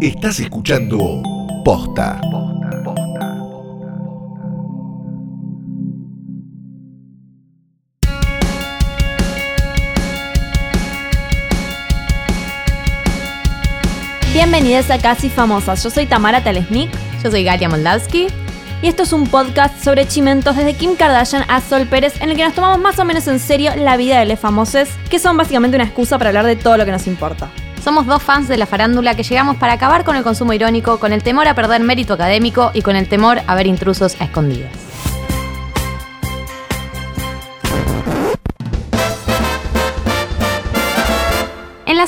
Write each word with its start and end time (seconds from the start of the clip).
Estás 0.00 0.40
escuchando 0.40 1.22
Posta. 1.62 2.18
Bienvenidas 14.32 14.90
a 14.90 14.96
Casi 14.96 15.28
Famosas. 15.28 15.82
Yo 15.84 15.90
soy 15.90 16.06
Tamara 16.06 16.42
Telesnik 16.42 16.90
Yo 17.22 17.30
soy 17.30 17.44
Galia 17.44 17.68
Moldavsky. 17.68 18.28
y 18.80 18.88
esto 18.88 19.02
es 19.02 19.12
un 19.12 19.26
podcast 19.26 19.84
sobre 19.84 20.08
chimentos 20.08 20.56
desde 20.56 20.72
Kim 20.72 20.96
Kardashian 20.96 21.44
a 21.46 21.60
Sol 21.60 21.86
Pérez 21.86 22.22
en 22.22 22.30
el 22.30 22.36
que 22.36 22.44
nos 22.44 22.54
tomamos 22.54 22.78
más 22.78 22.98
o 22.98 23.04
menos 23.04 23.28
en 23.28 23.38
serio 23.38 23.72
la 23.76 23.98
vida 23.98 24.18
de 24.18 24.24
los 24.24 24.40
famosos, 24.40 24.88
que 25.10 25.18
son 25.18 25.36
básicamente 25.36 25.76
una 25.76 25.84
excusa 25.84 26.16
para 26.16 26.30
hablar 26.30 26.46
de 26.46 26.56
todo 26.56 26.78
lo 26.78 26.86
que 26.86 26.92
nos 26.92 27.06
importa. 27.06 27.50
Somos 27.82 28.06
dos 28.06 28.22
fans 28.22 28.46
de 28.46 28.58
la 28.58 28.66
farándula 28.66 29.14
que 29.14 29.22
llegamos 29.22 29.56
para 29.56 29.72
acabar 29.72 30.04
con 30.04 30.14
el 30.14 30.22
consumo 30.22 30.52
irónico, 30.52 30.98
con 30.98 31.12
el 31.12 31.22
temor 31.22 31.48
a 31.48 31.54
perder 31.54 31.80
mérito 31.80 32.12
académico 32.12 32.70
y 32.74 32.82
con 32.82 32.94
el 32.94 33.08
temor 33.08 33.40
a 33.46 33.54
ver 33.54 33.66
intrusos 33.66 34.20
a 34.20 34.24
escondidas. 34.24 34.89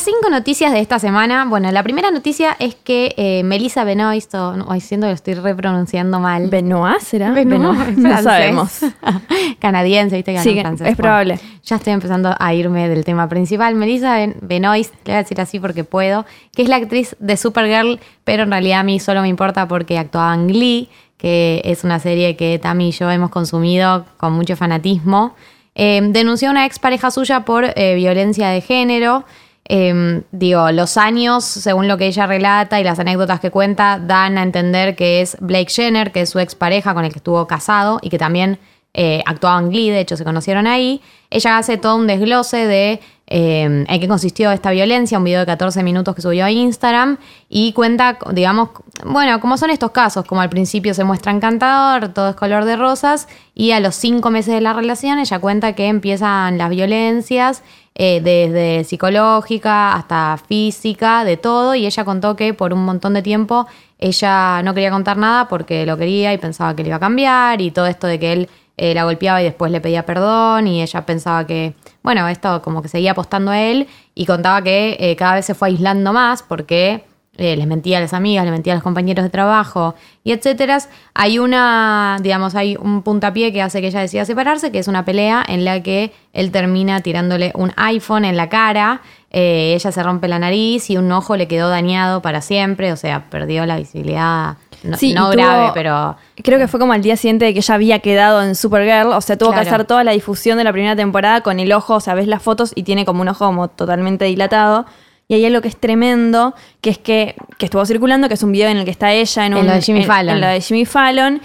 Las 0.02 0.12
cinco 0.16 0.30
noticias 0.30 0.72
de 0.72 0.80
esta 0.80 0.98
semana, 0.98 1.44
bueno, 1.44 1.70
la 1.70 1.84
primera 1.84 2.10
noticia 2.10 2.56
es 2.58 2.74
que 2.74 3.14
eh, 3.16 3.44
Melissa 3.44 3.84
Benoist, 3.84 4.34
o 4.34 4.56
no, 4.56 4.80
siento 4.80 5.04
que 5.06 5.10
lo 5.10 5.14
estoy 5.14 5.34
repronunciando 5.34 6.18
mal. 6.18 6.48
¿Benoit 6.48 6.98
será? 7.00 7.30
Benoit, 7.30 7.78
Benoit, 7.78 7.96
no 7.98 8.20
sabemos. 8.20 8.80
Canadiense, 9.60 10.16
viste 10.16 10.32
que 10.32 10.40
Sí, 10.40 10.58
francés. 10.60 10.88
es 10.88 10.96
probable. 10.96 11.38
Ya 11.64 11.76
estoy 11.76 11.92
empezando 11.92 12.34
a 12.36 12.52
irme 12.54 12.88
del 12.88 13.04
tema 13.04 13.28
principal. 13.28 13.76
Melissa 13.76 14.16
Ben- 14.16 14.34
Benoist, 14.40 14.92
le 15.04 15.12
voy 15.12 15.14
a 15.14 15.18
decir 15.18 15.40
así 15.40 15.60
porque 15.60 15.84
puedo, 15.84 16.26
que 16.54 16.62
es 16.62 16.68
la 16.68 16.76
actriz 16.76 17.14
de 17.20 17.36
Supergirl, 17.36 18.00
pero 18.24 18.42
en 18.42 18.50
realidad 18.50 18.80
a 18.80 18.82
mí 18.82 18.98
solo 18.98 19.22
me 19.22 19.28
importa 19.28 19.68
porque 19.68 19.98
actuaba 19.98 20.34
en 20.34 20.48
Glee, 20.48 20.88
que 21.16 21.62
es 21.64 21.84
una 21.84 22.00
serie 22.00 22.34
que 22.36 22.58
Tami 22.58 22.88
y 22.88 22.92
yo 22.92 23.08
hemos 23.08 23.30
consumido 23.30 24.04
con 24.16 24.32
mucho 24.32 24.56
fanatismo. 24.56 25.36
Eh, 25.76 26.00
denunció 26.10 26.48
a 26.48 26.50
una 26.50 26.66
expareja 26.66 27.12
suya 27.12 27.44
por 27.44 27.66
eh, 27.76 27.94
violencia 27.94 28.48
de 28.48 28.60
género. 28.62 29.24
Eh, 29.68 30.22
digo, 30.32 30.70
los 30.72 30.96
años, 30.96 31.44
según 31.44 31.88
lo 31.88 31.96
que 31.96 32.06
ella 32.06 32.26
relata 32.26 32.80
y 32.80 32.84
las 32.84 32.98
anécdotas 32.98 33.40
que 33.40 33.50
cuenta, 33.50 33.98
dan 33.98 34.38
a 34.38 34.42
entender 34.42 34.96
que 34.96 35.20
es 35.20 35.36
Blake 35.40 35.70
Jenner, 35.70 36.12
que 36.12 36.22
es 36.22 36.30
su 36.30 36.38
expareja 36.38 36.94
con 36.94 37.04
el 37.04 37.12
que 37.12 37.18
estuvo 37.18 37.46
casado 37.46 37.98
y 38.02 38.10
que 38.10 38.18
también 38.18 38.58
eh, 38.94 39.22
actuaba 39.24 39.58
en 39.60 39.70
Glee, 39.70 39.90
de 39.90 40.00
hecho 40.00 40.16
se 40.16 40.24
conocieron 40.24 40.66
ahí. 40.66 41.00
Ella 41.32 41.58
hace 41.58 41.78
todo 41.78 41.96
un 41.96 42.06
desglose 42.06 42.66
de 42.66 43.00
eh, 43.34 43.62
en 43.62 44.00
qué 44.00 44.06
consistió 44.06 44.50
esta 44.50 44.70
violencia, 44.72 45.16
un 45.16 45.24
video 45.24 45.40
de 45.40 45.46
14 45.46 45.82
minutos 45.82 46.14
que 46.14 46.20
subió 46.20 46.44
a 46.44 46.50
Instagram 46.50 47.16
y 47.48 47.72
cuenta, 47.72 48.18
digamos, 48.32 48.68
bueno, 49.06 49.40
como 49.40 49.56
son 49.56 49.70
estos 49.70 49.92
casos, 49.92 50.26
como 50.26 50.42
al 50.42 50.50
principio 50.50 50.92
se 50.92 51.04
muestra 51.04 51.32
encantador, 51.32 52.08
todo 52.08 52.28
es 52.28 52.36
color 52.36 52.66
de 52.66 52.76
rosas 52.76 53.28
y 53.54 53.70
a 53.70 53.80
los 53.80 53.94
cinco 53.94 54.30
meses 54.30 54.52
de 54.52 54.60
la 54.60 54.74
relación 54.74 55.18
ella 55.18 55.38
cuenta 55.38 55.72
que 55.72 55.86
empiezan 55.86 56.58
las 56.58 56.68
violencias 56.68 57.62
eh, 57.94 58.20
desde 58.22 58.84
psicológica 58.84 59.94
hasta 59.94 60.38
física, 60.46 61.24
de 61.24 61.38
todo, 61.38 61.74
y 61.74 61.86
ella 61.86 62.04
contó 62.04 62.36
que 62.36 62.52
por 62.52 62.74
un 62.74 62.84
montón 62.84 63.14
de 63.14 63.22
tiempo 63.22 63.66
ella 63.98 64.62
no 64.62 64.74
quería 64.74 64.90
contar 64.90 65.16
nada 65.16 65.48
porque 65.48 65.86
lo 65.86 65.96
quería 65.96 66.34
y 66.34 66.38
pensaba 66.38 66.76
que 66.76 66.82
le 66.82 66.88
iba 66.88 66.96
a 66.96 67.00
cambiar, 67.00 67.62
y 67.62 67.70
todo 67.70 67.86
esto 67.86 68.06
de 68.06 68.18
que 68.18 68.32
él 68.34 68.48
eh, 68.76 68.94
la 68.94 69.04
golpeaba 69.04 69.40
y 69.42 69.44
después 69.44 69.70
le 69.70 69.80
pedía 69.80 70.06
perdón, 70.06 70.66
y 70.66 70.82
ella 70.82 71.04
pensaba 71.04 71.46
que, 71.46 71.74
bueno, 72.02 72.26
esto 72.28 72.62
como 72.62 72.80
que 72.82 72.88
seguía 72.88 73.12
apostando 73.12 73.50
a 73.50 73.60
él, 73.60 73.86
y 74.14 74.26
contaba 74.26 74.62
que 74.62 74.96
eh, 74.98 75.16
cada 75.16 75.34
vez 75.34 75.46
se 75.46 75.54
fue 75.54 75.68
aislando 75.68 76.12
más 76.12 76.42
porque 76.42 77.04
eh, 77.36 77.56
les 77.56 77.66
mentía 77.66 77.98
a 77.98 78.00
las 78.00 78.14
amigas, 78.14 78.44
le 78.44 78.50
mentía 78.50 78.72
a 78.72 78.76
los 78.76 78.82
compañeros 78.82 79.24
de 79.24 79.30
trabajo 79.30 79.94
y 80.24 80.32
etcétera. 80.32 80.78
Hay 81.14 81.38
una, 81.38 82.18
digamos, 82.22 82.54
hay 82.54 82.76
un 82.76 83.02
puntapié 83.02 83.52
que 83.52 83.62
hace 83.62 83.80
que 83.80 83.88
ella 83.88 84.00
decida 84.00 84.24
separarse, 84.24 84.72
que 84.72 84.78
es 84.78 84.88
una 84.88 85.04
pelea 85.04 85.44
en 85.46 85.64
la 85.64 85.82
que 85.82 86.12
él 86.32 86.50
termina 86.50 87.00
tirándole 87.00 87.52
un 87.54 87.72
iPhone 87.76 88.24
en 88.24 88.36
la 88.36 88.48
cara, 88.48 89.02
ella 89.30 89.92
se 89.92 90.02
rompe 90.02 90.28
la 90.28 90.38
nariz 90.38 90.90
y 90.90 90.98
un 90.98 91.10
ojo 91.10 91.36
le 91.36 91.48
quedó 91.48 91.70
dañado 91.70 92.20
para 92.20 92.42
siempre, 92.42 92.92
o 92.92 92.96
sea, 92.96 93.30
perdió 93.30 93.64
la 93.64 93.78
visibilidad, 93.78 94.56
no, 94.84 94.96
Sí, 94.96 95.12
no 95.14 95.26
tuvo- 95.30 95.32
grave, 95.32 95.70
pero... 95.74 96.16
Creo 96.42 96.58
que 96.58 96.68
fue 96.68 96.80
como 96.80 96.92
al 96.92 97.02
día 97.02 97.16
siguiente 97.16 97.44
de 97.44 97.52
que 97.52 97.60
ella 97.60 97.74
había 97.74 97.98
quedado 98.00 98.42
en 98.42 98.54
Supergirl, 98.54 99.12
o 99.12 99.20
sea, 99.20 99.36
tuvo 99.38 99.52
que 99.52 99.60
hacer 99.60 99.84
toda 99.84 100.02
la 100.04 100.12
difusión 100.12 100.58
de 100.58 100.64
la 100.64 100.72
primera 100.72 100.96
temporada 100.96 101.40
con 101.42 101.60
el 101.60 101.72
ojo, 101.72 101.94
o 101.94 102.00
sea, 102.00 102.14
ves 102.14 102.26
las 102.26 102.42
fotos 102.42 102.72
y 102.74 102.82
tiene 102.82 103.04
como 103.04 103.22
un 103.22 103.28
ojo 103.28 103.46
como 103.46 103.68
totalmente 103.68 104.24
dilatado. 104.24 104.86
Y 105.28 105.34
ahí 105.34 105.40
hay 105.44 105.46
algo 105.46 105.62
que 105.62 105.68
es 105.68 105.76
tremendo, 105.76 106.54
que 106.80 106.90
es 106.90 106.98
que, 106.98 107.36
que 107.58 107.66
estuvo 107.66 107.86
circulando, 107.86 108.28
que 108.28 108.34
es 108.34 108.42
un 108.42 108.52
video 108.52 108.68
en 108.68 108.76
el 108.76 108.84
que 108.84 108.90
está 108.90 109.12
ella 109.12 109.46
en, 109.46 109.52
En 109.52 109.58
un, 109.60 109.66
lo 109.66 109.72
de 109.74 109.80
Jimmy 109.82 110.00
en- 110.00 110.06
Fallon. 110.06 110.34
en 110.34 110.40
lo 110.40 110.46
de 110.48 110.60
Jimmy 110.60 110.84
Fallon. 110.84 111.40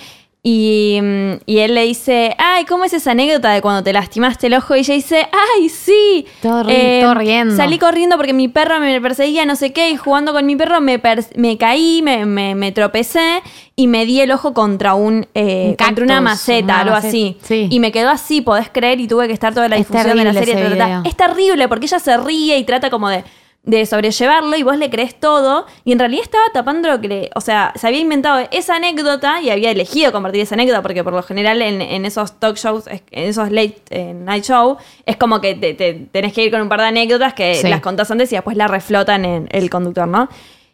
Y, 0.50 0.98
y 1.46 1.58
él 1.60 1.76
le 1.76 1.84
dice, 1.84 2.34
ay, 2.38 2.64
¿cómo 2.64 2.86
es 2.86 2.94
esa 2.94 3.12
anécdota 3.12 3.52
de 3.52 3.62
cuando 3.62 3.84
te 3.84 3.92
lastimaste 3.92 4.48
el 4.48 4.54
ojo? 4.54 4.78
Y 4.78 4.80
ella 4.80 4.94
dice, 4.94 5.28
ay, 5.58 5.68
sí. 5.68 6.26
Todo 6.42 6.64
ri- 6.64 7.02
todo 7.02 7.16
riendo. 7.16 7.54
Salí 7.58 7.78
corriendo 7.78 8.16
porque 8.16 8.32
mi 8.32 8.48
perro 8.48 8.80
me 8.80 9.02
perseguía, 9.02 9.46
no 9.46 9.58
sé 9.58 9.74
qué, 9.74 9.90
y 9.90 9.98
jugando 9.98 10.32
con 10.32 10.46
mi 10.46 10.56
perro 10.56 10.80
me, 10.80 11.02
me 11.36 11.58
caí, 11.58 12.02
me, 12.02 12.26
me- 12.26 12.56
me 12.56 12.72
tropecé 12.72 13.42
y 13.76 13.88
me 13.88 14.06
di 14.06 14.22
el 14.22 14.32
ojo 14.32 14.54
contra 14.54 14.94
un, 14.94 15.28
eh, 15.36 15.72
Un 15.72 15.76
contra 15.86 16.06
una 16.06 16.22
maceta, 16.22 16.64
una 16.64 16.80
algo 16.80 16.92
maceta, 16.94 17.08
así. 17.10 17.38
sí. 17.44 17.68
Y 17.70 17.80
me 17.82 17.92
quedó 17.92 18.10
así, 18.10 18.40
podés 18.40 18.70
creer, 18.70 19.02
y 19.02 19.08
tuve 19.10 19.28
que 19.28 19.34
estar 19.34 19.54
toda 19.54 19.68
la 19.68 19.76
Es 19.76 19.82
difusión 19.82 20.18
de 20.18 20.24
la 20.24 20.32
serie. 20.46 20.54
Es 21.04 21.16
terrible 21.18 21.68
porque 21.68 21.88
ella 21.88 22.00
se 22.00 22.16
ríe 22.16 22.58
y 22.58 22.64
trata 22.64 22.90
como 22.90 23.10
de, 23.10 23.26
de 23.68 23.86
sobrellevarlo 23.86 24.56
y 24.58 24.64
vos 24.64 24.78
le 24.78 24.90
crees 24.90 25.20
todo. 25.20 25.68
Y 25.84 25.92
en 25.92 26.00
realidad 26.00 26.24
estaba 26.24 26.46
tapando 26.54 26.90
lo 26.90 27.00
que 27.00 27.08
le. 27.08 27.30
O 27.36 27.42
sea, 27.42 27.74
se 27.76 27.86
había 27.86 28.00
inventado 28.00 28.48
esa 28.52 28.78
anécdota 28.78 29.42
y 29.42 29.50
había 29.52 29.70
elegido 29.70 30.12
compartir 30.12 30.42
esa 30.42 30.56
anécdota 30.56 30.82
porque 30.82 31.04
por 31.04 31.14
lo 31.14 31.22
general 31.22 31.62
en, 31.62 31.82
en 31.82 32.06
esos 32.06 32.40
talk 32.40 32.56
shows, 32.58 32.88
en 32.88 33.02
esos 33.12 33.52
late 33.52 33.76
eh, 33.92 34.14
night 34.16 34.46
show, 34.46 34.78
es 35.06 35.18
como 35.18 35.40
que 35.42 35.54
te, 35.54 35.74
te- 35.76 35.94
tenés 36.12 36.34
que 36.34 36.46
ir 36.46 36.52
con 36.52 36.62
un 36.62 36.70
par 36.70 36.80
de 36.80 36.88
anécdotas 36.88 37.34
que 37.36 37.54
Sí. 37.56 37.68
las 37.68 37.82
contás 37.82 38.10
antes 38.10 38.32
y 38.32 38.36
después 38.36 38.58
las 38.58 38.72
reflotan 38.72 39.26
en 39.26 39.48
el 39.52 39.70
conductor, 39.70 40.08
¿no? 40.08 40.30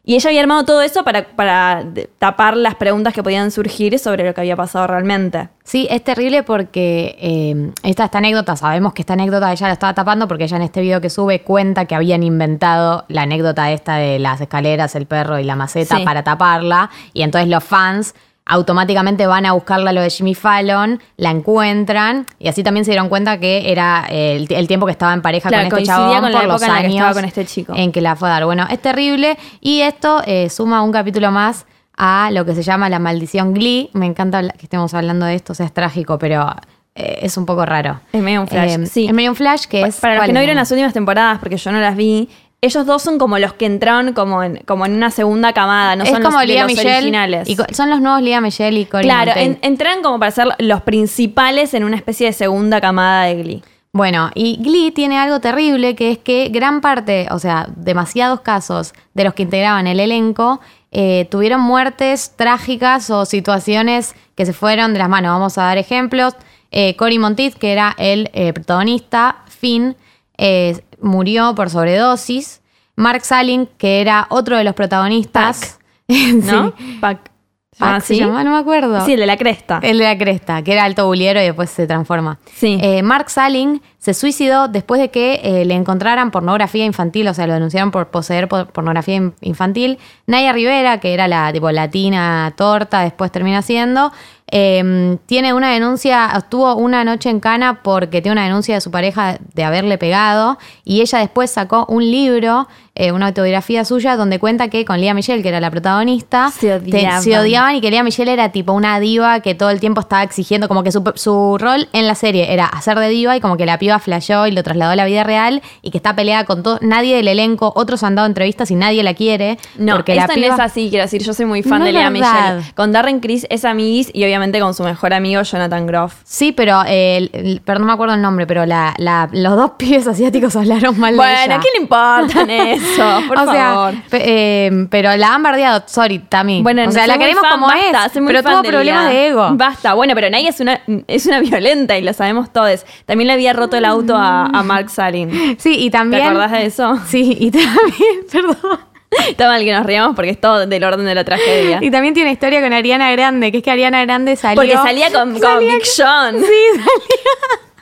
Y 0.05 0.15
ella 0.15 0.29
había 0.29 0.41
armado 0.41 0.65
todo 0.65 0.81
eso 0.81 1.05
para, 1.05 1.27
para 1.27 1.85
tapar 2.19 2.57
las 2.57 2.75
preguntas 2.75 3.13
que 3.13 3.23
podían 3.23 3.51
surgir 3.51 3.97
sobre 3.99 4.25
lo 4.25 4.33
que 4.33 4.41
había 4.41 4.57
pasado 4.57 4.85
realmente. 4.85 5.47
Sí, 5.63 5.87
es 5.89 6.03
terrible 6.03 6.43
porque 6.43 7.15
eh, 7.21 7.71
esta, 7.83 8.03
esta 8.03 8.17
anécdota, 8.17 8.57
sabemos 8.57 8.93
que 8.93 9.01
esta 9.01 9.13
anécdota 9.13 9.49
ella 9.53 9.67
la 9.67 9.73
estaba 9.73 9.93
tapando 9.93 10.27
porque 10.27 10.43
ella 10.43 10.57
en 10.57 10.63
este 10.63 10.81
video 10.81 10.99
que 10.99 11.09
sube 11.09 11.41
cuenta 11.43 11.85
que 11.85 11.95
habían 11.95 12.21
inventado 12.21 13.05
la 13.07 13.21
anécdota 13.21 13.71
esta 13.71 13.95
de 13.95 14.19
las 14.19 14.41
escaleras, 14.41 14.93
el 14.95 15.05
perro 15.05 15.39
y 15.39 15.45
la 15.45 15.55
maceta 15.55 15.95
Sí. 15.97 16.03
para 16.03 16.21
taparla. 16.23 16.89
Y 17.13 17.21
entonces 17.21 17.49
los 17.49 17.63
fans 17.63 18.13
automáticamente 18.45 19.25
van 19.25 19.45
a 19.45 19.53
buscarla 19.53 19.93
lo 19.93 20.01
de 20.01 20.09
Jimmy 20.09 20.35
Fallon, 20.35 21.01
la 21.17 21.31
encuentran 21.31 22.25
y 22.39 22.47
así 22.47 22.63
también 22.63 22.85
se 22.85 22.91
dieron 22.91 23.09
cuenta 23.09 23.39
que 23.39 23.71
era 23.71 24.05
eh, 24.09 24.35
el, 24.35 24.47
el 24.53 24.67
tiempo 24.67 24.85
que 24.85 24.91
estaba 24.91 25.13
en 25.13 25.21
pareja 25.21 25.49
Claro, 25.49 25.69
con 25.69 25.79
este 25.79 25.87
chabón 25.87 26.21
con 26.21 26.31
por 26.31 26.31
los 26.31 26.43
época 26.43 26.65
en 26.65 26.71
la 26.73 26.79
que 26.81 26.85
años 26.87 27.13
con 27.15 27.25
este 27.25 27.45
chico. 27.45 27.73
en 27.75 27.91
que 27.91 28.01
la 28.01 28.15
fue 28.15 28.27
a 28.27 28.31
dar. 28.31 28.45
Bueno, 28.45 28.67
es 28.69 28.79
terrible 28.81 29.37
y 29.61 29.81
esto 29.81 30.21
eh, 30.25 30.49
suma 30.49 30.81
un 30.81 30.91
capítulo 30.91 31.31
más 31.31 31.65
a 31.95 32.31
lo 32.31 32.43
que 32.43 32.55
se 32.55 32.63
llama 32.63 32.89
la 32.89 32.99
maldición 32.99 33.53
Glee. 33.53 33.89
Me 33.93 34.05
encanta 34.05 34.41
que 34.49 34.63
estemos 34.63 34.93
hablando 34.93 35.25
de 35.25 35.35
esto, 35.35 35.53
o 35.53 35.55
sea, 35.55 35.65
es 35.65 35.73
trágico, 35.73 36.17
pero 36.17 36.53
eh, 36.95 37.19
es 37.21 37.37
un 37.37 37.45
poco 37.45 37.65
raro. 37.65 38.01
Es 38.11 38.21
medio 38.21 38.41
un 38.41 38.47
flash, 38.47 38.79
Eh, 38.79 38.85
sí. 38.87 39.05
Es 39.07 39.13
medio 39.13 39.29
un 39.29 39.35
flash 39.35 39.65
que 39.65 39.81
es... 39.83 39.97
Para 39.97 40.15
los 40.15 40.19
¿cuál 40.19 40.27
que 40.29 40.33
no 40.33 40.39
vieron 40.39 40.55
las 40.57 40.69
últimas 40.71 40.91
temporadas, 40.93 41.39
porque 41.39 41.57
yo 41.57 41.71
no 41.71 41.79
las 41.79 41.95
vi, 41.95 42.29
ellos 42.65 42.85
dos 42.85 43.01
son 43.01 43.17
como 43.17 43.37
los 43.39 43.53
que 43.53 43.65
entraron 43.65 44.13
como 44.13 44.41
en, 44.43 44.57
como 44.65 44.85
en 44.85 44.93
una 44.93 45.11
segunda 45.11 45.53
camada, 45.53 45.95
no 45.95 46.03
es 46.03 46.09
son 46.09 46.21
como 46.23 46.37
los, 46.39 46.41
de 46.41 46.47
Lea 46.47 46.63
los 46.63 46.71
Michelle 46.71 46.95
originales. 46.97 47.49
y 47.49 47.57
son 47.73 47.89
los 47.89 48.01
nuevos 48.01 48.21
Lea 48.21 48.41
Michelle 48.41 48.79
y 48.79 48.85
Cory 48.85 49.03
claro, 49.03 49.31
en- 49.35 49.59
entran 49.61 50.01
como 50.01 50.19
para 50.19 50.31
ser 50.31 50.47
los 50.59 50.81
principales 50.81 51.73
en 51.73 51.83
una 51.83 51.95
especie 51.95 52.27
de 52.27 52.33
segunda 52.33 52.79
camada 52.81 53.25
de 53.25 53.35
Glee. 53.35 53.63
Bueno, 53.91 54.31
y 54.33 54.57
Glee 54.63 54.89
tiene 54.91 55.19
algo 55.19 55.39
terrible 55.39 55.95
que 55.95 56.11
es 56.11 56.17
que 56.17 56.49
gran 56.49 56.81
parte, 56.81 57.27
o 57.29 57.37
sea, 57.37 57.67
demasiados 57.75 58.39
casos 58.41 58.93
de 59.13 59.23
los 59.23 59.33
que 59.35 59.43
integraban 59.43 59.85
el 59.85 59.99
elenco 59.99 60.59
eh, 60.91 61.27
tuvieron 61.29 61.61
muertes 61.61 62.33
trágicas 62.35 63.09
o 63.11 63.25
situaciones 63.25 64.15
que 64.35 64.45
se 64.47 64.53
fueron 64.53 64.93
de 64.93 64.99
las 64.99 65.09
manos. 65.09 65.31
Vamos 65.31 65.57
a 65.59 65.63
dar 65.63 65.77
ejemplos. 65.77 66.33
Eh, 66.71 66.95
Cory 66.95 67.19
Monteith, 67.19 67.53
que 67.55 67.71
era 67.71 67.93
el 67.99 68.31
eh, 68.33 68.51
protagonista, 68.51 69.37
Finn, 69.47 69.95
eh, 70.37 70.81
murió 71.03 71.53
por 71.55 71.69
sobredosis. 71.69 72.61
Mark 72.95 73.23
Salling, 73.25 73.67
que 73.77 74.01
era 74.01 74.25
otro 74.29 74.57
de 74.57 74.63
los 74.63 74.73
protagonistas. 74.73 75.79
¿No? 76.07 76.73
Sí. 76.77 76.97
Pac. 76.99 77.31
Ah, 77.79 77.99
se 78.01 78.13
¿sí? 78.13 78.19
llama, 78.19 78.43
no 78.43 78.51
me 78.51 78.57
acuerdo. 78.59 79.03
Sí, 79.03 79.13
el 79.13 79.19
de 79.19 79.25
la 79.25 79.35
cresta. 79.35 79.79
El 79.81 79.97
de 79.97 80.03
la 80.03 80.15
cresta, 80.15 80.61
que 80.61 80.73
era 80.73 80.83
alto 80.83 81.07
buliero 81.07 81.41
y 81.41 81.45
después 81.45 81.71
se 81.71 81.87
transforma. 81.87 82.37
Sí. 82.53 82.77
Eh, 82.79 83.01
Mark 83.01 83.31
Salling 83.31 83.81
se 83.97 84.13
suicidó 84.13 84.67
después 84.67 85.01
de 85.01 85.09
que 85.09 85.41
eh, 85.43 85.65
le 85.65 85.73
encontraran 85.73 86.29
pornografía 86.29 86.85
infantil, 86.85 87.27
o 87.29 87.33
sea, 87.33 87.47
lo 87.47 87.53
denunciaron 87.55 87.89
por 87.89 88.09
poseer 88.09 88.47
por- 88.47 88.67
pornografía 88.67 89.15
in- 89.15 89.33
infantil. 89.41 89.97
Naya 90.27 90.53
Rivera, 90.53 90.99
que 90.99 91.15
era 91.15 91.27
la 91.27 91.51
tipo 91.51 91.71
latina 91.71 92.53
torta, 92.55 93.01
después 93.01 93.31
termina 93.31 93.63
siendo, 93.63 94.11
eh, 94.55 95.17
tiene 95.25 95.51
una 95.53 95.71
denuncia, 95.73 96.29
estuvo 96.37 96.75
una 96.75 97.03
noche 97.03 97.29
en 97.31 97.39
Cana 97.39 97.81
porque 97.81 98.21
tiene 98.21 98.33
una 98.33 98.43
denuncia 98.43 98.75
de 98.75 98.81
su 98.81 98.91
pareja 98.91 99.39
de 99.55 99.63
haberle 99.63 99.97
pegado 99.97 100.59
y 100.85 101.01
ella 101.01 101.17
después 101.17 101.49
sacó 101.49 101.87
un 101.89 102.03
libro, 102.11 102.67
eh, 102.93 103.11
una 103.11 103.25
autobiografía 103.27 103.83
suya, 103.83 104.15
donde 104.15 104.37
cuenta 104.37 104.67
que 104.67 104.85
con 104.85 105.01
Lía 105.01 105.15
Michelle, 105.15 105.41
que 105.41 105.49
era 105.49 105.59
la 105.59 105.71
protagonista, 105.71 106.51
Se 106.51 106.67
te- 106.67 106.75
odiaban. 106.75 107.23
se 107.23 107.39
odiaban 107.39 107.75
y 107.75 107.81
que 107.81 107.89
Lía 107.89 108.03
Michelle 108.03 108.31
era 108.31 108.49
tipo 108.51 108.73
una 108.73 108.99
diva 108.99 109.39
que 109.39 109.55
todo 109.55 109.71
el 109.71 109.79
tiempo 109.79 110.01
estaba 110.01 110.21
exigiendo, 110.21 110.67
como 110.67 110.83
que 110.83 110.91
su, 110.91 111.01
su 111.15 111.57
rol 111.57 111.87
en 111.91 112.05
la 112.05 112.13
serie 112.13 112.53
era 112.53 112.67
hacer 112.67 112.99
de 112.99 113.09
diva 113.09 113.35
y 113.35 113.39
como 113.39 113.57
que 113.57 113.65
la 113.65 113.79
piba 113.79 113.97
flasheó 113.97 114.45
y 114.45 114.51
lo 114.51 114.61
trasladó 114.61 114.91
a 114.91 114.95
la 114.95 115.05
vida 115.05 115.23
real 115.23 115.63
y 115.81 115.89
que 115.89 115.97
está 115.97 116.15
peleada 116.15 116.43
con 116.45 116.61
todo, 116.61 116.77
nadie 116.81 117.15
del 117.15 117.27
elenco, 117.27 117.73
otros 117.75 118.03
han 118.03 118.13
dado 118.13 118.27
entrevistas 118.27 118.69
y 118.69 118.75
nadie 118.75 119.01
la 119.01 119.15
quiere. 119.15 119.57
No, 119.79 119.95
porque 119.95 120.11
esto 120.15 120.27
la 120.27 120.35
no 120.35 120.41
piba- 120.41 120.53
es 120.53 120.59
así, 120.59 120.89
quiero 120.91 121.05
decir, 121.05 121.23
yo 121.23 121.33
soy 121.33 121.45
muy 121.47 121.63
fan 121.63 121.79
No 121.79 121.85
de 121.85 121.93
Lea. 121.93 122.11
Michelle. 122.11 122.61
Con 122.75 122.91
Darren 122.91 123.19
Criss 123.19 123.47
es 123.49 123.65
amiguis 123.65 124.11
y 124.13 124.23
obviamente 124.23 124.42
con 124.51 124.73
su 124.73 124.83
mejor 124.83 125.13
amigo 125.13 125.41
Jonathan 125.41 125.87
Groff. 125.87 126.15
Sí, 126.23 126.51
pero, 126.51 126.81
eh, 126.85 127.17
el- 127.17 127.29
el- 127.33 127.61
pero 127.63 127.79
no 127.79 127.85
me 127.85 127.93
acuerdo 127.93 128.13
el 128.15 128.21
nombre, 128.21 128.45
pero 128.45 128.65
la, 128.65 128.93
la- 128.97 129.29
los 129.31 129.55
dos 129.55 129.71
pibes 129.77 130.07
asiáticos 130.07 130.55
hablaron 130.55 130.99
mal 130.99 131.13
de 131.13 131.17
Bueno, 131.17 131.31
ella. 131.45 131.55
¿a 131.55 131.59
quién 131.59 131.73
le 131.75 131.81
importan 131.81 132.49
eso? 132.49 133.21
Por 133.27 133.37
o 133.39 133.51
sea, 133.51 133.73
favor. 133.73 133.93
pe- 134.09 134.21
eh, 134.67 134.87
pero 134.89 135.15
la 135.15 135.33
han 135.33 135.43
bardeado, 135.43 135.83
sorry, 135.87 136.19
Tami. 136.19 136.61
Bueno, 136.61 136.83
o 136.87 136.91
sea, 136.91 137.01
soy 137.03 137.07
la 137.07 137.15
muy 137.15 137.23
queremos 137.25 137.41
fan, 137.43 137.51
como 137.53 137.67
basta, 137.67 138.05
es, 138.05 138.11
soy 138.11 138.21
muy 138.21 138.29
pero 138.33 138.43
fan 138.43 138.51
tuvo 138.53 138.61
de 138.63 138.69
problemas 138.69 139.03
Lía. 139.05 139.13
de 139.13 139.27
ego. 139.27 139.49
Basta, 139.53 139.93
bueno, 139.93 140.13
pero 140.15 140.29
Naya 140.29 140.49
es 140.49 140.59
una, 140.59 140.81
es 141.07 141.25
una 141.25 141.39
violenta 141.39 141.97
y 141.97 142.01
lo 142.01 142.13
sabemos 142.13 142.51
todos. 142.51 142.85
También 143.05 143.27
le 143.27 143.33
había 143.33 143.53
roto 143.53 143.77
el 143.77 143.85
auto 143.85 144.15
a, 144.17 144.45
a 144.45 144.63
Mark 144.63 144.89
Salin. 144.89 145.31
Sí, 145.59 145.75
y 145.79 145.89
¿Te 145.89 145.97
también... 145.97 146.23
acordás 146.23 146.51
de 146.51 146.65
eso? 146.65 146.97
Sí, 147.07 147.37
y 147.39 147.51
también, 147.51 148.25
perdón. 148.31 148.79
Está 149.27 149.47
mal 149.47 149.63
que 149.63 149.71
nos 149.71 149.85
riamos 149.85 150.15
porque 150.15 150.31
es 150.31 150.39
todo 150.41 150.65
del 150.65 150.83
orden 150.83 151.05
de 151.05 151.15
la 151.15 151.23
tragedia. 151.23 151.79
Y 151.81 151.89
también 151.91 152.13
tiene 152.13 152.31
historia 152.31 152.61
con 152.61 152.73
Ariana 152.73 153.11
Grande, 153.11 153.51
que 153.51 153.57
es 153.59 153.63
que 153.63 153.71
Ariana 153.71 154.03
Grande 154.05 154.35
salió... 154.35 154.61
Porque 154.61 154.75
salía 154.77 155.11
con, 155.11 155.31
con 155.33 155.41
Salía- 155.41 155.73
Big. 155.75 155.85
Sí, 155.85 156.01
salía... 156.01 156.43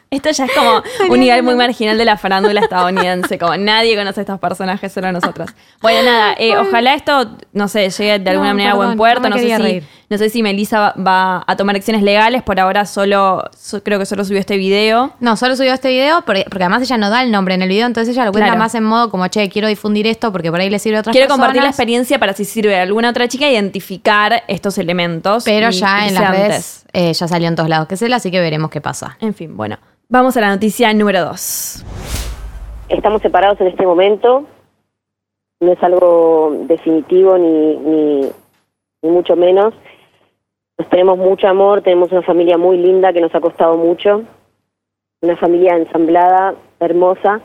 Esto 0.10 0.30
ya 0.30 0.44
es 0.44 0.52
como 0.52 0.84
un 1.10 1.20
nivel 1.22 1.42
muy 1.42 1.56
marginal 1.56 1.98
de 1.98 2.04
la 2.04 2.18
farándula 2.18 2.60
estadounidense, 2.60 3.40
como 3.40 3.56
nadie 3.56 3.96
conoce 3.96 4.20
a 4.20 4.24
estos 4.24 4.40
personajes, 4.42 4.92
solo 4.92 5.10
nosotras. 5.14 5.56
Bueno, 5.82 6.04
nada, 6.04 6.36
eh, 6.38 6.58
ojalá 6.58 6.96
esto, 6.96 7.38
no 7.54 7.70
sé, 7.70 7.90
llegue 7.90 8.20
de 8.20 8.30
alguna 8.32 8.50
No, 8.50 8.56
manera 8.56 8.72
a 8.72 8.76
buen 8.76 8.98
puerto. 8.98 9.30
no 9.30 9.38
sé 9.38 9.46
si, 9.46 9.56
reír. 9.56 9.84
No 10.12 10.18
sé 10.18 10.30
si 10.30 10.44
Melissa 10.44 10.94
va, 11.00 11.42
a 11.48 11.56
tomar 11.56 11.76
acciones 11.78 12.04
legales, 12.04 12.44
por 12.44 12.60
ahora 12.60 12.86
solo, 12.86 13.46
so- 13.58 13.82
creo 13.82 13.98
que 13.98 14.06
solo 14.06 14.26
subió 14.26 14.40
este 14.42 14.58
video. 14.58 15.14
No, 15.22 15.38
solo 15.38 15.56
subió 15.56 15.74
este 15.74 15.88
video 15.90 16.22
porque, 16.26 16.44
porque 16.50 16.66
además 16.66 16.82
ella 16.82 16.98
no 16.98 17.10
da 17.10 17.24
el 17.24 17.32
nombre 17.32 17.56
en 17.56 17.62
el 17.62 17.70
video, 17.70 17.88
entonces 17.88 18.14
ella 18.14 18.26
lo 18.26 18.32
cuenta 18.34 18.48
Claro. 18.50 18.60
más 18.60 18.76
en 18.76 18.84
modo 18.84 19.10
como, 19.10 19.26
che, 19.30 19.48
quiero 19.50 19.70
difundir 19.70 20.06
esto 20.08 20.32
porque 20.34 20.52
por 20.52 20.60
ahí 20.60 20.70
le 20.70 20.80
sirve 20.80 20.98
a 20.98 21.00
otras 21.00 21.14
Quiero 21.14 21.28
personas. 21.28 21.40
compartir 21.46 21.64
la 21.64 21.70
experiencia 21.70 22.20
para 22.20 22.34
si 22.34 22.44
sirve 22.44 22.78
a 22.78 22.82
alguna 22.84 23.10
otra 23.10 23.28
chica 23.30 23.50
identificar 23.50 24.44
estos 24.50 24.78
elementos. 24.78 25.46
Pero 25.46 25.70
y 25.70 25.72
ya 25.72 26.08
en 26.08 26.14
las 26.14 26.30
redes 26.30 26.86
eh, 26.92 27.14
ya 27.14 27.28
salió 27.30 27.48
en 27.48 27.56
todos 27.56 27.70
lados 27.70 27.88
que 27.88 27.96
es 27.96 28.02
él, 28.02 28.12
así 28.12 28.30
que 28.32 28.42
veremos 28.42 28.70
qué 28.70 28.82
pasa. 28.82 29.18
En 29.22 29.34
fin, 29.34 29.56
bueno. 29.56 29.78
Vamos 30.10 30.36
a 30.36 30.42
la 30.42 30.50
noticia 30.50 30.94
número 30.94 31.24
dos. 31.24 31.86
Estamos 32.90 33.22
separados 33.22 33.62
en 33.62 33.68
este 33.68 33.86
momento. 33.86 34.46
No 35.62 35.72
es 35.72 35.82
algo 35.82 36.54
definitivo 36.68 37.38
ni, 37.38 37.78
ni, 37.78 38.30
ni 39.04 39.10
mucho 39.10 39.38
menos. 39.38 39.74
Nos 40.82 40.90
tenemos 40.90 41.20
mucho 41.20 41.48
amor, 41.48 41.84
tenemos 41.84 42.12
una 42.12 42.24
familia 42.24 42.58
muy 42.58 42.76
linda 42.76 43.14
que 43.14 43.22
nos 43.22 43.36
ha 43.36 43.40
costado 43.40 43.78
mucho. 43.78 44.24
Una 45.22 45.38
familia 45.38 45.76
ensamblada, 45.78 46.56
hermosa. 46.80 47.40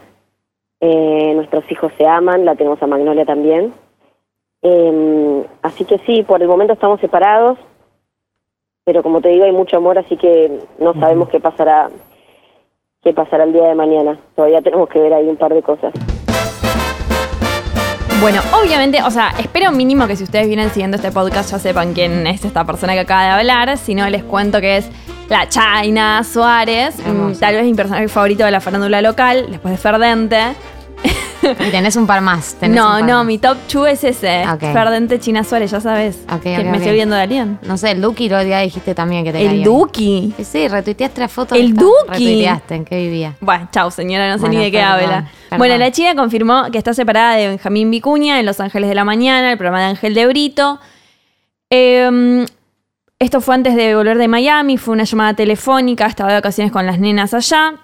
Eh, 0.81 1.35
nuestros 1.35 1.71
hijos 1.71 1.93
se 1.99 2.07
aman, 2.07 2.47
la 2.47 2.55
tenemos 2.55 2.83
a 2.83 2.87
Magnolia 2.87 3.27
también. 3.27 3.75
Eh, 4.63 5.45
así 5.61 5.85
que 5.85 5.99
sí, 6.07 6.23
por 6.23 6.41
el 6.41 6.49
momento 6.49 6.73
estamos 6.73 6.99
separados. 6.99 7.59
Pero 8.85 9.03
como 9.03 9.21
te 9.21 9.29
digo, 9.29 9.45
hay 9.45 9.53
mucho 9.53 9.77
amor, 9.77 9.99
así 9.99 10.17
que 10.17 10.59
no 10.79 10.95
sabemos 10.95 11.29
qué 11.29 11.39
pasará 11.39 11.91
qué 13.03 13.13
pasará 13.13 13.45
el 13.45 13.53
día 13.53 13.69
de 13.69 13.75
mañana. 13.75 14.19
Todavía 14.35 14.63
tenemos 14.63 14.89
que 14.89 14.99
ver 14.99 15.13
ahí 15.13 15.29
un 15.29 15.37
par 15.37 15.53
de 15.53 15.63
cosas. 15.63 15.93
Bueno, 18.21 18.41
obviamente, 18.53 19.03
o 19.03 19.11
sea, 19.11 19.35
espero 19.39 19.71
mínimo 19.71 20.07
que 20.07 20.17
si 20.17 20.25
ustedes 20.25 20.47
vienen 20.47 20.71
siguiendo 20.71 20.97
este 20.97 21.13
podcast 21.13 21.51
ya 21.51 21.59
sepan 21.59 21.93
quién 21.93 22.27
es 22.27 22.45
esta 22.45 22.65
persona 22.65 22.95
que 22.95 23.01
acaba 23.01 23.25
de 23.25 23.31
hablar. 23.31 23.77
Si 23.77 23.95
no, 23.95 24.09
les 24.09 24.25
cuento 24.25 24.61
que 24.61 24.79
es 24.79 24.89
la 25.29 25.49
China 25.49 26.25
Suárez. 26.25 26.99
Hermosa. 26.99 27.41
Tal 27.41 27.55
vez 27.55 27.65
mi 27.65 27.75
personaje 27.75 28.09
favorito 28.09 28.45
de 28.45 28.51
la 28.51 28.61
farándula 28.61 29.03
local, 29.03 29.47
después 29.51 29.73
de 29.73 29.79
Ferdente. 29.79 30.41
Y 31.67 31.71
tenés 31.71 31.97
un 31.97 32.07
par 32.07 32.21
más. 32.21 32.55
tenés 32.55 32.77
No, 32.77 32.87
un 32.95 33.01
par 33.01 33.09
no, 33.09 33.17
más. 33.19 33.27
mi 33.27 33.39
top 33.39 33.57
2 33.73 33.89
es 33.89 34.05
ese. 34.05 34.45
Ok. 34.49 34.61
Ferdente 34.73 35.19
China 35.21 35.45
Suárez, 35.45 35.71
ya 35.71 35.81
sabes. 35.81 36.19
Que 36.43 36.59
me 36.65 36.77
estoy 36.77 36.91
olvidando 36.91 37.17
de 37.17 37.23
alguien. 37.23 37.59
No 37.63 37.77
sé, 37.77 37.93
el 37.93 38.01
Duki 38.01 38.29
lo 38.29 38.43
día 38.45 38.61
dijiste 38.61 38.95
también 38.95 39.25
que 39.25 39.33
te 39.33 39.45
El. 39.45 39.63
Duki. 39.63 40.35
Sí, 40.37 40.45
Sí, 40.45 40.69
retuiteaste 40.69 41.21
la 41.21 41.29
foto. 41.29 41.55
El. 41.55 41.75
Duki. 41.75 41.93
Retuiteaste, 42.09 42.75
¿en 42.75 42.85
qué 42.85 42.97
vivía? 42.97 43.35
Bueno, 43.41 43.69
chau, 43.73 43.91
señora, 43.91 44.29
no 44.29 44.35
sé 44.35 44.41
Bueno, 44.47 44.59
ni 44.59 44.65
de 44.65 44.71
qué 44.71 44.81
habla. 44.83 45.31
Bueno, 45.59 45.77
la 45.79 45.91
chica 45.91 46.15
confirmó 46.15 46.71
que 46.73 46.79
está 46.79 46.93
separada 46.95 47.37
de 47.37 47.49
Benjamín 47.49 47.91
Vicuña 47.91 48.41
en 48.41 48.47
Los 48.47 48.61
Ángeles 48.61 48.89
de 48.89 48.95
la 48.95 49.05
Mañana, 49.05 49.53
el 49.53 49.59
programa 49.59 49.81
de 49.81 49.87
Ángel 49.87 50.15
de 50.15 50.27
Brito. 50.27 50.81
Eh, 51.71 52.45
esto 53.19 53.41
fue 53.41 53.55
antes 53.55 53.75
de 53.75 53.95
volver 53.95 54.19
de 54.19 54.29
Miami, 54.29 54.77
fue 54.77 54.93
una 54.93 55.05
llamada 55.05 55.35
telefónica, 55.35 56.07
estaba 56.07 56.31
de 56.31 56.37
vacaciones 56.37 56.71
con 56.73 56.85
las 56.85 56.99
nenas 56.99 57.33
allá. 57.33 57.75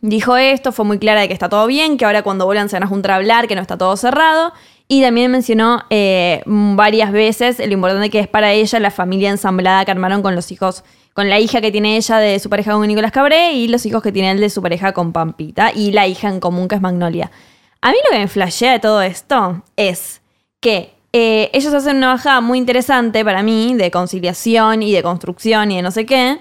Dijo 0.00 0.36
esto, 0.36 0.72
fue 0.72 0.84
muy 0.84 0.98
clara 0.98 1.20
de 1.22 1.28
que 1.28 1.34
está 1.34 1.48
todo 1.48 1.66
bien, 1.66 1.96
que 1.96 2.04
ahora 2.04 2.22
cuando 2.22 2.44
vuelvan 2.46 2.68
se 2.68 2.76
van 2.76 2.84
a 2.84 2.86
juntar 2.86 3.12
a 3.12 3.14
hablar, 3.16 3.48
que 3.48 3.54
no 3.54 3.62
está 3.62 3.76
todo 3.76 3.96
cerrado. 3.96 4.52
Y 4.88 5.02
también 5.02 5.30
mencionó 5.30 5.82
eh, 5.90 6.42
varias 6.46 7.10
veces 7.10 7.58
lo 7.58 7.72
importante 7.72 8.08
que 8.08 8.20
es 8.20 8.28
para 8.28 8.52
ella 8.52 8.78
la 8.78 8.90
familia 8.90 9.30
ensamblada 9.30 9.84
que 9.84 9.90
armaron 9.90 10.22
con 10.22 10.36
los 10.36 10.52
hijos, 10.52 10.84
con 11.12 11.28
la 11.28 11.40
hija 11.40 11.60
que 11.60 11.72
tiene 11.72 11.96
ella 11.96 12.18
de 12.18 12.38
su 12.38 12.48
pareja 12.48 12.72
con 12.72 12.86
Nicolás 12.86 13.10
Cabré 13.10 13.52
y 13.54 13.66
los 13.66 13.84
hijos 13.84 14.02
que 14.02 14.12
tiene 14.12 14.30
él 14.30 14.40
de 14.40 14.48
su 14.48 14.62
pareja 14.62 14.92
con 14.92 15.12
Pampita 15.12 15.72
y 15.74 15.90
la 15.90 16.06
hija 16.06 16.28
en 16.28 16.38
común 16.38 16.68
que 16.68 16.76
es 16.76 16.80
Magnolia. 16.80 17.32
A 17.80 17.90
mí 17.90 17.96
lo 18.04 18.12
que 18.12 18.20
me 18.20 18.28
flashea 18.28 18.72
de 18.72 18.78
todo 18.78 19.02
esto 19.02 19.62
es 19.76 20.20
que 20.60 20.92
eh, 21.12 21.50
ellos 21.52 21.72
hacen 21.72 21.96
una 21.96 22.08
bajada 22.08 22.40
muy 22.40 22.58
interesante 22.58 23.24
para 23.24 23.42
mí 23.42 23.74
de 23.74 23.90
conciliación 23.90 24.82
y 24.82 24.92
de 24.92 25.02
construcción 25.02 25.72
y 25.72 25.76
de 25.76 25.82
no 25.82 25.90
sé 25.90 26.06
qué. 26.06 26.38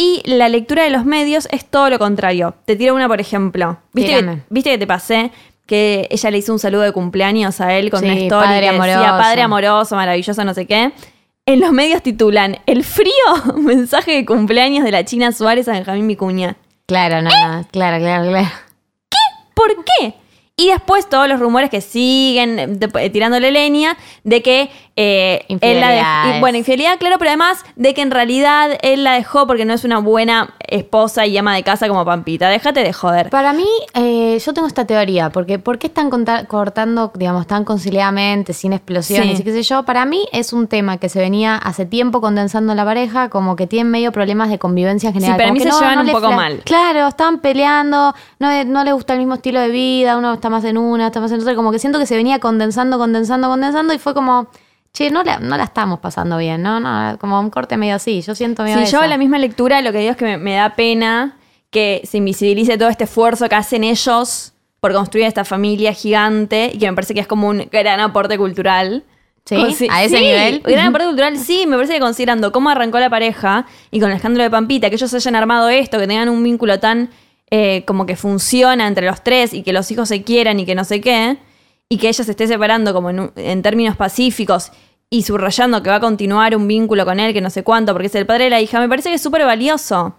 Y 0.00 0.22
la 0.26 0.48
lectura 0.48 0.84
de 0.84 0.90
los 0.90 1.04
medios 1.04 1.48
es 1.50 1.64
todo 1.64 1.90
lo 1.90 1.98
contrario. 1.98 2.54
Te 2.66 2.76
tiro 2.76 2.94
una, 2.94 3.08
por 3.08 3.20
ejemplo. 3.20 3.78
¿Viste, 3.92 4.12
que. 4.20 4.38
¿Viste 4.48 4.70
que 4.70 4.78
te 4.78 4.86
pasé? 4.86 5.32
Que 5.66 6.06
ella 6.12 6.30
le 6.30 6.38
hizo 6.38 6.52
un 6.52 6.60
saludo 6.60 6.82
de 6.82 6.92
cumpleaños 6.92 7.60
a 7.60 7.74
él 7.74 7.90
con 7.90 7.98
Sí, 8.00 8.06
una 8.06 8.14
story 8.14 8.46
padre 8.46 8.60
que 8.60 8.72
decía 8.72 8.94
amoroso. 8.94 9.18
padre 9.18 9.42
amoroso, 9.42 9.96
maravilloso, 9.96 10.44
no 10.44 10.54
sé 10.54 10.66
qué. 10.68 10.92
En 11.46 11.58
los 11.60 11.72
medios 11.72 12.00
titulan 12.04 12.58
El 12.66 12.84
frío 12.84 13.12
mensaje 13.56 14.12
de 14.12 14.24
cumpleaños 14.24 14.84
de 14.84 14.92
la 14.92 15.04
China 15.04 15.32
Suárez 15.32 15.66
a 15.66 15.72
Benjamín 15.72 16.06
Vicuña. 16.06 16.54
Claro, 16.86 17.20
no, 17.20 17.30
no, 17.30 17.66
claro, 17.72 17.98
claro, 17.98 18.28
claro. 18.30 18.48
¿Por 19.54 19.84
qué? 19.84 20.14
Y 20.56 20.68
después 20.70 21.08
todos 21.08 21.28
los 21.28 21.38
rumores 21.38 21.70
que 21.70 21.80
siguen 21.80 22.78
de- 22.80 22.90
eh, 23.00 23.10
tirándole 23.10 23.50
leña 23.52 23.96
de 24.24 24.42
que 24.42 24.70
eh, 25.00 25.44
él 25.60 25.80
la 25.80 26.34
y, 26.36 26.40
Bueno, 26.40 26.58
infidelidad, 26.58 26.98
claro, 26.98 27.18
pero 27.18 27.30
además 27.30 27.64
de 27.76 27.94
que 27.94 28.02
en 28.02 28.10
realidad 28.10 28.76
él 28.82 29.04
la 29.04 29.12
dejó 29.12 29.46
porque 29.46 29.64
no 29.64 29.72
es 29.72 29.84
una 29.84 29.98
buena 29.98 30.54
esposa 30.66 31.24
y 31.24 31.38
ama 31.38 31.54
de 31.54 31.62
casa 31.62 31.86
como 31.86 32.04
Pampita. 32.04 32.48
Déjate 32.48 32.82
de 32.82 32.92
joder. 32.92 33.30
Para 33.30 33.52
mí, 33.52 33.68
eh, 33.94 34.36
yo 34.44 34.52
tengo 34.52 34.66
esta 34.66 34.86
teoría, 34.86 35.30
porque 35.30 35.60
¿por 35.60 35.78
qué 35.78 35.86
están 35.86 36.10
cortando, 36.48 37.12
digamos, 37.14 37.46
tan 37.46 37.64
conciliadamente, 37.64 38.52
sin 38.52 38.72
explosiones 38.72 39.36
Sí. 39.36 39.42
y 39.42 39.44
qué 39.44 39.52
sé 39.52 39.62
yo? 39.62 39.84
Para 39.84 40.04
mí 40.04 40.26
es 40.32 40.52
un 40.52 40.66
tema 40.66 40.96
que 40.98 41.08
se 41.08 41.20
venía 41.20 41.54
hace 41.56 41.86
tiempo 41.86 42.20
condensando 42.20 42.72
en 42.72 42.76
la 42.76 42.84
pareja, 42.84 43.28
como 43.28 43.54
que 43.54 43.68
tienen 43.68 43.92
medio 43.92 44.10
problemas 44.10 44.50
de 44.50 44.58
convivencia 44.58 45.10
en 45.10 45.14
general. 45.14 45.36
para 45.36 45.48
como 45.50 45.60
mí 45.64 45.70
se 45.70 45.70
llevan 45.78 46.00
un 46.00 46.10
poco 46.10 46.32
mal. 46.32 46.62
Claro, 46.64 47.06
estaban 47.06 47.38
peleando, 47.38 48.14
no, 48.40 48.64
no 48.64 48.82
le 48.82 48.92
gusta 48.92 49.12
el 49.12 49.20
mismo 49.20 49.34
estilo 49.34 49.60
de 49.60 49.68
vida, 49.68 50.16
uno 50.18 50.34
está 50.34 50.50
más 50.50 50.64
en 50.64 50.76
una, 50.76 51.06
está 51.06 51.20
más 51.20 51.30
en 51.30 51.40
otra, 51.40 51.54
como 51.54 51.70
que 51.70 51.78
siento 51.78 52.00
que 52.00 52.06
se 52.06 52.16
venía 52.16 52.40
condensando, 52.40 52.98
condensando, 52.98 53.46
condensando 53.48 53.94
y 53.94 53.98
fue 53.98 54.12
como... 54.12 54.48
Che, 54.98 55.10
no 55.12 55.22
la, 55.22 55.38
no 55.38 55.56
la 55.56 55.62
estamos 55.62 56.00
pasando 56.00 56.38
bien, 56.38 56.60
¿no? 56.60 56.80
no 56.80 57.16
como 57.20 57.38
un 57.38 57.50
corte 57.50 57.76
medio 57.76 57.94
así. 57.94 58.20
Yo 58.20 58.34
siento 58.34 58.64
medio 58.64 58.78
Si 58.78 58.82
yo 58.82 58.88
eso. 58.88 58.96
hago 58.98 59.06
la 59.06 59.16
misma 59.16 59.38
lectura, 59.38 59.80
lo 59.80 59.92
que 59.92 59.98
digo 59.98 60.10
es 60.10 60.16
que 60.16 60.24
me, 60.24 60.38
me 60.38 60.54
da 60.54 60.74
pena 60.74 61.36
que 61.70 62.00
se 62.02 62.18
invisibilice 62.18 62.76
todo 62.78 62.88
este 62.88 63.04
esfuerzo 63.04 63.48
que 63.48 63.54
hacen 63.54 63.84
ellos 63.84 64.54
por 64.80 64.92
construir 64.92 65.26
esta 65.26 65.44
familia 65.44 65.92
gigante 65.92 66.72
y 66.74 66.78
que 66.78 66.88
me 66.90 66.94
parece 66.96 67.14
que 67.14 67.20
es 67.20 67.28
como 67.28 67.46
un 67.46 67.68
gran 67.70 68.00
aporte 68.00 68.36
cultural. 68.36 69.04
¿Sí? 69.44 69.54
Consi- 69.54 69.88
¿A 69.88 70.02
ese 70.02 70.16
sí, 70.18 70.24
nivel? 70.24 70.62
Gran 70.64 70.88
aporte 70.88 71.06
cultural, 71.06 71.38
sí, 71.38 71.64
me 71.68 71.76
parece 71.76 71.94
que 71.94 72.00
considerando 72.00 72.50
cómo 72.50 72.68
arrancó 72.68 72.98
la 72.98 73.08
pareja 73.08 73.66
y 73.92 74.00
con 74.00 74.10
el 74.10 74.16
escándalo 74.16 74.42
de 74.42 74.50
Pampita, 74.50 74.88
que 74.90 74.96
ellos 74.96 75.14
hayan 75.14 75.36
armado 75.36 75.68
esto, 75.68 75.98
que 76.00 76.08
tengan 76.08 76.28
un 76.28 76.42
vínculo 76.42 76.80
tan 76.80 77.10
eh, 77.52 77.84
como 77.86 78.04
que 78.04 78.16
funciona 78.16 78.88
entre 78.88 79.06
los 79.06 79.22
tres 79.22 79.54
y 79.54 79.62
que 79.62 79.72
los 79.72 79.88
hijos 79.92 80.08
se 80.08 80.24
quieran 80.24 80.58
y 80.58 80.66
que 80.66 80.74
no 80.74 80.82
sé 80.84 81.00
qué, 81.00 81.38
y 81.88 81.96
que 81.98 82.08
ella 82.08 82.24
se 82.24 82.32
esté 82.32 82.46
separando 82.48 82.92
como 82.92 83.10
en 83.10 83.62
términos 83.62 83.96
pacíficos 83.96 84.70
y 85.10 85.22
subrayando 85.22 85.82
que 85.82 85.90
va 85.90 85.96
a 85.96 86.00
continuar 86.00 86.54
un 86.56 86.68
vínculo 86.68 87.04
con 87.04 87.18
él, 87.20 87.32
que 87.32 87.40
no 87.40 87.50
sé 87.50 87.62
cuánto, 87.64 87.92
porque 87.92 88.08
es 88.08 88.14
el 88.14 88.26
padre 88.26 88.44
de 88.44 88.50
la 88.50 88.60
hija, 88.60 88.80
me 88.80 88.88
parece 88.88 89.08
que 89.08 89.14
es 89.16 89.22
súper 89.22 89.44
valioso. 89.44 90.14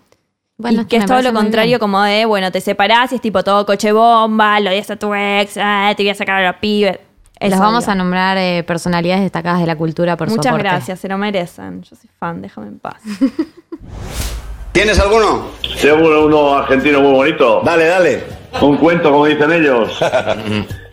Bueno, 0.58 0.82
y 0.82 0.86
que 0.86 0.98
es 0.98 1.06
todo 1.06 1.22
lo 1.22 1.32
contrario, 1.32 1.80
como 1.80 2.02
de, 2.02 2.26
bueno, 2.26 2.52
te 2.52 2.60
separás 2.60 3.12
y 3.14 3.16
es 3.16 3.22
tipo 3.22 3.44
todo 3.44 3.66
coche 3.66 3.92
bomba, 3.94 4.60
lo 4.60 4.70
odias 4.70 4.92
a 4.92 4.98
tu 4.98 5.14
ex, 5.14 5.58
ah, 5.58 5.94
te 5.96 6.04
voy 6.04 6.10
a 6.10 6.16
sacar 6.16 6.44
a 6.44 6.48
los 6.48 6.60
pibes. 6.60 7.00
Los 7.40 7.58
vamos 7.58 7.88
a 7.88 7.96
nombrar 7.96 8.38
eh, 8.38 8.64
personalidades 8.68 9.24
destacadas 9.24 9.62
de 9.62 9.68
la 9.68 9.78
cultura 9.78 10.18
por 10.18 10.28
su 10.30 10.36
Muchas 10.36 10.48
aporte. 10.52 10.68
gracias, 10.68 11.00
se 11.00 11.08
lo 11.08 11.18
merecen. 11.18 11.82
Yo 11.84 11.96
soy 11.96 12.10
fan, 12.20 12.42
déjame 12.42 12.68
en 12.68 12.80
paz. 12.80 13.02
¿Tienes 14.72 15.00
alguno? 15.00 15.48
Tengo 15.82 16.26
uno 16.26 16.58
argentino 16.58 17.02
muy 17.02 17.12
bonito. 17.12 17.62
Dale, 17.64 17.86
dale. 17.86 18.24
Un 18.62 18.78
cuento, 18.78 19.12
como 19.12 19.26
dicen 19.26 19.52
ellos. 19.52 19.98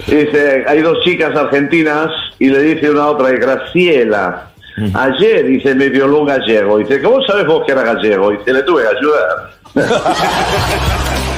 Dice, 0.06 0.64
hay 0.68 0.82
dos 0.82 0.98
chicas 1.02 1.34
argentinas 1.36 2.10
y 2.38 2.48
le 2.48 2.60
dice 2.62 2.90
una 2.90 3.04
a 3.04 3.10
otra, 3.10 3.30
Graciela, 3.30 4.50
ayer, 4.94 5.46
dice, 5.46 5.74
me 5.74 5.88
violó 5.88 6.20
un 6.20 6.26
gallego. 6.26 6.78
Dice, 6.78 7.02
¿cómo 7.02 7.20
sabes 7.26 7.44
vos 7.46 7.64
que 7.66 7.72
era 7.72 7.82
gallego? 7.82 8.30
Dice, 8.30 8.52
le 8.52 8.62
tuve 8.62 8.82
que 8.82 8.88
ayudar. 8.88 9.50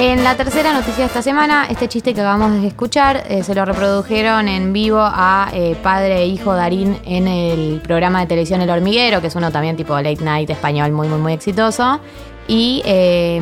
En 0.00 0.22
la 0.22 0.36
tercera 0.36 0.72
noticia 0.72 0.98
de 0.98 1.06
esta 1.06 1.22
semana, 1.22 1.66
este 1.68 1.88
chiste 1.88 2.14
que 2.14 2.20
acabamos 2.20 2.62
de 2.62 2.68
escuchar 2.68 3.24
eh, 3.28 3.42
se 3.42 3.52
lo 3.52 3.64
reprodujeron 3.64 4.46
en 4.46 4.72
vivo 4.72 5.00
a 5.00 5.50
eh, 5.52 5.76
padre 5.82 6.18
e 6.18 6.26
hijo 6.26 6.54
Darín 6.54 7.00
en 7.04 7.26
el 7.26 7.80
programa 7.80 8.20
de 8.20 8.28
televisión 8.28 8.60
El 8.60 8.70
Hormiguero, 8.70 9.20
que 9.20 9.26
es 9.26 9.34
uno 9.34 9.50
también 9.50 9.76
tipo 9.76 10.00
late 10.00 10.22
night 10.22 10.48
español 10.50 10.92
muy, 10.92 11.08
muy, 11.08 11.18
muy 11.18 11.32
exitoso. 11.32 11.98
Y 12.46 12.80
eh, 12.84 13.40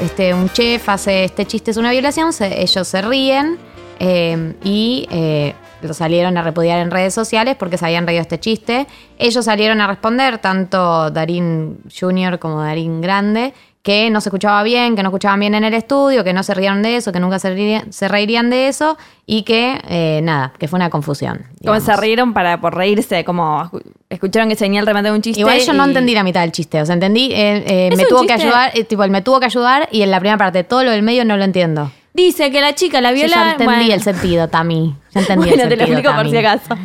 este, 0.00 0.32
un 0.32 0.48
chef 0.50 0.88
hace 0.88 1.24
este 1.24 1.44
chiste, 1.44 1.72
es 1.72 1.76
una 1.76 1.90
violación, 1.90 2.30
ellos 2.40 2.86
se 2.86 3.02
ríen 3.02 3.58
eh, 3.98 4.54
y 4.64 5.06
eh, 5.10 5.54
lo 5.82 5.92
salieron 5.92 6.38
a 6.38 6.42
repudiar 6.42 6.78
en 6.78 6.90
redes 6.90 7.12
sociales 7.12 7.54
porque 7.58 7.76
se 7.76 7.84
habían 7.84 8.06
reído 8.06 8.22
este 8.22 8.40
chiste. 8.40 8.86
Ellos 9.18 9.44
salieron 9.44 9.80
a 9.82 9.86
responder, 9.86 10.38
tanto 10.38 11.10
Darín 11.10 11.80
Jr. 11.98 12.38
como 12.38 12.62
Darín 12.62 13.02
Grande, 13.02 13.52
que 13.82 14.10
no 14.10 14.20
se 14.20 14.28
escuchaba 14.28 14.62
bien, 14.62 14.94
que 14.94 15.02
no 15.02 15.08
escuchaban 15.08 15.40
bien 15.40 15.54
en 15.54 15.64
el 15.64 15.72
estudio, 15.72 16.22
que 16.22 16.34
no 16.34 16.42
se 16.42 16.52
rieron 16.52 16.82
de 16.82 16.96
eso, 16.96 17.12
que 17.12 17.20
nunca 17.20 17.38
se 17.38 17.48
reirían, 17.48 17.90
se 17.92 18.08
reirían 18.08 18.50
de 18.50 18.68
eso 18.68 18.98
y 19.24 19.42
que 19.44 19.80
eh, 19.88 20.20
nada, 20.22 20.52
que 20.58 20.68
fue 20.68 20.76
una 20.76 20.90
confusión. 20.90 21.46
Como 21.64 21.80
se 21.80 21.96
rieron 21.96 22.34
para 22.34 22.60
por 22.60 22.74
reírse, 22.76 23.24
como 23.24 23.58
escu- 23.64 23.82
escucharon 24.10 24.50
que 24.50 24.56
se 24.56 24.66
venía 24.66 24.80
el 24.80 24.86
remate 24.86 25.10
un 25.10 25.22
chiste. 25.22 25.40
Igual 25.40 25.60
yo 25.60 25.72
no 25.72 25.84
y- 25.86 25.88
entendí 25.88 26.12
la 26.14 26.22
mitad 26.24 26.42
del 26.42 26.52
chiste, 26.52 26.80
o 26.82 26.84
sea, 26.84 26.92
entendí, 26.92 27.32
eh, 27.32 27.64
eh, 27.66 27.96
me 27.96 28.04
tuvo 28.04 28.26
que 28.26 28.34
ayudar, 28.34 28.70
eh, 28.74 28.84
tipo, 28.84 29.02
él 29.02 29.10
me 29.10 29.22
tuvo 29.22 29.40
que 29.40 29.46
ayudar 29.46 29.88
y 29.90 30.02
en 30.02 30.10
la 30.10 30.20
primera 30.20 30.36
parte 30.36 30.62
todo 30.62 30.84
lo 30.84 30.90
del 30.90 31.02
medio 31.02 31.24
no 31.24 31.38
lo 31.38 31.44
entiendo. 31.44 31.90
Dice 32.12 32.50
que 32.50 32.60
la 32.60 32.74
chica 32.74 33.00
la 33.00 33.10
Yo 33.10 33.14
viola. 33.16 33.34
ya 33.36 33.50
entendí 33.52 33.74
bueno. 33.74 33.94
el 33.94 34.02
sentido, 34.02 34.48
Tami. 34.48 34.94
Ya 35.14 35.20
entendí 35.20 35.48
bueno, 35.48 35.62
el 35.62 35.68
te 35.68 35.76
lo 35.76 35.86
sentido, 35.86 36.10
explico 36.10 36.16
por 36.22 36.30
si 36.30 36.36
acaso. 36.36 36.76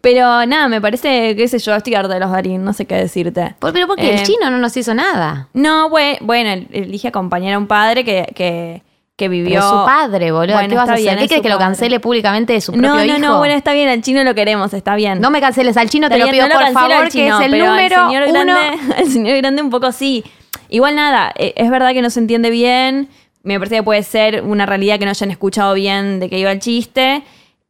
Pero 0.00 0.44
nada, 0.46 0.68
me 0.68 0.80
parece, 0.80 1.36
qué 1.36 1.46
sé 1.48 1.58
yo, 1.60 1.74
estoy 1.74 1.94
harta 1.94 2.14
de 2.14 2.20
los 2.20 2.30
Darín, 2.30 2.64
no 2.64 2.72
sé 2.72 2.84
qué 2.86 2.96
decirte. 2.96 3.54
Por- 3.58 3.72
Pero 3.72 3.86
porque 3.86 4.10
Eh, 4.10 4.14
el 4.14 4.22
chino 4.24 4.50
no 4.50 4.58
nos 4.58 4.76
hizo 4.76 4.92
nada. 4.94 5.48
No, 5.54 5.88
bue- 5.88 6.18
bueno, 6.20 6.66
elige 6.72 7.08
acompañar 7.08 7.54
a 7.54 7.58
un 7.58 7.68
padre 7.68 8.04
que, 8.04 8.26
que, 8.34 8.82
que 9.16 9.28
vivió. 9.28 9.60
Pero 9.60 9.68
su 9.70 9.84
padre, 9.86 10.32
boludo. 10.32 10.54
Bueno, 10.54 10.68
¿Qué 10.68 10.74
vas 10.74 10.88
a 10.88 10.94
hacer? 10.94 11.16
¿Qué 11.16 11.22
es 11.24 11.28
crees 11.28 11.42
que 11.42 11.48
lo 11.48 11.58
cancele 11.58 12.00
públicamente 12.00 12.52
de 12.54 12.60
su 12.60 12.72
propio 12.72 12.88
No, 12.88 12.96
no, 12.96 13.04
hijo? 13.04 13.18
no, 13.18 13.38
bueno, 13.38 13.54
está 13.54 13.72
bien, 13.74 13.88
al 13.88 14.02
chino 14.02 14.24
lo 14.24 14.34
queremos, 14.34 14.74
está 14.74 14.96
bien. 14.96 15.20
No 15.20 15.30
me 15.30 15.40
canceles 15.40 15.76
al 15.76 15.88
chino, 15.90 16.08
te 16.08 16.14
Está 16.16 16.26
lo 16.26 16.32
bien, 16.32 16.44
pido 16.44 16.48
no 16.48 16.60
lo 16.60 16.66
por 16.66 16.74
cancelo 16.74 16.94
favor, 16.96 17.08
chino, 17.10 17.38
que 17.38 17.44
es 17.44 17.52
el 17.52 17.52
pero 17.52 17.64
al 17.64 17.70
número 17.76 18.06
señor 18.08 18.24
uno. 18.28 18.52
Grande, 18.54 18.94
al 18.98 19.06
señor 19.06 19.36
grande 19.38 19.62
un 19.62 19.70
poco 19.70 19.92
sí. 19.92 20.24
Igual 20.68 20.96
nada, 20.96 21.32
eh, 21.36 21.52
es 21.56 21.70
verdad 21.70 21.92
que 21.92 22.00
no 22.02 22.08
se 22.10 22.18
entiende 22.18 22.50
bien. 22.50 23.08
Me 23.42 23.58
parece 23.58 23.76
que 23.76 23.82
puede 23.82 24.02
ser 24.02 24.42
una 24.42 24.66
realidad 24.66 24.98
que 24.98 25.04
no 25.04 25.10
hayan 25.10 25.30
escuchado 25.30 25.74
bien 25.74 26.20
de 26.20 26.28
qué 26.28 26.38
iba 26.38 26.52
el 26.52 26.60
chiste. 26.60 27.24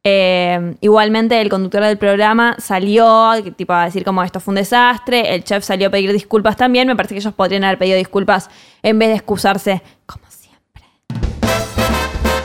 Eh, 0.04 0.74
igualmente 0.80 1.40
el 1.40 1.48
conductor 1.48 1.84
del 1.84 1.96
programa 1.96 2.56
salió 2.58 3.30
que, 3.42 3.52
tipo, 3.52 3.72
a 3.72 3.84
decir 3.84 4.04
como 4.04 4.22
esto 4.22 4.40
fue 4.40 4.52
un 4.52 4.56
desastre. 4.56 5.34
El 5.34 5.44
chef 5.44 5.64
salió 5.64 5.88
a 5.88 5.90
pedir 5.90 6.12
disculpas 6.12 6.56
también. 6.56 6.88
Me 6.88 6.96
parece 6.96 7.14
que 7.14 7.20
ellos 7.20 7.34
podrían 7.34 7.64
haber 7.64 7.78
pedido 7.78 7.96
disculpas 7.96 8.50
en 8.82 8.98
vez 8.98 9.10
de 9.10 9.14
excusarse, 9.14 9.82
como 10.04 10.24
siempre. 10.28 10.84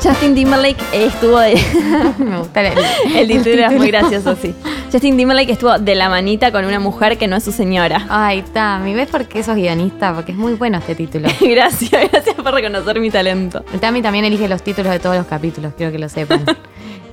Justin 0.01 0.35
Timberlake 0.35 0.83
estuvo 0.93 1.39
de... 1.39 1.55
Me 2.19 2.37
gusta 2.37 2.61
el, 2.61 2.77
El 3.15 3.27
título 3.27 3.65
es 3.65 3.71
muy 3.73 3.87
gracioso, 3.87 4.35
sí. 4.35 4.53
Justin 4.91 5.17
Timberlake 5.17 5.51
estuvo 5.51 5.77
de 5.77 5.95
la 5.95 6.09
manita 6.09 6.51
con 6.51 6.63
una 6.65 6.79
mujer 6.79 7.17
que 7.17 7.27
no 7.27 7.35
es 7.35 7.43
su 7.43 7.51
señora. 7.51 8.05
Ay, 8.09 8.41
Tami, 8.53 8.93
¿ves 8.93 9.09
por 9.09 9.25
qué 9.27 9.43
sos 9.43 9.55
guionista? 9.55 10.13
Porque 10.13 10.31
es 10.31 10.37
muy 10.37 10.53
bueno 10.53 10.77
este 10.77 10.95
título. 10.95 11.27
Gracias, 11.41 11.91
gracias 12.11 12.35
por 12.35 12.53
reconocer 12.53 12.99
mi 12.99 13.09
talento. 13.11 13.63
Tami 13.81 14.01
también 14.01 14.23
elige 14.25 14.47
los 14.47 14.63
títulos 14.63 14.91
de 14.91 14.99
todos 14.99 15.17
los 15.17 15.25
capítulos, 15.27 15.73
quiero 15.77 15.91
que 15.91 15.99
lo 15.99 16.09
sepan. 16.09 16.43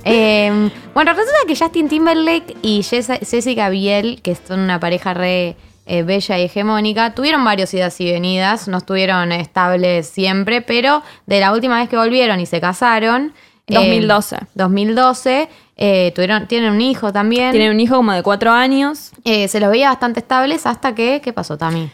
Eh, 0.07 0.69
bueno, 0.93 1.13
resulta 1.13 1.39
que 1.47 1.55
Justin 1.55 1.89
Timberlake 1.89 2.55
y 2.61 2.81
Jess- 2.83 3.27
Jessica 3.27 3.69
Biel, 3.69 4.21
que 4.21 4.35
son 4.35 4.59
una 4.59 4.79
pareja 4.79 5.15
re 5.15 5.55
eh, 5.87 6.03
bella 6.03 6.37
y 6.37 6.43
hegemónica, 6.43 7.15
tuvieron 7.15 7.43
varios 7.43 7.73
idas 7.73 7.99
y 7.99 8.11
venidas, 8.11 8.67
no 8.67 8.77
estuvieron 8.77 9.31
estables 9.31 10.05
siempre, 10.07 10.61
pero 10.61 11.01
de 11.25 11.39
la 11.39 11.51
última 11.53 11.79
vez 11.79 11.89
que 11.89 11.97
volvieron 11.97 12.39
y 12.39 12.45
se 12.45 12.61
casaron... 12.61 13.33
eh, 13.67 13.73
2012. 13.73 14.37
2012, 14.53 15.49
eh, 15.77 16.11
tuvieron, 16.15 16.47
tienen 16.47 16.71
un 16.71 16.81
hijo 16.81 17.11
también. 17.11 17.51
Tienen 17.51 17.71
un 17.71 17.79
hijo 17.79 17.95
como 17.95 18.13
de 18.13 18.23
cuatro 18.23 18.51
años. 18.51 19.11
Eh, 19.23 19.47
se 19.47 19.59
los 19.59 19.69
veía 19.69 19.89
bastante 19.89 20.19
estables 20.19 20.65
hasta 20.65 20.95
que... 20.95 21.21
¿Qué 21.23 21.33
pasó, 21.33 21.57
Tami? 21.57 21.89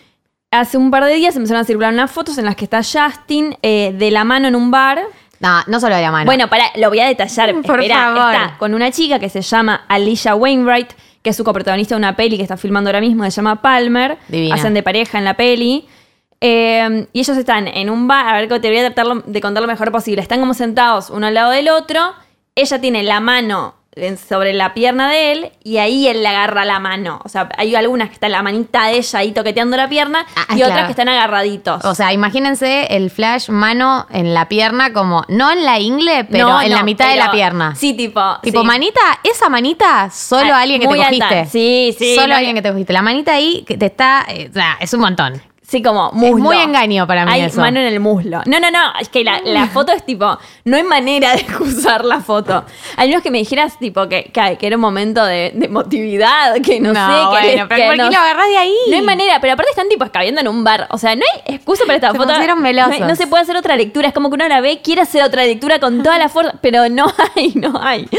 Hace 0.52 0.78
un 0.78 0.92
par 0.92 1.06
de 1.06 1.14
días 1.14 1.36
empezaron 1.36 1.62
a 1.62 1.64
circular 1.64 1.94
unas 1.94 2.12
fotos 2.12 2.38
en 2.38 2.46
las 2.46 2.56
que 2.56 2.66
está 2.66 2.82
Justin 2.84 3.56
eh, 3.62 3.96
de 3.98 4.12
la 4.12 4.24
mano 4.24 4.48
en 4.50 4.56
un 4.56 4.70
bar. 4.70 5.02
No, 5.40 5.62
no 5.68 5.80
solo 5.80 5.96
de 5.96 6.02
la 6.02 6.12
mano. 6.12 6.26
Bueno, 6.26 6.50
para, 6.50 6.66
lo 6.76 6.90
voy 6.90 7.00
a 7.00 7.08
detallar. 7.08 7.54
Por 7.64 7.66
favor. 7.66 7.84
está 7.84 8.56
con 8.60 8.74
una 8.74 8.92
chica 8.92 9.18
que 9.18 9.30
se 9.30 9.42
llama 9.42 9.86
Alicia 9.88 10.36
Wainwright, 10.36 10.92
que 11.24 11.30
es 11.30 11.38
su 11.38 11.44
coprotagonista 11.44 11.96
de 11.96 12.00
una 12.00 12.16
peli 12.16 12.36
que 12.36 12.44
está 12.44 12.58
filmando 12.58 12.90
ahora 12.90 13.00
mismo, 13.00 13.24
se 13.24 13.32
llama 13.32 13.62
Palmer. 13.62 14.18
Divina. 14.28 14.56
Hacen 14.56 14.74
de 14.74 14.84
pareja 14.84 15.18
en 15.18 15.26
la 15.26 15.36
peli. 15.36 15.88
Eh, 16.42 17.08
y 17.14 17.20
ellos 17.20 17.38
están 17.38 17.68
en 17.68 17.90
un 17.90 18.08
bar, 18.08 18.28
a 18.28 18.34
ver, 18.42 18.50
te 18.62 18.68
voy 18.70 18.80
a 18.80 18.92
tratar 18.92 19.24
de 19.24 19.42
contar 19.42 19.62
lo 19.62 19.68
mejor 19.68 19.92
posible. 19.92 20.22
Están 20.22 20.40
como 20.40 20.54
sentados 20.54 21.10
uno 21.12 21.28
al 21.28 21.34
lado 21.36 21.52
del 21.52 21.70
otro. 21.70 22.14
Ella 22.56 22.82
tiene 22.82 23.04
la 23.04 23.20
mano 23.20 23.76
sobre 24.30 24.54
la 24.54 24.74
pierna 24.74 25.10
de 25.10 25.34
él 25.34 25.52
y 25.66 25.78
ahí 25.78 26.08
él 26.08 26.24
le 26.24 26.28
agarra 26.30 26.64
la 26.66 26.80
mano. 26.80 27.20
O 27.26 27.30
sea, 27.30 27.50
hay 27.58 27.76
algunas 27.76 28.08
que 28.08 28.14
está 28.16 28.30
la 28.30 28.42
manita 28.42 28.86
de 28.88 28.98
ella 28.98 29.20
ahí 29.20 29.34
toqueteando 29.34 29.76
la 29.76 29.90
pierna 29.90 30.26
Ah, 30.36 30.56
y 30.56 30.64
otras 30.64 30.86
que 30.86 30.92
están 30.92 31.10
agarraditos. 31.10 31.84
O 31.86 31.94
sea, 31.94 32.14
imagínense 32.14 32.88
el 32.96 33.12
flash 33.12 33.50
mano 33.50 34.08
en 34.10 34.34
la 34.34 34.48
pierna 34.48 34.94
como, 34.94 35.26
no 35.28 35.52
en 35.52 35.66
la 35.66 35.78
ingle, 35.80 36.24
pero 36.24 36.48
No, 36.50 36.62
en 36.62 36.70
no, 36.72 36.78
la 36.78 36.84
mitad 36.84 37.10
de 37.10 37.18
la 37.18 37.32
pierna. 37.32 37.76
Sí, 37.76 37.94
tipo. 37.94 38.22
Tipo, 38.42 38.62
sí. 38.62 38.66
manita, 38.66 39.02
esa 39.24 39.50
manita, 39.50 40.10
solo 40.10 40.54
Ah, 40.56 40.62
alguien 40.62 40.80
que 40.82 40.88
te 40.88 40.94
alta. 41.04 41.28
cogiste. 41.28 41.46
Sí, 41.52 41.96
sí, 42.00 42.16
Solo 42.16 42.28
no- 42.30 42.36
alguien 42.36 42.56
que 42.56 42.62
te 42.62 42.72
cogiste. 42.72 42.94
La 42.94 43.02
manita 43.02 43.34
ahí 43.34 43.64
que 43.68 43.78
te 43.78 43.88
está, 43.88 44.26
eh, 44.30 44.48
o 44.50 44.54
sea, 44.54 44.78
es 44.80 44.94
un 44.94 45.02
montón. 45.02 45.42
Sí, 45.64 45.82
como 45.82 46.12
muslo. 46.12 46.44
muy 46.44 46.58
engaño 46.58 47.08
para 47.08 47.26
mí 47.26 47.32
Hay 47.32 47.42
eso. 47.44 47.62
mano 47.62 47.80
en 47.80 47.86
el 47.86 48.00
muslo. 48.02 48.42
No, 48.46 48.60
no, 48.60 48.70
no. 48.72 48.92
Es 49.00 49.08
que 49.08 49.24
la, 49.24 49.40
la 49.46 49.68
foto 49.74 49.94
es 49.94 50.06
tipo. 50.06 50.38
No 50.66 50.76
hay 50.76 50.84
manera 50.84 51.34
de 51.36 51.46
usar 51.62 52.04
la 52.04 52.20
foto. 52.20 52.66
Al 52.98 53.08
menos 53.08 53.24
que 53.24 53.32
me 53.32 53.38
dijeras, 53.38 53.80
tipo, 53.80 54.10
que, 54.10 54.26
que, 54.34 54.58
que 54.58 54.68
era 54.68 54.76
un 54.76 54.82
momento 54.82 55.24
de, 55.24 55.52
de 55.56 55.68
emotividad, 55.68 56.56
que 56.62 56.80
no, 56.82 56.92
No, 56.92 57.00
sé. 57.00 57.26
bueno, 57.28 57.68
pero 57.70 57.82
que 57.82 57.86
¿por 57.88 57.96
qué 57.96 58.12
lo 58.12 58.20
agarrás 58.20 58.48
de 58.50 58.58
ahí? 58.58 58.76
No 58.90 58.96
hay 58.98 59.02
manera, 59.02 59.40
pero 59.40 59.54
aparte 59.54 59.70
están 59.70 59.88
tipo 59.88 60.04
escabeando 60.04 60.42
en 60.42 60.48
un 60.50 60.64
bar. 60.64 60.88
O 60.90 60.98
sea, 60.98 61.16
no 61.16 61.22
hay 61.32 61.56
excusa 61.56 61.84
para 61.86 61.96
esta 61.96 62.12
Se 62.12 62.18
foto. 62.18 62.34
no, 62.34 63.08
no 63.08 63.16
se 63.16 63.28
puede 63.28 63.44
hacer 63.44 63.56
otra 63.56 63.78
lectura. 63.78 64.10
Es 64.10 64.14
como 64.14 64.30
que 64.30 64.36
uno 64.36 64.48
la 64.50 64.60
ve, 64.60 64.82
quiere 64.84 65.02
hacer 65.04 65.24
otra 65.24 65.46
lectura 65.46 65.80
con 65.80 66.04
toda 66.04 66.18
la 66.18 66.28
fuerza, 66.28 66.56
pero 66.62 66.90
no 66.90 67.06
hay, 67.36 67.54
no 67.56 67.80
hay. 67.82 68.10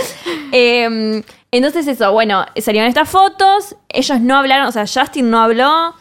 Eh, 0.53 1.23
entonces, 1.51 1.87
eso, 1.87 2.13
bueno, 2.13 2.47
salieron 2.57 2.89
estas 2.89 3.09
fotos. 3.11 3.77
Ellos 3.89 4.21
no 4.21 4.37
hablaron, 4.39 4.67
o 4.69 4.73
sea, 4.73 4.85
Justin 4.87 5.31
no 5.31 5.41
habló, 5.41 5.95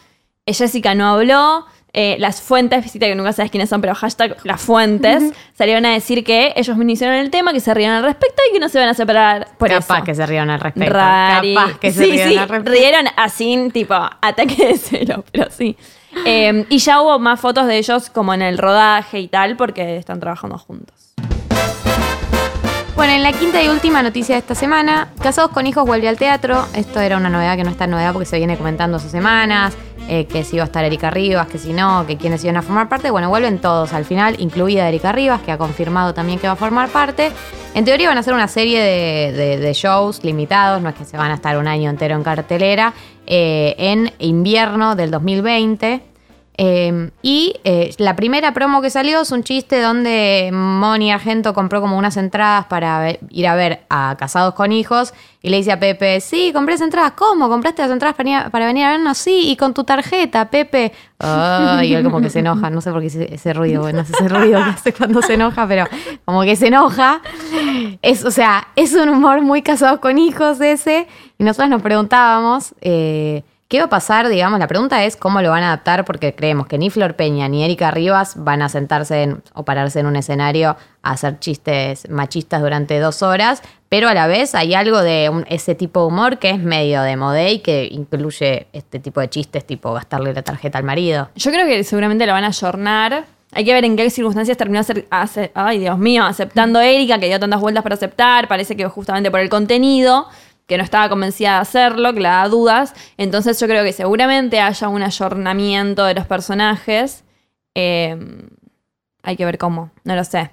Jessica 0.52 0.94
no 0.94 1.08
habló. 1.08 1.66
eh, 1.94 2.16
las 2.18 2.40
fuentes, 2.40 2.82
visita 2.82 3.06
que 3.06 3.14
nunca 3.14 3.34
sabes 3.34 3.50
quiénes 3.50 3.68
son, 3.68 3.82
pero 3.82 3.94
hashtag 3.94 4.38
las 4.44 4.62
fuentes, 4.62 5.22
salieron 5.52 5.84
a 5.84 5.90
decir 5.90 6.24
que 6.24 6.54
ellos 6.56 6.74
hicieron 6.88 7.16
el 7.16 7.28
tema, 7.30 7.52
que 7.52 7.60
se 7.60 7.74
rieron 7.74 7.96
al 7.96 8.02
respecto 8.02 8.42
y 8.48 8.54
que 8.54 8.60
no 8.60 8.70
se 8.70 8.78
van 8.78 8.88
a 8.88 8.94
separar 8.94 9.48
por 9.58 9.68
Capaz 9.68 9.96
eso. 9.98 10.04
que 10.04 10.14
se 10.14 10.24
rieron 10.24 10.48
al 10.48 10.58
respecto. 10.60 10.90
Rari. 10.90 11.54
Capaz 11.54 11.78
que 11.78 11.92
se 11.92 12.04
sí, 12.04 12.10
rieron 12.12 12.32
sí, 12.32 12.38
al 12.38 12.48
respecto. 12.48 12.72
rieron 12.80 13.04
así, 13.16 13.68
tipo, 13.74 13.94
ataque 13.94 14.68
de 14.68 14.78
cero, 14.78 15.22
pero 15.32 15.50
sí. 15.50 15.76
Eh, 16.24 16.64
y 16.70 16.78
ya 16.78 17.02
hubo 17.02 17.18
más 17.18 17.38
fotos 17.38 17.66
de 17.66 17.76
ellos 17.76 18.08
como 18.08 18.32
en 18.32 18.40
el 18.40 18.56
rodaje 18.56 19.20
y 19.20 19.28
tal, 19.28 19.56
porque 19.58 19.98
están 19.98 20.18
trabajando 20.18 20.56
juntos. 20.56 21.12
Bueno, 22.94 23.14
en 23.14 23.22
la 23.22 23.32
quinta 23.32 23.62
y 23.62 23.68
última 23.68 24.02
noticia 24.02 24.34
de 24.34 24.40
esta 24.40 24.54
semana, 24.54 25.08
Casados 25.20 25.50
con 25.50 25.66
Hijos 25.66 25.84
vuelve 25.86 26.08
al 26.08 26.18
teatro. 26.18 26.66
Esto 26.74 27.00
era 27.00 27.16
una 27.16 27.30
novedad 27.30 27.56
que 27.56 27.64
no 27.64 27.70
está 27.70 27.86
novedad 27.86 28.12
porque 28.12 28.26
se 28.26 28.36
viene 28.38 28.56
comentando 28.56 28.98
hace 28.98 29.08
semanas, 29.08 29.74
eh, 30.08 30.26
que 30.26 30.44
si 30.44 30.56
iba 30.56 30.64
a 30.64 30.66
estar 30.66 30.84
Erika 30.84 31.10
Rivas, 31.10 31.46
que 31.46 31.58
si 31.58 31.72
no, 31.72 32.06
que 32.06 32.16
quienes 32.16 32.42
iban 32.44 32.56
a 32.56 32.62
formar 32.62 32.88
parte. 32.88 33.10
Bueno, 33.10 33.28
vuelven 33.28 33.58
todos 33.58 33.92
al 33.92 34.04
final, 34.04 34.36
incluida 34.38 34.88
Erika 34.88 35.12
Rivas, 35.12 35.40
que 35.42 35.52
ha 35.52 35.58
confirmado 35.58 36.14
también 36.14 36.38
que 36.38 36.46
va 36.46 36.54
a 36.54 36.56
formar 36.56 36.88
parte. 36.88 37.32
En 37.74 37.84
teoría 37.84 38.08
van 38.08 38.18
a 38.18 38.22
ser 38.22 38.34
una 38.34 38.48
serie 38.48 38.82
de 38.82 39.72
shows 39.74 40.22
limitados, 40.24 40.82
no 40.82 40.90
es 40.90 40.94
que 40.94 41.04
se 41.04 41.16
van 41.16 41.30
a 41.30 41.34
estar 41.34 41.56
un 41.56 41.66
año 41.66 41.88
entero 41.88 42.16
en 42.16 42.22
cartelera, 42.22 42.92
eh, 43.26 43.74
en 43.78 44.12
invierno 44.18 44.94
del 44.94 45.10
2020. 45.10 46.11
Eh, 46.58 47.10
y 47.22 47.54
eh, 47.64 47.94
la 47.96 48.14
primera 48.14 48.52
promo 48.52 48.82
que 48.82 48.90
salió 48.90 49.22
es 49.22 49.32
un 49.32 49.42
chiste 49.42 49.80
donde 49.80 50.50
Moni 50.52 51.10
Argento 51.10 51.54
compró 51.54 51.80
como 51.80 51.96
unas 51.96 52.18
entradas 52.18 52.66
para 52.66 53.16
ir 53.30 53.46
a 53.48 53.54
ver 53.54 53.80
a 53.88 54.16
Casados 54.18 54.52
con 54.52 54.70
Hijos 54.70 55.14
y 55.40 55.48
le 55.48 55.56
dice 55.56 55.72
a 55.72 55.80
Pepe, 55.80 56.20
sí, 56.20 56.50
compré 56.52 56.74
esas 56.74 56.84
entradas, 56.84 57.12
¿cómo? 57.12 57.48
¿Compraste 57.48 57.80
las 57.82 57.90
entradas 57.90 58.14
para, 58.16 58.66
venir- 58.66 58.84
a 58.84 58.90
vernos? 58.90 59.16
Sí, 59.18 59.50
y 59.50 59.56
con 59.56 59.72
tu 59.72 59.84
tarjeta, 59.84 60.50
Pepe. 60.50 60.92
Ay, 61.18 61.88
y 61.92 61.94
él 61.94 62.04
como 62.04 62.20
que 62.20 62.28
se 62.30 62.40
enoja, 62.40 62.68
no 62.68 62.80
sé 62.82 62.92
por 62.92 63.00
qué 63.00 63.06
ese, 63.06 63.34
ese 63.34 63.52
ruido, 63.54 63.80
bueno, 63.82 64.00
es 64.02 64.10
ese 64.10 64.28
ruido 64.28 64.62
que 64.62 64.70
hace 64.70 64.92
cuando 64.92 65.22
se 65.22 65.34
enoja, 65.34 65.66
pero 65.66 65.86
como 66.26 66.42
que 66.42 66.54
se 66.54 66.66
enoja. 66.68 67.22
es, 68.02 68.24
o 68.24 68.30
sea, 68.30 68.68
es 68.76 68.92
un 68.92 69.08
humor 69.08 69.40
muy 69.40 69.62
casados 69.62 70.00
con 70.00 70.18
hijos 70.18 70.60
ese. 70.60 71.06
Y 71.38 71.44
nosotros 71.44 71.70
nos 71.70 71.82
preguntábamos 71.82 72.74
eh, 72.82 73.42
qué 73.72 73.78
va 73.78 73.86
a 73.86 73.88
pasar, 73.88 74.28
digamos, 74.28 74.58
la 74.60 74.66
pregunta 74.68 75.02
es 75.02 75.16
cómo 75.16 75.40
lo 75.40 75.48
van 75.48 75.62
a 75.62 75.68
adaptar, 75.68 76.04
porque 76.04 76.34
creemos 76.34 76.66
que 76.66 76.76
ni 76.76 76.90
Flor 76.90 77.16
Peña 77.16 77.48
ni 77.48 77.64
Erika 77.64 77.90
Rivas 77.90 78.34
van 78.36 78.60
a 78.60 78.68
sentarse 78.68 79.22
en- 79.22 79.42
o 79.54 79.64
pararse 79.64 79.98
en 80.00 80.04
un 80.04 80.14
escenario 80.16 80.76
a 81.02 81.10
hacer 81.10 81.38
chistes 81.38 82.06
machistas 82.10 82.60
durante 82.60 83.00
dos 83.00 83.22
horas, 83.22 83.62
pero 83.88 84.10
a 84.10 84.14
la 84.14 84.26
vez 84.26 84.54
hay 84.54 84.74
algo 84.74 85.00
de 85.00 85.30
un- 85.30 85.46
ese 85.48 85.74
tipo 85.74 86.00
de 86.00 86.06
humor 86.08 86.38
que 86.38 86.50
es 86.50 86.58
medio 86.58 87.00
de 87.00 87.16
modé 87.16 87.52
y 87.52 87.58
que 87.60 87.88
incluye 87.90 88.66
este 88.74 88.98
tipo 88.98 89.20
de 89.20 89.30
chistes, 89.30 89.66
tipo 89.66 89.90
gastarle 89.94 90.34
la 90.34 90.42
tarjeta 90.42 90.76
al 90.76 90.84
marido. 90.84 91.30
Yo 91.34 91.50
creo 91.50 91.66
que 91.66 91.82
seguramente 91.82 92.26
lo 92.26 92.32
van 92.34 92.44
a 92.44 92.48
ayornar. 92.48 93.24
Hay 93.54 93.64
que 93.64 93.72
ver 93.72 93.84
en 93.86 93.96
qué 93.96 94.08
circunstancias 94.10 94.56
terminó 94.58 94.80
acer- 94.80 95.06
ace- 95.10 95.50
ay, 95.54 95.78
Dios 95.78 95.98
mío, 95.98 96.24
aceptando 96.24 96.78
Erika, 96.80 97.18
que 97.18 97.26
dio 97.28 97.40
tantas 97.40 97.60
vueltas 97.60 97.82
para 97.82 97.94
aceptar. 97.94 98.48
Parece 98.48 98.76
que 98.76 98.86
justamente 98.86 99.30
por 99.30 99.40
el 99.40 99.48
contenido, 99.48 100.26
que 100.66 100.76
no 100.76 100.84
estaba 100.84 101.08
convencida 101.08 101.54
de 101.54 101.60
hacerlo, 101.60 102.12
que 102.12 102.20
le 102.20 102.28
da 102.28 102.48
dudas. 102.48 102.94
Entonces 103.16 103.58
yo 103.60 103.66
creo 103.66 103.84
que 103.84 103.92
seguramente 103.92 104.60
haya 104.60 104.88
un 104.88 105.02
ayornamiento 105.02 106.04
de 106.04 106.14
los 106.14 106.26
personajes. 106.26 107.24
Eh, 107.74 108.16
hay 109.22 109.36
que 109.36 109.44
ver 109.44 109.58
cómo, 109.58 109.90
no 110.04 110.14
lo 110.14 110.24
sé. 110.24 110.50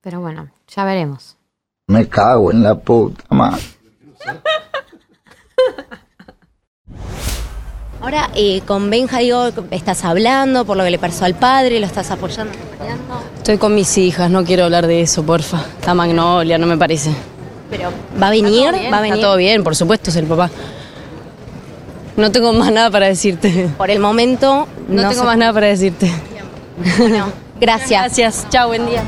Pero 0.00 0.20
bueno, 0.20 0.48
ya 0.68 0.84
veremos. 0.84 1.36
Me 1.86 2.08
cago 2.08 2.52
en 2.52 2.62
la 2.62 2.74
puta 2.74 3.24
madre. 3.30 3.62
Ahora 8.00 8.30
eh, 8.34 8.62
con 8.66 8.88
Benja, 8.88 9.18
digo, 9.18 9.50
estás 9.70 10.04
hablando 10.06 10.64
por 10.64 10.78
lo 10.78 10.84
que 10.84 10.90
le 10.90 10.98
pasó 10.98 11.26
al 11.26 11.34
padre, 11.34 11.80
lo 11.80 11.86
estás 11.86 12.10
apoyando, 12.10 12.54
acompañando. 12.54 13.22
Estoy 13.36 13.58
con 13.58 13.74
mis 13.74 13.98
hijas, 13.98 14.30
no 14.30 14.42
quiero 14.42 14.64
hablar 14.64 14.86
de 14.86 15.02
eso, 15.02 15.22
porfa. 15.22 15.62
Está 15.78 15.92
Magnolia, 15.92 16.56
no 16.56 16.66
me 16.66 16.78
parece. 16.78 17.14
Pero, 17.70 17.90
¿va 18.20 18.26
a 18.28 18.30
venir? 18.30 18.72
¿Va 18.92 18.98
a 18.98 19.00
venir? 19.00 19.14
Está 19.16 19.26
todo 19.28 19.36
bien, 19.36 19.62
por 19.62 19.76
supuesto, 19.76 20.10
es 20.10 20.16
el 20.16 20.26
papá. 20.26 20.50
No 22.16 22.30
tengo 22.32 22.52
más 22.52 22.70
nada 22.72 22.90
para 22.90 23.06
decirte. 23.06 23.70
Por 23.78 23.90
el 23.90 24.00
momento, 24.00 24.66
No, 24.88 25.02
no, 25.02 25.08
tengo 25.08 25.22
se- 25.22 25.26
más 25.26 25.38
nada 25.38 25.52
para 25.52 25.68
decirte. 25.68 26.10
Bueno, 26.98 27.26
gracias. 27.60 28.00
Gracias, 28.16 28.46
chao, 28.50 28.68
buen 28.68 28.86
día. 28.86 29.02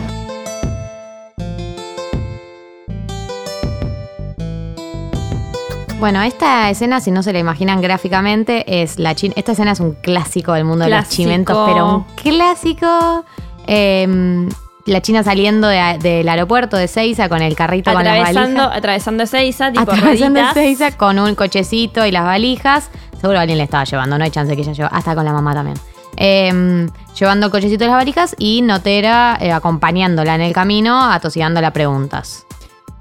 Bueno, 5.99 6.21
esta 6.23 6.69
escena, 6.69 7.01
si 7.01 7.13
no 7.13 7.23
se 7.23 7.33
la 7.33 7.39
imaginan 7.39 7.81
gráficamente, 7.81 8.83
es 8.83 8.99
la 8.99 9.15
China. 9.15 9.35
Esta 9.37 9.53
escena 9.53 9.71
es 9.73 9.79
un 9.81 9.93
clásico 9.93 10.53
del 10.53 10.65
mundo 10.65 10.85
de 10.85 10.91
los 10.91 11.09
chimentos, 11.09 11.57
pero 11.69 11.97
un 11.99 12.05
clásico. 12.17 13.25
Eh, 13.69 14.49
la 14.87 15.01
China 15.03 15.23
saliendo 15.23 15.69
de- 15.69 15.99
del 16.01 16.29
aeropuerto 16.29 16.77
de 16.77 16.89
Seiza 16.89 17.29
con 17.29 17.41
el 17.43 17.55
carrito 17.55 17.93
con 17.93 18.03
las 18.05 18.19
Atravesando, 18.19 18.57
valijas. 18.63 18.79
atravesando 18.79 19.27
Seiza, 19.27 19.71
tipo 19.73 19.83
Atravesando 19.93 20.41
rueditas. 20.41 20.57
Ezeiza 20.57 20.97
con 20.97 21.19
un 21.19 21.35
cochecito 21.35 22.05
y 22.07 22.11
las 22.11 22.25
valijas. 22.25 22.91
Seguro 23.21 23.39
alguien 23.39 23.59
le 23.59 23.65
estaba 23.65 23.85
llevando, 23.85 24.19
no 24.19 24.25
hay 24.25 24.31
chance 24.31 24.55
que 24.57 24.63
ella 24.63 24.73
lleve. 24.73 24.89
Hasta 24.93 25.15
con 25.15 25.25
la 25.25 25.33
mamá 25.33 25.55
también. 25.55 25.77
Eh, 26.17 26.89
llevando 27.19 27.47
el 27.47 27.53
cochecito 27.53 27.85
y 27.85 27.87
las 27.87 27.97
valijas 27.97 28.35
y 28.39 28.63
Notera 28.63 29.39
eh, 29.41 29.53
acompañándola 29.53 30.35
en 30.35 30.41
el 30.43 30.53
camino, 30.53 31.11
atosigándola 31.11 31.73
preguntas. 31.73 32.45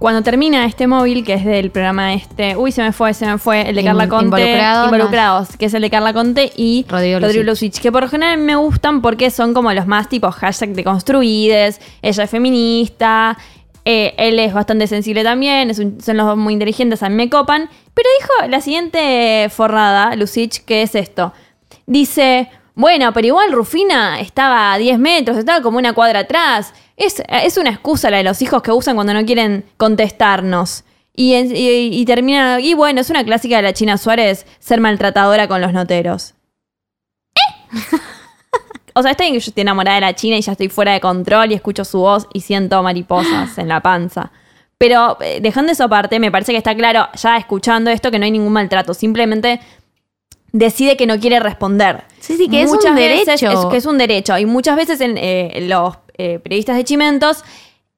Cuando 0.02 0.24
termina 0.24 0.66
este 0.66 0.88
móvil, 0.88 1.24
que 1.24 1.36
es 1.36 1.46
del 1.46 1.70
programa 1.70 2.16
este, 2.16 2.58
uy, 2.58 2.72
se 2.72 2.82
me 2.82 2.92
fue, 2.92 3.14
se 3.14 3.28
me 3.28 3.38
fue, 3.38 3.70
el 3.70 3.76
de 3.76 3.84
Carla 3.84 4.08
Conte, 4.10 4.26
Involucrados, 4.42 4.86
Involucrados, 4.92 5.58
que 5.58 5.66
es 5.68 5.74
el 5.76 5.82
de 5.84 5.90
Carla 5.92 6.12
Conte 6.12 6.52
y 6.56 6.88
Rodrigo 6.90 7.20
Rodrigo, 7.20 7.44
Lucich. 7.44 7.80
Que 7.80 7.92
por 7.92 8.02
lo 8.02 8.10
general 8.10 8.40
me 8.40 8.56
gustan 8.56 9.04
porque 9.04 9.30
son 9.30 9.54
como 9.54 9.72
los 9.72 9.86
más 9.86 10.10
tipo 10.10 10.32
hashtag 10.32 10.70
deconstruides, 10.70 11.80
ella 12.02 12.24
es 12.24 12.30
feminista, 12.32 13.38
eh, 13.86 14.16
él 14.18 14.40
es 14.40 14.54
bastante 14.56 14.88
sensible 14.88 15.24
también, 15.24 15.70
es 15.70 15.78
un- 15.78 16.02
son 16.02 16.18
los 16.18 16.26
dos 16.26 16.36
muy 16.38 16.54
inteligentes, 16.54 17.04
a 17.04 17.10
mí 17.10 17.14
me 17.16 17.30
copan, 17.30 17.70
pero 17.94 18.10
dijo 18.20 18.50
la 18.50 18.60
siguiente 18.60 19.50
forrada, 19.50 20.16
Lucich, 20.16 20.66
que 20.66 20.82
es 20.82 20.96
esto. 20.96 21.32
Dice, 21.86 22.50
bueno, 22.74 23.14
pero 23.14 23.28
igual 23.28 23.52
Rufina 23.52 24.20
estaba 24.20 24.74
a 24.74 24.78
10 24.80 24.98
metros, 24.98 25.38
estaba 25.38 25.62
como 25.62 25.78
una 25.78 25.94
cuadra 25.94 26.22
atrás. 26.22 26.74
Es, 27.06 27.22
es 27.28 27.58
una 27.58 27.70
excusa 27.72 28.10
la 28.12 28.18
de 28.18 28.24
los 28.24 28.42
hijos 28.42 28.62
que 28.62 28.72
usan 28.72 28.96
cuando 28.96 29.14
no 29.14 29.26
quieren 29.26 29.66
contestarnos. 29.78 30.84
Y, 31.16 31.34
y- 31.36 31.90
y 32.00 32.06
termina, 32.06 32.60
y 32.62 32.74
bueno, 32.74 33.02
es 33.02 33.10
una 33.10 33.24
clásica 33.24 33.58
de 33.58 33.64
la 33.64 33.74
China 33.74 33.98
Suárez 33.98 34.46
ser 34.60 34.80
maltratadora 34.80 35.48
con 35.48 35.62
los 35.62 35.74
noteros. 35.74 36.36
¿Eh? 37.36 37.68
o 38.94 39.02
sea, 39.04 39.16
que 39.16 39.32
yo 39.32 39.38
estoy 39.38 39.62
enamorada 39.62 39.96
de 39.96 40.02
la 40.02 40.14
China 40.16 40.38
y 40.38 40.42
ya 40.42 40.52
estoy 40.54 40.70
fuera 40.70 40.94
de 40.94 41.00
control 41.02 41.52
y 41.52 41.56
escucho 41.56 41.84
su 41.86 42.00
voz 42.00 42.28
y 42.34 42.42
siento 42.42 42.82
mariposas 42.84 43.58
en 43.58 43.68
la 43.68 43.82
panza. 43.82 44.32
Pero 44.78 45.18
eh, 45.22 45.40
dejando 45.42 45.72
eso 45.72 45.84
aparte, 45.84 46.20
me 46.20 46.32
parece 46.32 46.52
que 46.54 46.58
está 46.58 46.76
claro, 46.76 47.08
ya 47.16 47.38
escuchando 47.38 47.92
esto, 47.92 48.10
que 48.10 48.18
no 48.20 48.26
hay 48.26 48.32
ningún 48.32 48.54
maltrato. 48.54 48.94
Simplemente 48.94 49.60
decide 50.52 50.98
que 50.98 51.06
no 51.08 51.20
quiere 51.20 51.40
responder. 51.40 52.04
Sí, 52.20 52.38
sí, 52.38 52.48
que 52.48 52.62
es 52.64 52.70
un 52.72 52.78
veces 52.78 52.96
derecho. 52.96 53.50
es- 53.50 53.66
que 53.68 53.78
es 53.78 53.86
un 53.86 53.98
derecho. 53.98 54.38
Y 54.38 54.46
muchas 54.46 54.76
veces 54.76 55.02
en 55.02 55.18
eh, 55.18 55.66
los 55.68 55.96
eh, 56.18 56.40
periodistas 56.40 56.76
de 56.76 56.84
Chimentos, 56.84 57.44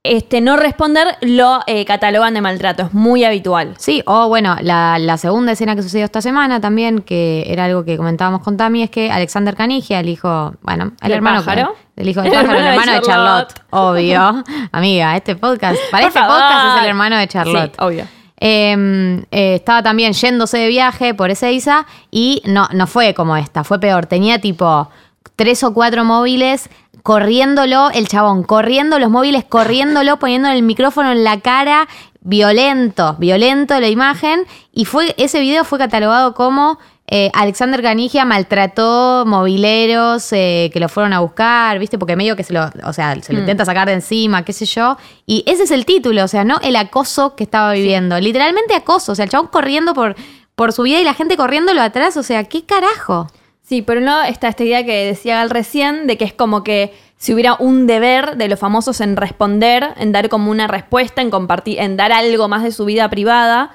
este, 0.06 0.42
no 0.42 0.58
responder 0.58 1.16
lo 1.22 1.62
eh, 1.66 1.86
catalogan 1.86 2.34
de 2.34 2.42
maltrato. 2.42 2.84
Es 2.84 2.94
muy 2.94 3.24
habitual. 3.24 3.74
Sí, 3.78 4.04
o 4.06 4.28
bueno, 4.28 4.58
la, 4.62 5.00
la 5.00 5.18
segunda 5.18 5.54
escena 5.54 5.76
que 5.78 5.82
sucedió 5.82 6.04
esta 6.06 6.22
semana 6.22 6.60
también, 6.60 7.00
que 7.02 7.46
era 7.48 7.66
algo 7.66 7.86
que 7.86 7.96
comentábamos 7.96 8.42
con 8.42 8.58
Tami, 8.58 8.84
es 8.84 8.90
que 8.90 9.10
Alexander 9.12 9.56
Canigia, 9.56 10.02
el 10.02 10.10
hijo, 10.10 10.56
bueno, 10.62 10.92
el 11.02 11.08
¿Del 11.08 11.12
hermano. 11.14 11.40
pájaro? 11.40 11.76
El 11.96 12.10
hijo 12.10 12.22
del 12.22 12.34
El 12.34 12.40
pájaro, 12.40 12.60
el 12.60 12.66
hermano 12.66 12.92
de 12.92 13.00
de 13.00 13.06
Charlotte, 13.06 13.54
obvio. 13.70 14.44
Amiga, 14.74 15.16
este 15.16 15.36
podcast, 15.38 15.80
para 15.90 16.04
Por 16.04 16.10
este 16.10 16.20
favor. 16.20 16.36
podcast 16.38 16.76
es 16.78 16.84
el 16.84 16.90
hermano 16.90 17.18
de 17.18 17.28
Charlotte. 17.30 17.72
Sí, 17.72 17.78
obvio. 17.80 18.06
Eh, 18.46 19.24
eh, 19.32 19.56
estaba 19.56 19.82
también 19.82 20.12
yéndose 20.12 20.58
de 20.58 20.68
viaje 20.68 21.14
por 21.14 21.32
Ezeiza 21.32 21.88
y 22.12 22.42
no, 22.46 22.68
no 22.74 22.88
fue 22.88 23.14
como 23.14 23.38
esta, 23.38 23.64
fue 23.64 23.80
peor. 23.80 24.06
Tenía 24.06 24.42
tipo 24.42 24.90
tres 25.38 25.64
o 25.64 25.74
cuatro 25.74 26.04
móviles 26.04 26.70
corriéndolo, 27.04 27.90
el 27.92 28.10
chabón, 28.10 28.44
corriendo 28.44 29.00
los 29.00 29.10
móviles, 29.10 29.46
corriéndolo, 29.46 30.20
poniéndole 30.20 30.56
el 30.56 30.64
micrófono 30.64 31.14
en 31.14 31.24
la 31.24 31.40
cara, 31.40 31.88
violento, 32.20 33.16
violento 33.18 33.80
la 33.80 33.88
imagen. 33.88 34.44
Y 34.74 34.84
fue, 34.84 35.16
ese 35.18 35.40
video 35.40 35.64
fue 35.64 35.80
catalogado 35.80 36.34
como 36.34 36.80
eh, 37.16 37.30
Alexander 37.36 37.80
Canigia 37.84 38.26
maltrató 38.26 39.24
mobileros 39.28 40.34
eh, 40.34 40.72
que 40.74 40.80
lo 40.80 40.90
fueron 40.90 41.14
a 41.14 41.20
buscar, 41.20 41.78
¿viste? 41.78 42.00
Porque 42.00 42.16
medio 42.16 42.36
que 42.36 42.44
se 42.44 42.54
lo, 42.54 42.72
o 42.86 42.92
sea, 42.92 43.16
se 43.22 43.34
lo 43.34 43.38
intenta 43.38 43.66
sacar 43.66 43.88
de 43.88 43.94
encima, 43.94 44.44
qué 44.44 44.52
sé 44.52 44.66
yo. 44.66 44.98
Y 45.28 45.44
ese 45.46 45.62
es 45.62 45.70
el 45.70 45.86
título, 45.86 46.24
o 46.24 46.28
sea, 46.28 46.44
no 46.44 46.58
el 46.64 46.76
acoso 46.76 47.36
que 47.36 47.44
estaba 47.44 47.74
viviendo. 47.74 48.20
Literalmente 48.20 48.74
acoso, 48.74 49.12
o 49.12 49.16
sea, 49.16 49.26
el 49.26 49.30
chabón 49.30 49.50
corriendo 49.50 49.94
por, 49.94 50.16
por 50.56 50.74
su 50.74 50.82
vida 50.82 51.00
y 51.00 51.04
la 51.04 51.14
gente 51.14 51.38
corriéndolo 51.38 51.84
atrás, 51.84 52.18
o 52.18 52.24
sea, 52.24 52.46
¿qué 52.46 52.66
carajo? 52.66 53.28
Sí, 53.62 53.84
por 53.84 53.98
un 53.98 54.06
lado 54.06 54.24
está 54.24 54.48
esta 54.48 54.64
idea 54.64 54.84
que 54.84 55.06
decía 55.06 55.36
Gal 55.36 55.52
recién, 55.52 56.08
de 56.08 56.18
que 56.18 56.26
es 56.26 56.34
como 56.34 56.64
que 56.64 56.96
si 57.18 57.32
hubiera 57.36 57.54
un 57.60 57.86
deber 57.86 58.38
de 58.38 58.48
los 58.48 58.58
famosos 58.58 59.02
en 59.02 59.18
responder, 59.18 59.94
en 59.98 60.14
dar 60.14 60.30
como 60.30 60.50
una 60.50 60.66
respuesta, 60.66 61.22
en 61.22 61.30
compartir, 61.30 61.80
en 61.80 61.96
dar 61.96 62.12
algo 62.12 62.48
más 62.48 62.64
de 62.64 62.72
su 62.72 62.86
vida 62.86 63.08
privada, 63.12 63.70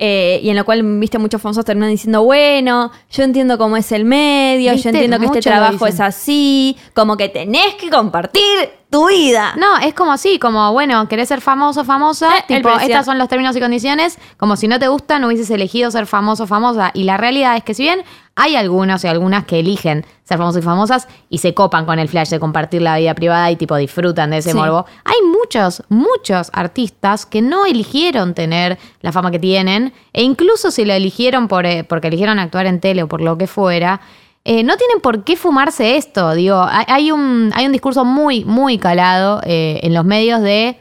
eh, 0.00 0.38
y 0.44 0.50
en 0.50 0.56
lo 0.56 0.64
cual, 0.64 0.82
viste, 1.00 1.18
muchos 1.18 1.42
famosos 1.42 1.64
terminan 1.64 1.90
diciendo, 1.90 2.22
bueno, 2.22 2.92
yo 3.10 3.24
entiendo 3.24 3.58
cómo 3.58 3.76
es 3.76 3.90
el 3.90 4.04
medio, 4.04 4.72
¿Viste? 4.72 4.92
yo 4.92 4.96
entiendo 4.96 5.18
que 5.18 5.26
este 5.26 5.40
trabajo 5.40 5.86
es 5.88 5.98
así, 5.98 6.76
como 6.94 7.16
que 7.16 7.28
tenés 7.28 7.74
que 7.74 7.90
compartir 7.90 8.70
tu 8.90 9.08
vida. 9.08 9.54
No, 9.58 9.76
es 9.78 9.94
como 9.94 10.12
así, 10.12 10.38
como, 10.38 10.72
bueno, 10.72 11.08
querés 11.08 11.28
ser 11.28 11.40
famoso, 11.40 11.84
famosa, 11.84 12.30
Eh, 12.38 12.44
tipo, 12.46 12.70
estas 12.78 13.06
son 13.06 13.18
los 13.18 13.28
términos 13.28 13.56
y 13.56 13.60
condiciones, 13.60 14.18
como 14.36 14.56
si 14.56 14.68
no 14.68 14.78
te 14.78 14.86
gustan, 14.86 15.20
no 15.20 15.26
hubieses 15.26 15.50
elegido 15.50 15.90
ser 15.90 16.06
famoso, 16.06 16.46
famosa. 16.46 16.92
Y 16.94 17.02
la 17.02 17.16
realidad 17.16 17.56
es 17.56 17.64
que 17.64 17.74
si 17.74 17.82
bien 17.82 18.02
hay 18.40 18.54
algunos 18.54 19.02
y 19.02 19.08
algunas 19.08 19.44
que 19.44 19.58
eligen 19.58 20.06
ser 20.22 20.38
famosos 20.38 20.62
y 20.62 20.64
famosas 20.64 21.08
y 21.28 21.38
se 21.38 21.54
copan 21.54 21.84
con 21.86 21.98
el 21.98 22.08
flash 22.08 22.28
de 22.30 22.38
compartir 22.38 22.82
la 22.82 22.96
vida 22.96 23.14
privada 23.14 23.50
y 23.50 23.56
tipo 23.56 23.74
disfrutan 23.76 24.30
de 24.30 24.38
ese 24.38 24.52
Sí. 24.52 24.56
morbo, 24.56 24.86
hay 25.04 25.16
muchos, 25.26 25.82
muchos 25.88 26.50
artistas 26.52 27.26
que 27.26 27.42
no 27.42 27.66
eligieron 27.66 28.34
tener 28.34 28.78
la 29.00 29.10
fama 29.10 29.32
que 29.32 29.38
tienen 29.40 29.92
e 30.12 30.22
incluso 30.22 30.70
si 30.70 30.84
lo 30.84 30.92
eligieron 30.92 31.48
por, 31.48 31.66
eh, 31.66 31.82
porque 31.82 32.06
eligieron 32.08 32.38
actuar 32.38 32.66
en 32.66 32.78
tele 32.80 33.02
o 33.02 33.08
por 33.08 33.20
lo 33.20 33.36
que 33.36 33.48
fuera, 33.48 34.00
eh, 34.44 34.62
no 34.62 34.76
tienen 34.76 35.00
por 35.02 35.24
qué 35.24 35.36
fumarse 35.36 35.96
esto. 35.96 36.32
Digo, 36.34 36.62
hay, 36.62 36.84
hay 36.88 37.10
un, 37.10 37.50
hay 37.54 37.66
un 37.66 37.72
discurso 37.72 38.04
muy, 38.04 38.44
muy 38.44 38.78
calado 38.78 39.40
eh, 39.44 39.80
en 39.82 39.92
los 39.94 40.04
medios 40.04 40.40
de 40.40 40.80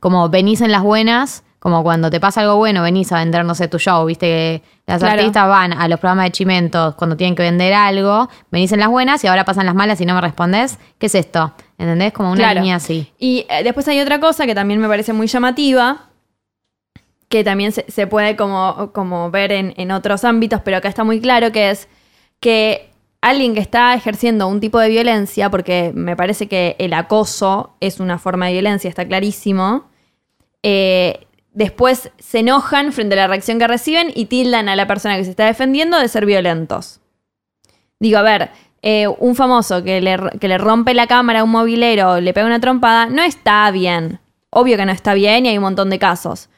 como 0.00 0.28
venís 0.30 0.60
en 0.62 0.72
las 0.72 0.82
buenas, 0.82 1.44
como 1.64 1.82
cuando 1.82 2.10
te 2.10 2.20
pasa 2.20 2.42
algo 2.42 2.56
bueno, 2.56 2.82
venís 2.82 3.10
a 3.10 3.20
vender, 3.20 3.42
no 3.42 3.54
sé, 3.54 3.68
tu 3.68 3.78
show, 3.78 4.04
viste 4.04 4.26
que 4.26 4.62
las 4.86 4.98
Claro. 5.00 5.14
artistas 5.18 5.48
van 5.48 5.72
a 5.72 5.88
los 5.88 5.98
programas 5.98 6.26
de 6.26 6.32
chimentos 6.32 6.94
cuando 6.96 7.16
tienen 7.16 7.34
que 7.34 7.42
vender 7.42 7.72
algo, 7.72 8.28
venís 8.50 8.70
en 8.72 8.80
las 8.80 8.90
buenas 8.90 9.24
y 9.24 9.28
ahora 9.28 9.46
pasan 9.46 9.64
las 9.64 9.74
malas 9.74 9.98
y 10.02 10.04
no 10.04 10.14
me 10.14 10.20
respondes. 10.20 10.78
¿Qué 10.98 11.06
es 11.06 11.14
esto? 11.14 11.54
¿Entendés? 11.78 12.12
Como 12.12 12.28
una 12.32 12.36
Claro. 12.40 12.60
línea 12.60 12.76
así. 12.76 13.10
Y 13.18 13.46
eh, 13.48 13.62
después 13.64 13.88
hay 13.88 13.98
otra 13.98 14.20
cosa 14.20 14.44
que 14.44 14.54
también 14.54 14.78
me 14.78 14.88
parece 14.88 15.14
muy 15.14 15.26
llamativa, 15.26 16.10
que 17.30 17.42
también 17.44 17.72
se, 17.72 17.90
se 17.90 18.06
puede 18.06 18.36
como, 18.36 18.90
como 18.92 19.30
ver 19.30 19.50
en, 19.50 19.72
en 19.78 19.90
otros 19.90 20.22
ámbitos, 20.26 20.60
pero 20.62 20.76
acá 20.76 20.88
está 20.90 21.02
muy 21.02 21.18
claro, 21.18 21.50
que 21.50 21.70
es 21.70 21.88
que 22.40 22.90
alguien 23.22 23.54
que 23.54 23.60
está 23.60 23.94
ejerciendo 23.94 24.48
un 24.48 24.60
tipo 24.60 24.78
de 24.78 24.90
violencia, 24.90 25.48
porque 25.48 25.92
me 25.94 26.14
parece 26.14 26.46
que 26.46 26.76
el 26.78 26.92
acoso 26.92 27.74
es 27.80 28.00
una 28.00 28.18
forma 28.18 28.48
de 28.48 28.52
violencia, 28.52 28.90
está 28.90 29.06
clarísimo, 29.08 29.84
eh, 30.62 31.26
después 31.54 32.10
se 32.18 32.40
enojan 32.40 32.92
frente 32.92 33.14
a 33.14 33.18
la 33.18 33.26
reacción 33.28 33.58
que 33.58 33.66
reciben 33.66 34.12
y 34.14 34.26
tildan 34.26 34.68
a 34.68 34.76
la 34.76 34.86
persona 34.86 35.16
que 35.16 35.24
se 35.24 35.30
está 35.30 35.46
defendiendo 35.46 35.98
de 35.98 36.08
ser 36.08 36.26
violentos. 36.26 37.00
Digo, 37.98 38.18
a 38.18 38.22
ver, 38.22 38.50
eh, 38.82 39.08
un 39.08 39.34
famoso 39.34 39.82
que 39.82 40.00
le, 40.00 40.18
que 40.38 40.48
le 40.48 40.58
rompe 40.58 40.92
la 40.92 41.06
cámara 41.06 41.40
a 41.40 41.44
un 41.44 41.50
mobilero, 41.50 42.20
le 42.20 42.34
pega 42.34 42.46
una 42.46 42.60
trompada, 42.60 43.06
no 43.06 43.22
está 43.22 43.70
bien. 43.70 44.20
Obvio 44.50 44.76
que 44.76 44.84
no 44.84 44.92
está 44.92 45.14
bien 45.14 45.46
y 45.46 45.48
hay 45.48 45.56
un 45.56 45.64
montón 45.64 45.88
de 45.88 45.98
casos. 45.98 46.50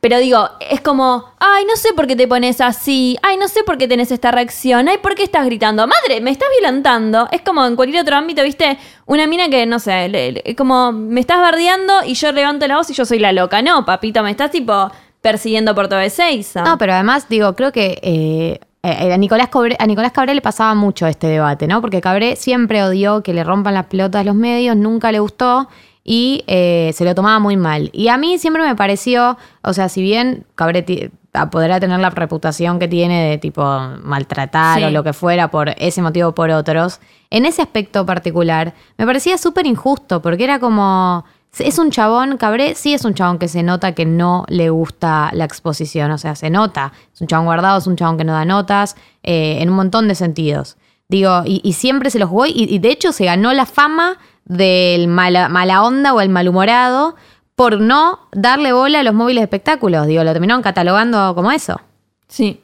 Pero 0.00 0.18
digo, 0.18 0.48
es 0.60 0.80
como, 0.80 1.24
ay, 1.38 1.64
no 1.66 1.76
sé 1.76 1.92
por 1.94 2.06
qué 2.06 2.16
te 2.16 2.26
pones 2.28 2.60
así, 2.60 3.18
ay, 3.22 3.36
no 3.36 3.48
sé 3.48 3.62
por 3.64 3.76
qué 3.78 3.86
tenés 3.88 4.10
esta 4.10 4.30
reacción, 4.30 4.88
ay, 4.88 4.98
¿por 4.98 5.14
qué 5.14 5.22
estás 5.24 5.44
gritando? 5.44 5.86
Madre, 5.86 6.20
me 6.20 6.30
estás 6.30 6.48
violentando. 6.58 7.28
Es 7.32 7.42
como 7.42 7.64
en 7.66 7.76
cualquier 7.76 8.02
otro 8.02 8.16
ámbito, 8.16 8.42
¿viste? 8.42 8.78
Una 9.06 9.26
mina 9.26 9.48
que, 9.48 9.66
no 9.66 9.78
sé, 9.78 10.08
le- 10.08 10.32
le- 10.32 10.56
como 10.56 10.92
me 10.92 11.20
estás 11.20 11.40
bardeando 11.40 12.02
y 12.06 12.14
yo 12.14 12.32
levanto 12.32 12.66
la 12.66 12.76
voz 12.76 12.88
y 12.90 12.94
yo 12.94 13.04
soy 13.04 13.18
la 13.18 13.32
loca. 13.32 13.60
No, 13.62 13.84
papito, 13.84 14.22
me 14.22 14.30
estás 14.30 14.50
tipo 14.50 14.90
persiguiendo 15.20 15.74
por 15.74 15.88
toda 15.88 16.04
Ezeiza. 16.04 16.62
No, 16.62 16.78
pero 16.78 16.94
además, 16.94 17.28
digo, 17.28 17.54
creo 17.54 17.72
que 17.72 17.98
eh, 18.02 18.58
eh, 18.82 19.12
a, 19.12 19.16
Nicolás 19.18 19.48
Cobre- 19.50 19.76
a 19.78 19.86
Nicolás 19.86 20.12
Cabré 20.12 20.34
le 20.34 20.40
pasaba 20.40 20.74
mucho 20.74 21.06
este 21.06 21.26
debate, 21.26 21.66
¿no? 21.66 21.82
Porque 21.82 22.00
Cabré 22.00 22.36
siempre 22.36 22.82
odió 22.82 23.22
que 23.22 23.34
le 23.34 23.44
rompan 23.44 23.74
las 23.74 23.84
pelotas 23.86 24.24
los 24.24 24.34
medios, 24.34 24.76
nunca 24.76 25.12
le 25.12 25.18
gustó 25.20 25.68
y 26.04 26.44
eh, 26.46 26.92
se 26.94 27.04
lo 27.04 27.14
tomaba 27.14 27.38
muy 27.38 27.56
mal. 27.56 27.90
Y 27.92 28.08
a 28.08 28.16
mí 28.16 28.38
siempre 28.38 28.62
me 28.62 28.74
pareció, 28.74 29.36
o 29.62 29.72
sea, 29.72 29.88
si 29.88 30.02
bien 30.02 30.44
Cabré 30.54 30.82
ti- 30.82 31.10
a- 31.32 31.50
podrá 31.50 31.78
tener 31.78 32.00
la 32.00 32.10
reputación 32.10 32.78
que 32.78 32.88
tiene 32.88 33.28
de 33.30 33.38
tipo 33.38 33.62
maltratar 34.02 34.78
Sí. 34.78 34.84
o 34.84 34.90
lo 34.90 35.04
que 35.04 35.12
fuera 35.12 35.50
por 35.50 35.70
ese 35.78 36.02
motivo 36.02 36.30
o 36.30 36.34
por 36.34 36.50
otros, 36.50 37.00
en 37.30 37.44
ese 37.46 37.62
aspecto 37.62 38.04
particular 38.06 38.74
me 38.98 39.06
parecía 39.06 39.38
súper 39.38 39.66
injusto 39.66 40.20
porque 40.22 40.44
era 40.44 40.58
como... 40.58 41.24
Es 41.58 41.80
un 41.80 41.90
chabón, 41.90 42.36
Cabré 42.36 42.76
sí 42.76 42.94
es 42.94 43.04
un 43.04 43.12
chabón 43.14 43.38
que 43.40 43.48
se 43.48 43.64
nota 43.64 43.92
que 43.92 44.06
no 44.06 44.44
le 44.48 44.70
gusta 44.70 45.30
la 45.32 45.44
exposición, 45.44 46.12
o 46.12 46.16
sea, 46.18 46.36
se 46.36 46.48
nota. 46.48 46.92
Es 47.12 47.20
un 47.20 47.26
chabón 47.26 47.46
guardado, 47.46 47.76
es 47.78 47.88
un 47.88 47.96
chabón 47.96 48.16
que 48.18 48.22
no 48.24 48.32
da 48.34 48.44
notas, 48.44 48.94
eh, 49.24 49.58
en 49.60 49.68
un 49.68 49.74
montón 49.74 50.06
de 50.06 50.14
sentidos. 50.14 50.76
Digo, 51.08 51.42
y, 51.44 51.60
y 51.64 51.72
siempre 51.72 52.10
se 52.10 52.20
los 52.20 52.28
jugó, 52.28 52.46
y, 52.46 52.52
y 52.54 52.78
de 52.78 52.90
hecho 52.92 53.10
se 53.10 53.24
ganó 53.24 53.52
la 53.52 53.66
fama 53.66 54.18
del 54.50 55.06
mala, 55.06 55.48
mala 55.48 55.82
onda 55.84 56.12
o 56.12 56.20
el 56.20 56.28
malhumorado 56.28 57.14
por 57.54 57.80
no 57.80 58.18
darle 58.32 58.72
bola 58.72 59.00
a 59.00 59.02
los 59.04 59.14
móviles 59.14 59.42
de 59.42 59.44
espectáculos. 59.44 60.06
Digo, 60.06 60.24
lo 60.24 60.32
terminaron 60.32 60.60
catalogando 60.62 61.34
como 61.34 61.52
eso. 61.52 61.80
Sí. 62.26 62.60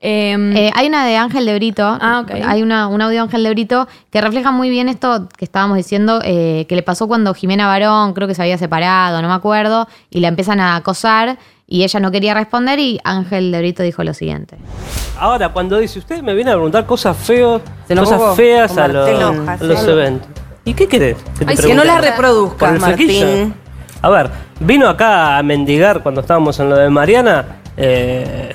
Em, 0.00 0.54
Eh, 0.56 0.70
hay 0.74 0.86
una 0.86 1.04
de 1.04 1.16
Ángel 1.16 1.44
de 1.46 1.54
Brito. 1.54 1.82
Ah, 1.82 2.20
ok. 2.22 2.30
Hay 2.46 2.62
una, 2.62 2.86
un 2.86 3.00
audio 3.02 3.14
de 3.16 3.20
Ángel 3.20 3.42
de 3.42 3.50
Brito 3.50 3.88
que 4.10 4.20
refleja 4.20 4.52
muy 4.52 4.70
bien 4.70 4.88
esto 4.88 5.28
que 5.36 5.44
estábamos 5.44 5.76
diciendo, 5.76 6.20
eh, 6.22 6.66
que 6.68 6.76
le 6.76 6.82
pasó 6.82 7.08
cuando 7.08 7.34
Jimena 7.34 7.66
Barón, 7.66 8.12
creo 8.12 8.28
que 8.28 8.34
se 8.34 8.42
había 8.42 8.58
separado, 8.58 9.20
no 9.20 9.28
me 9.28 9.34
acuerdo, 9.34 9.88
y 10.10 10.20
la 10.20 10.28
empiezan 10.28 10.60
a 10.60 10.76
acosar 10.76 11.38
y 11.66 11.82
ella 11.82 11.98
no 11.98 12.10
quería 12.12 12.34
responder 12.34 12.78
y 12.78 13.00
Ángel 13.02 13.50
de 13.50 13.58
Brito 13.58 13.82
dijo 13.82 14.04
lo 14.04 14.14
siguiente. 14.14 14.58
Ahora, 15.18 15.48
cuando 15.48 15.78
dice 15.78 15.98
usted 15.98 16.22
me 16.22 16.34
viene 16.34 16.50
a 16.50 16.54
preguntar 16.54 16.84
cosas 16.86 17.16
feas, 17.16 17.62
cosas 17.88 18.36
feas 18.36 18.76
a 18.76 18.86
los, 18.88 19.08
a 19.08 19.90
eventos. 19.90 20.43
¿Y 20.64 20.74
qué 20.74 20.86
querés? 20.86 21.16
Que 21.38 21.44
te 21.44 21.50
Ay, 21.52 21.56
que 21.56 21.74
no 21.74 21.84
reproduzcas, 22.00 22.58
¿Por 22.58 22.68
el 22.76 22.80
flequillo? 22.96 23.26
Martín. 23.26 23.54
A 24.02 24.10
ver, 24.10 24.30
vino 24.60 24.88
acá 24.88 25.38
a 25.38 25.42
mendigar 25.42 26.02
cuando 26.02 26.20
estábamos 26.20 26.58
en 26.60 26.70
lo 26.70 26.76
de 26.76 26.90
Mariana. 26.90 27.44
Eh, 27.76 28.52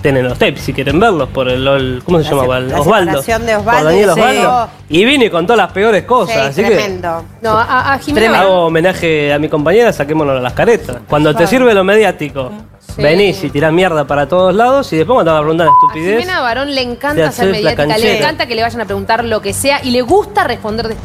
tienen 0.00 0.24
los 0.28 0.38
tapes 0.38 0.60
si 0.62 0.72
quieren 0.72 0.98
verlos 1.00 1.28
por 1.30 1.48
el, 1.48 1.66
el- 1.66 2.02
¿cómo 2.04 2.18
se 2.18 2.24
La 2.24 2.30
llamaba? 2.30 2.60
se- 2.60 2.66
la 2.68 2.80
Osvaldo. 2.80 3.20
de 3.22 3.34
Por 3.34 3.58
Osvaldo 3.60 3.84
Daniel 3.84 4.00
y 4.10 4.14
sí. 4.14 4.20
Osvaldo. 4.20 4.68
Y 4.88 5.04
vine 5.04 5.24
y 5.26 5.30
contó 5.30 5.56
las 5.56 5.72
peores 5.72 6.04
cosas. 6.04 6.54
Sí, 6.54 6.62
así 6.62 6.62
tremendo. 6.64 7.24
No, 7.42 7.50
a, 7.58 7.92
a 7.94 7.98
Jimena 7.98 8.40
hago 8.40 8.66
homenaje 8.66 9.32
a 9.32 9.38
mi 9.38 9.48
compañera, 9.48 9.92
saquémonos 9.92 10.40
las 10.40 10.52
caretas. 10.52 10.98
Cuando 11.08 11.34
te 11.34 11.46
sirve 11.46 11.74
lo 11.74 11.82
mediático, 11.84 12.50
venís 12.96 13.42
y 13.44 13.50
tirás 13.50 13.72
mierda 13.72 14.06
para 14.06 14.26
todos 14.28 14.54
lados 14.54 14.92
y 14.92 14.96
después 14.96 15.14
cuando 15.14 15.30
te 15.30 15.34
van 15.34 15.38
a 15.38 15.42
preguntar 15.42 15.66
A 15.68 15.70
estupidez. 15.70 16.20
Jimena 16.20 16.40
Barón 16.40 16.74
le 16.74 16.82
encanta 16.82 17.30
ser 17.32 17.50
mediática, 17.50 17.98
le 17.98 18.18
encanta 18.18 18.46
que 18.46 18.54
le 18.54 18.62
vayan 18.62 18.80
a 18.80 18.84
preguntar 18.84 19.24
lo 19.24 19.40
que 19.42 19.52
sea 19.52 19.80
y 19.84 19.90
le 19.90 20.02
gusta 20.02 20.44
responder 20.44 20.88
de 20.88 20.96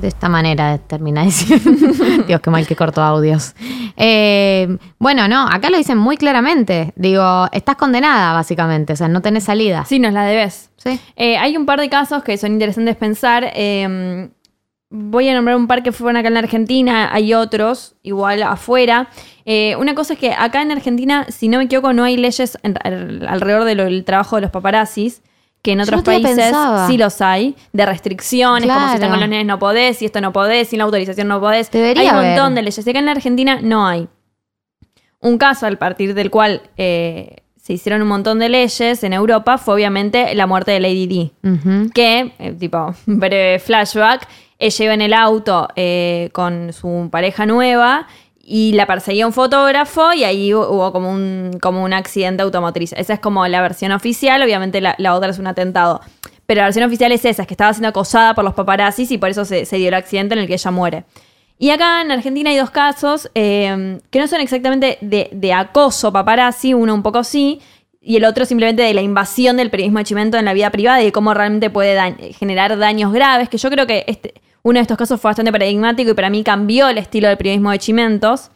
De 0.00 0.08
esta 0.08 0.28
manera 0.28 0.78
termina 0.78 1.22
diciendo. 1.24 1.70
Dios, 2.26 2.40
qué 2.40 2.50
mal 2.50 2.66
que 2.66 2.74
corto 2.76 3.02
audios. 3.02 3.54
Eh, 3.96 4.78
bueno, 4.98 5.28
no, 5.28 5.46
acá 5.46 5.68
lo 5.70 5.76
dicen 5.76 5.98
muy 5.98 6.16
claramente. 6.16 6.92
Digo, 6.96 7.46
estás 7.52 7.76
condenada, 7.76 8.32
básicamente. 8.32 8.92
O 8.94 8.96
sea, 8.96 9.08
no 9.08 9.20
tenés 9.20 9.44
salida. 9.44 9.84
Sí, 9.84 9.98
nos 9.98 10.12
la 10.12 10.24
debes. 10.24 10.70
Sí. 10.76 10.98
Eh, 11.16 11.36
hay 11.36 11.56
un 11.56 11.66
par 11.66 11.80
de 11.80 11.88
casos 11.90 12.22
que 12.22 12.36
son 12.38 12.52
interesantes 12.52 12.96
pensar. 12.96 13.50
eh, 13.54 14.30
voy 14.92 15.28
a 15.28 15.34
nombrar 15.34 15.56
un 15.56 15.68
par 15.68 15.82
que 15.84 15.92
fueron 15.92 16.16
acá 16.16 16.28
en 16.28 16.34
la 16.34 16.40
Argentina, 16.40 17.10
hay 17.12 17.32
otros, 17.32 17.94
igual 18.02 18.42
afuera. 18.42 19.08
Eh, 19.44 19.76
una 19.76 19.94
cosa 19.94 20.14
es 20.14 20.18
que 20.18 20.32
acá 20.32 20.62
en 20.62 20.72
Argentina, 20.72 21.26
si 21.28 21.46
no 21.48 21.58
me 21.58 21.64
equivoco, 21.64 21.92
no 21.92 22.02
hay 22.02 22.16
leyes 22.16 22.58
en- 22.64 22.76
al- 22.82 23.24
alrededor 23.28 23.64
de 23.64 23.76
del 23.76 24.04
trabajo 24.04 24.36
de 24.36 24.42
los 24.42 24.50
paparazzis. 24.50 25.22
Que 25.62 25.72
en 25.72 25.80
otros 25.82 25.98
no 25.98 26.02
te 26.02 26.18
lo 26.18 26.22
países 26.22 26.56
sí 26.86 26.96
los 26.96 27.20
hay, 27.20 27.54
de 27.72 27.84
restricciones, 27.84 28.66
como 28.66 28.88
si 28.88 28.94
están 28.94 29.10
con 29.10 29.20
los 29.20 29.28
nenes 29.28 29.46
no 29.46 29.58
podés, 29.58 29.98
si 29.98 30.06
esto 30.06 30.20
no 30.20 30.32
podés, 30.32 30.68
sin 30.68 30.78
la 30.78 30.84
autorización 30.84 31.28
no 31.28 31.38
podés. 31.40 31.70
Debería 31.70 32.02
hay 32.02 32.08
un 32.08 32.14
haber. 32.14 32.30
montón 32.30 32.54
de 32.54 32.62
leyes. 32.62 32.86
Y 32.86 32.90
acá 32.90 32.98
en 32.98 33.06
la 33.06 33.12
Argentina 33.12 33.58
no 33.60 33.86
hay 33.86 34.08
un 35.20 35.38
caso 35.38 35.66
al 35.66 35.78
partir 35.78 36.14
del 36.14 36.30
cual 36.30 36.62
eh, 36.76 37.36
se 37.56 37.74
hicieron 37.74 38.02
un 38.02 38.08
montón 38.08 38.38
de 38.38 38.48
leyes 38.48 39.04
en 39.04 39.12
Europa 39.12 39.58
fue 39.58 39.74
obviamente 39.74 40.34
la 40.34 40.46
muerte 40.46 40.70
de 40.72 40.80
Lady 40.80 41.06
Di. 41.06 41.32
Que, 41.92 42.32
eh, 42.38 42.52
tipo, 42.58 42.94
breve 43.06 43.58
flashback, 43.58 44.26
ella 44.58 44.84
iba 44.84 44.94
en 44.94 45.02
el 45.02 45.12
auto 45.14 45.68
eh, 45.76 46.30
con 46.32 46.72
su 46.72 47.08
pareja 47.10 47.46
nueva 47.46 48.06
y 48.52 48.72
la 48.72 48.84
perseguía 48.84 49.28
un 49.28 49.32
fotógrafo 49.32 50.12
y 50.12 50.24
ahí 50.24 50.50
hu- 50.50 50.66
hubo 50.68 50.90
como 50.90 51.08
un, 51.12 51.52
como 51.62 51.84
un 51.84 51.92
accidente 51.92 52.42
automotriz. 52.42 52.92
Esa 52.94 53.12
es 53.14 53.20
como 53.20 53.46
la 53.46 53.62
versión 53.62 53.92
oficial, 53.92 54.42
obviamente 54.42 54.80
la, 54.80 55.14
otra 55.14 55.30
es 55.30 55.38
un 55.38 55.46
atentado. 55.46 56.00
Pero 56.46 56.58
la 56.62 56.64
versión 56.64 56.84
oficial 56.84 57.12
es 57.12 57.24
esa, 57.24 57.42
es 57.42 57.46
que 57.48 57.54
estaba 57.54 57.72
siendo 57.72 57.90
acosada 57.90 58.34
por 58.34 58.42
los 58.42 58.54
paparazzis 58.54 59.12
y 59.12 59.18
por 59.18 59.28
eso 59.28 59.44
se, 59.44 59.64
dio 59.64 59.86
el 59.86 59.94
accidente 59.94 60.34
en 60.34 60.40
el 60.40 60.48
que 60.48 60.54
ella 60.54 60.70
muere. 60.72 61.04
Y 61.60 61.70
acá 61.70 62.02
en 62.02 62.10
Argentina 62.10 62.50
hay 62.50 62.56
dos 62.56 62.70
casos 62.70 63.30
eh, 63.36 64.00
que 64.10 64.18
no 64.18 64.26
son 64.26 64.40
exactamente 64.40 64.98
de, 65.00 65.28
de 65.30 65.52
acoso 65.52 66.12
paparazzi, 66.12 66.74
uno 66.74 66.92
un 66.92 67.04
poco 67.04 67.22
sí, 67.22 67.60
y 68.00 68.16
el 68.16 68.24
otro 68.24 68.46
simplemente 68.46 68.82
de 68.82 68.94
la 68.94 69.02
invasión 69.02 69.58
del 69.58 69.70
periodismo 69.70 69.98
de 70.00 70.06
Chimento 70.06 70.38
en 70.38 70.44
la 70.44 70.54
vida 70.54 70.70
privada 70.70 71.00
y 71.02 71.04
de 71.04 71.12
cómo 71.12 71.34
realmente 71.34 71.70
puede 71.70 72.00
generar 72.32 72.76
daños 72.78 73.12
graves, 73.12 73.48
que 73.48 73.58
yo 73.58 73.70
creo 73.70 73.86
que 73.86 74.04
este, 74.08 74.34
uno 74.62 74.78
de 74.78 74.82
estos 74.82 74.98
casos 74.98 75.20
fue 75.20 75.30
bastante 75.30 75.52
paradigmático 75.52 76.10
y 76.10 76.14
para 76.14 76.30
mí 76.30 76.44
cambió 76.44 76.88
el 76.88 76.98
estilo 76.98 77.28
del 77.28 77.36
periodismo 77.36 77.70
de 77.70 77.78
Chimentos. 77.78 78.50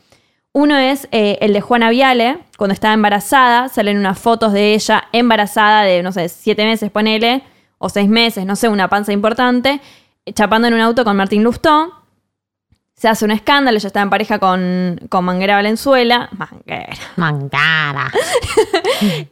Uno 0.52 0.76
es 0.76 1.08
eh, 1.10 1.38
el 1.40 1.52
de 1.52 1.60
Juana 1.60 1.90
Viale, 1.90 2.38
cuando 2.56 2.74
estaba 2.74 2.94
embarazada, 2.94 3.68
salen 3.68 3.98
unas 3.98 4.18
fotos 4.18 4.52
de 4.52 4.74
ella 4.74 5.08
embarazada 5.12 5.82
de, 5.82 6.02
no 6.02 6.12
sé, 6.12 6.28
siete 6.28 6.64
meses, 6.64 6.90
ponele, 6.90 7.42
o 7.78 7.88
seis 7.88 8.08
meses, 8.08 8.46
no 8.46 8.54
sé, 8.54 8.68
una 8.68 8.88
panza 8.88 9.12
importante, 9.12 9.80
chapando 10.32 10.68
en 10.68 10.74
un 10.74 10.80
auto 10.80 11.04
con 11.04 11.16
Martín 11.16 11.42
Lustó. 11.42 11.92
Se 12.94 13.08
hace 13.08 13.24
un 13.24 13.32
escándalo, 13.32 13.76
ella 13.76 13.88
está 13.88 14.00
en 14.00 14.10
pareja 14.10 14.38
con, 14.38 15.00
con 15.08 15.24
Manguera 15.24 15.56
Valenzuela. 15.56 16.28
Manguera. 16.32 16.96
Mangara. 17.16 18.12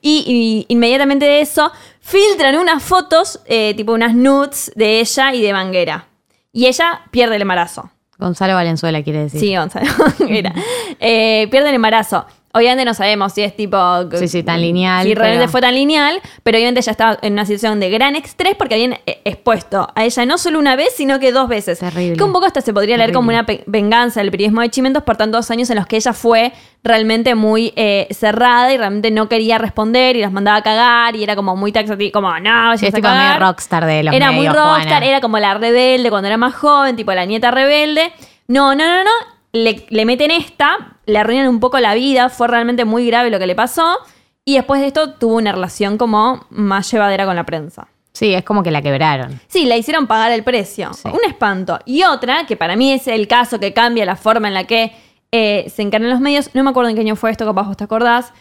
Y, 0.02 0.24
y 0.26 0.74
inmediatamente 0.74 1.24
de 1.24 1.40
eso 1.40 1.70
filtran 2.00 2.56
unas 2.56 2.82
fotos, 2.82 3.40
eh, 3.46 3.74
tipo 3.74 3.92
unas 3.92 4.14
nudes 4.14 4.72
de 4.74 5.00
ella 5.00 5.32
y 5.32 5.40
de 5.40 5.52
Manguera. 5.52 6.08
Y 6.52 6.66
ella 6.66 7.02
pierde 7.10 7.36
el 7.36 7.42
embarazo. 7.42 7.90
Gonzalo 8.18 8.54
Valenzuela 8.54 9.02
quiere 9.02 9.20
decir. 9.20 9.40
Sí, 9.40 9.56
Gonzalo 9.56 9.86
Manguera. 10.20 10.52
Eh, 11.00 11.48
pierde 11.50 11.70
el 11.70 11.74
embarazo. 11.76 12.26
Obviamente 12.54 12.84
no 12.84 12.92
sabemos 12.92 13.32
si 13.32 13.42
es 13.42 13.56
tipo. 13.56 13.78
Sí, 14.14 14.28
sí, 14.28 14.42
tan 14.42 14.60
lineal, 14.60 15.04
Si 15.04 15.14
realmente 15.14 15.44
pero- 15.44 15.52
fue 15.52 15.60
tan 15.62 15.74
lineal, 15.74 16.20
pero 16.42 16.58
obviamente 16.58 16.80
ella 16.80 16.92
estaba 16.92 17.18
en 17.22 17.32
una 17.32 17.46
situación 17.46 17.80
de 17.80 17.88
gran 17.88 18.14
estrés 18.14 18.54
porque 18.56 18.74
habían 18.74 18.92
eh, 19.06 19.22
expuesto 19.24 19.88
a 19.94 20.04
ella 20.04 20.26
no 20.26 20.36
solo 20.36 20.58
una 20.58 20.76
vez, 20.76 20.92
sino 20.94 21.18
que 21.18 21.32
dos 21.32 21.48
veces. 21.48 21.78
Terrible. 21.78 22.16
Que 22.16 22.24
un 22.24 22.32
poco 22.32 22.44
hasta 22.46 22.60
se 22.60 22.74
podría 22.74 22.96
leer 22.98 23.12
como 23.12 23.30
una 23.30 23.46
venganza 23.66 24.20
del 24.20 24.30
periodismo 24.30 24.60
de 24.60 24.68
Chimentos 24.70 25.02
por 25.02 25.16
tantos 25.16 25.50
años 25.50 25.70
en 25.70 25.76
los 25.76 25.86
que 25.86 25.96
ella 25.96 26.12
fue 26.12 26.52
realmente 26.84 27.34
muy 27.34 27.72
eh, 27.76 28.06
cerrada 28.10 28.72
y 28.72 28.76
realmente 28.76 29.10
no 29.10 29.28
quería 29.28 29.56
responder 29.56 30.16
y 30.16 30.20
las 30.20 30.32
mandaba 30.32 30.58
a 30.58 30.62
cagar 30.62 31.16
y 31.16 31.22
era 31.22 31.36
como 31.36 31.56
muy 31.56 31.72
taxativa, 31.72 32.10
como 32.12 32.38
no, 32.40 32.76
Sí, 32.76 32.86
es 32.86 32.92
tipo 32.94 33.08
medio 33.08 33.38
rockstar 33.38 33.86
de 33.86 34.02
los 34.02 34.14
Era 34.14 34.30
muy 34.30 34.46
rockstar, 34.48 34.88
Juana. 34.88 35.06
era 35.06 35.20
como 35.20 35.38
la 35.38 35.54
rebelde 35.54 36.10
cuando 36.10 36.26
era 36.28 36.36
más 36.36 36.54
joven, 36.54 36.96
tipo 36.96 37.12
la 37.14 37.24
nieta 37.24 37.50
rebelde. 37.50 38.12
No, 38.48 38.74
no, 38.74 38.84
no, 38.84 39.04
no. 39.04 39.10
Le, 39.52 39.86
le 39.90 40.04
meten 40.06 40.30
esta, 40.30 40.91
le 41.06 41.18
arruinan 41.18 41.48
un 41.48 41.60
poco 41.60 41.78
la 41.80 41.94
vida, 41.94 42.28
fue 42.28 42.48
realmente 42.48 42.84
muy 42.84 43.06
grave 43.06 43.30
lo 43.30 43.38
que 43.38 43.46
le 43.46 43.54
pasó. 43.54 43.98
Y 44.44 44.56
después 44.56 44.80
de 44.80 44.88
esto 44.88 45.14
tuvo 45.14 45.36
una 45.36 45.52
relación 45.52 45.98
como 45.98 46.46
más 46.50 46.90
llevadera 46.90 47.26
con 47.26 47.36
la 47.36 47.44
prensa. 47.44 47.88
Sí, 48.12 48.34
es 48.34 48.44
como 48.44 48.62
que 48.62 48.70
la 48.70 48.82
quebraron. 48.82 49.40
Sí, 49.48 49.64
le 49.64 49.78
hicieron 49.78 50.06
pagar 50.06 50.32
el 50.32 50.44
precio. 50.44 50.90
Un 51.04 51.20
espanto. 51.26 51.78
Y 51.86 52.02
otra, 52.02 52.46
que 52.46 52.56
para 52.56 52.76
mí 52.76 52.92
es 52.92 53.08
el 53.08 53.26
caso 53.26 53.58
que 53.58 53.72
cambia 53.72 54.04
la 54.04 54.16
forma 54.16 54.48
en 54.48 54.54
la 54.54 54.64
que 54.64 54.92
eh, 55.30 55.70
se 55.74 55.82
encarnan 55.82 56.10
los 56.10 56.20
medios. 56.20 56.50
No 56.54 56.62
me 56.62 56.70
acuerdo 56.70 56.90
en 56.90 56.96
qué 56.96 57.00
año 57.00 57.16
fue 57.16 57.30
esto, 57.30 57.46
capaz 57.46 57.66
vos 57.66 57.76
te 57.76 57.84
acordás. 57.84 58.32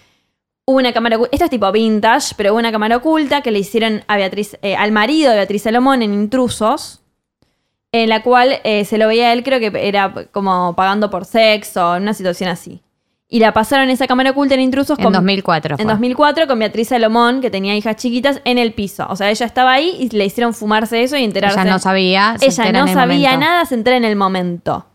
Hubo 0.65 0.77
una 0.77 0.91
cámara 0.91 1.15
oculta. 1.15 1.33
Esto 1.33 1.45
es 1.45 1.51
tipo 1.51 1.71
vintage, 1.71 2.33
pero 2.35 2.51
hubo 2.51 2.59
una 2.59 2.71
cámara 2.71 2.97
oculta 2.97 3.41
que 3.41 3.51
le 3.51 3.59
hicieron 3.59 4.03
a 4.07 4.17
Beatriz, 4.17 4.57
eh, 4.61 4.75
al 4.75 4.91
marido 4.91 5.31
de 5.31 5.37
Beatriz 5.37 5.63
Salomón 5.63 6.01
en 6.01 6.13
Intrusos. 6.13 7.00
En 7.93 8.07
la 8.09 8.23
cual 8.23 8.59
eh, 8.63 8.85
se 8.85 8.97
lo 8.97 9.07
veía 9.07 9.27
a 9.29 9.33
él, 9.33 9.43
creo 9.43 9.59
que 9.59 9.71
era 9.87 10.13
como 10.31 10.75
pagando 10.75 11.09
por 11.09 11.25
sexo, 11.25 11.95
en 11.97 12.03
una 12.03 12.13
situación 12.13 12.49
así. 12.49 12.81
y 13.27 13.39
la 13.39 13.53
pasaron 13.53 13.89
esa 13.89 14.07
cámara 14.07 14.31
oculta 14.31 14.53
en 14.55 14.61
Intrusos 14.61 14.97
En 14.99 15.11
2004 15.11 15.75
En 15.75 15.77
fue. 15.77 15.85
2004 15.91 16.47
con 16.47 16.59
Beatriz 16.59 16.89
Salomón, 16.89 17.41
que 17.41 17.49
tenía 17.49 17.75
hijas 17.75 17.95
chiquitas, 17.97 18.41
en 18.45 18.57
el 18.57 18.73
piso. 18.73 19.05
O 19.09 19.15
sea, 19.15 19.29
ella 19.29 19.45
estaba 19.45 19.71
ahí 19.73 19.95
y 19.99 20.09
le 20.15 20.25
hicieron 20.25 20.53
fumarse 20.53 21.03
eso 21.03 21.17
y 21.17 21.23
enterarse. 21.23 21.59
Ella 21.59 21.69
no 21.69 21.79
sabía. 21.79 22.35
se 22.39 22.45
Ella 22.47 22.71
no 22.71 22.79
en 22.83 22.87
el 22.89 22.93
sabía 22.93 23.31
momento. 23.31 23.45
nada, 23.45 23.65
se 23.65 23.75
entera 23.75 23.97
en 23.97 24.05
el 24.05 24.15
momento. 24.15 24.85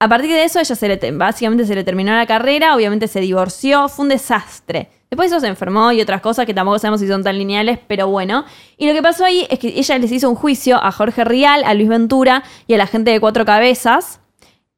A 0.00 0.08
partir 0.08 0.30
de 0.30 0.44
eso, 0.44 0.60
ella 0.60 0.74
se 0.74 0.88
le 0.88 0.96
te- 0.96 1.12
básicamente 1.12 1.64
se 1.64 1.74
le 1.74 1.84
terminó 1.84 2.12
la 2.14 2.26
carrera, 2.26 2.74
obviamente 2.74 3.08
se 3.08 3.20
divorció, 3.20 3.88
fue 3.88 4.04
un 4.04 4.08
desastre. 4.10 4.88
Después 5.10 5.30
eso 5.30 5.40
se 5.40 5.46
enfermó 5.46 5.92
y 5.92 6.00
otras 6.00 6.20
cosas 6.20 6.44
que 6.44 6.52
tampoco 6.52 6.78
sabemos 6.78 7.00
si 7.00 7.06
son 7.06 7.22
tan 7.22 7.38
lineales, 7.38 7.78
pero 7.86 8.08
bueno. 8.08 8.44
Y 8.76 8.86
lo 8.88 8.92
que 8.92 9.02
pasó 9.02 9.24
ahí 9.24 9.46
es 9.48 9.58
que 9.60 9.68
ella 9.68 9.98
les 9.98 10.10
hizo 10.10 10.28
un 10.28 10.34
juicio 10.34 10.76
a 10.82 10.90
Jorge 10.90 11.22
Rial, 11.24 11.62
a 11.64 11.72
Luis 11.74 11.88
Ventura 11.88 12.42
y 12.66 12.74
a 12.74 12.78
la 12.78 12.86
gente 12.88 13.12
de 13.12 13.20
Cuatro 13.20 13.44
Cabezas. 13.44 14.20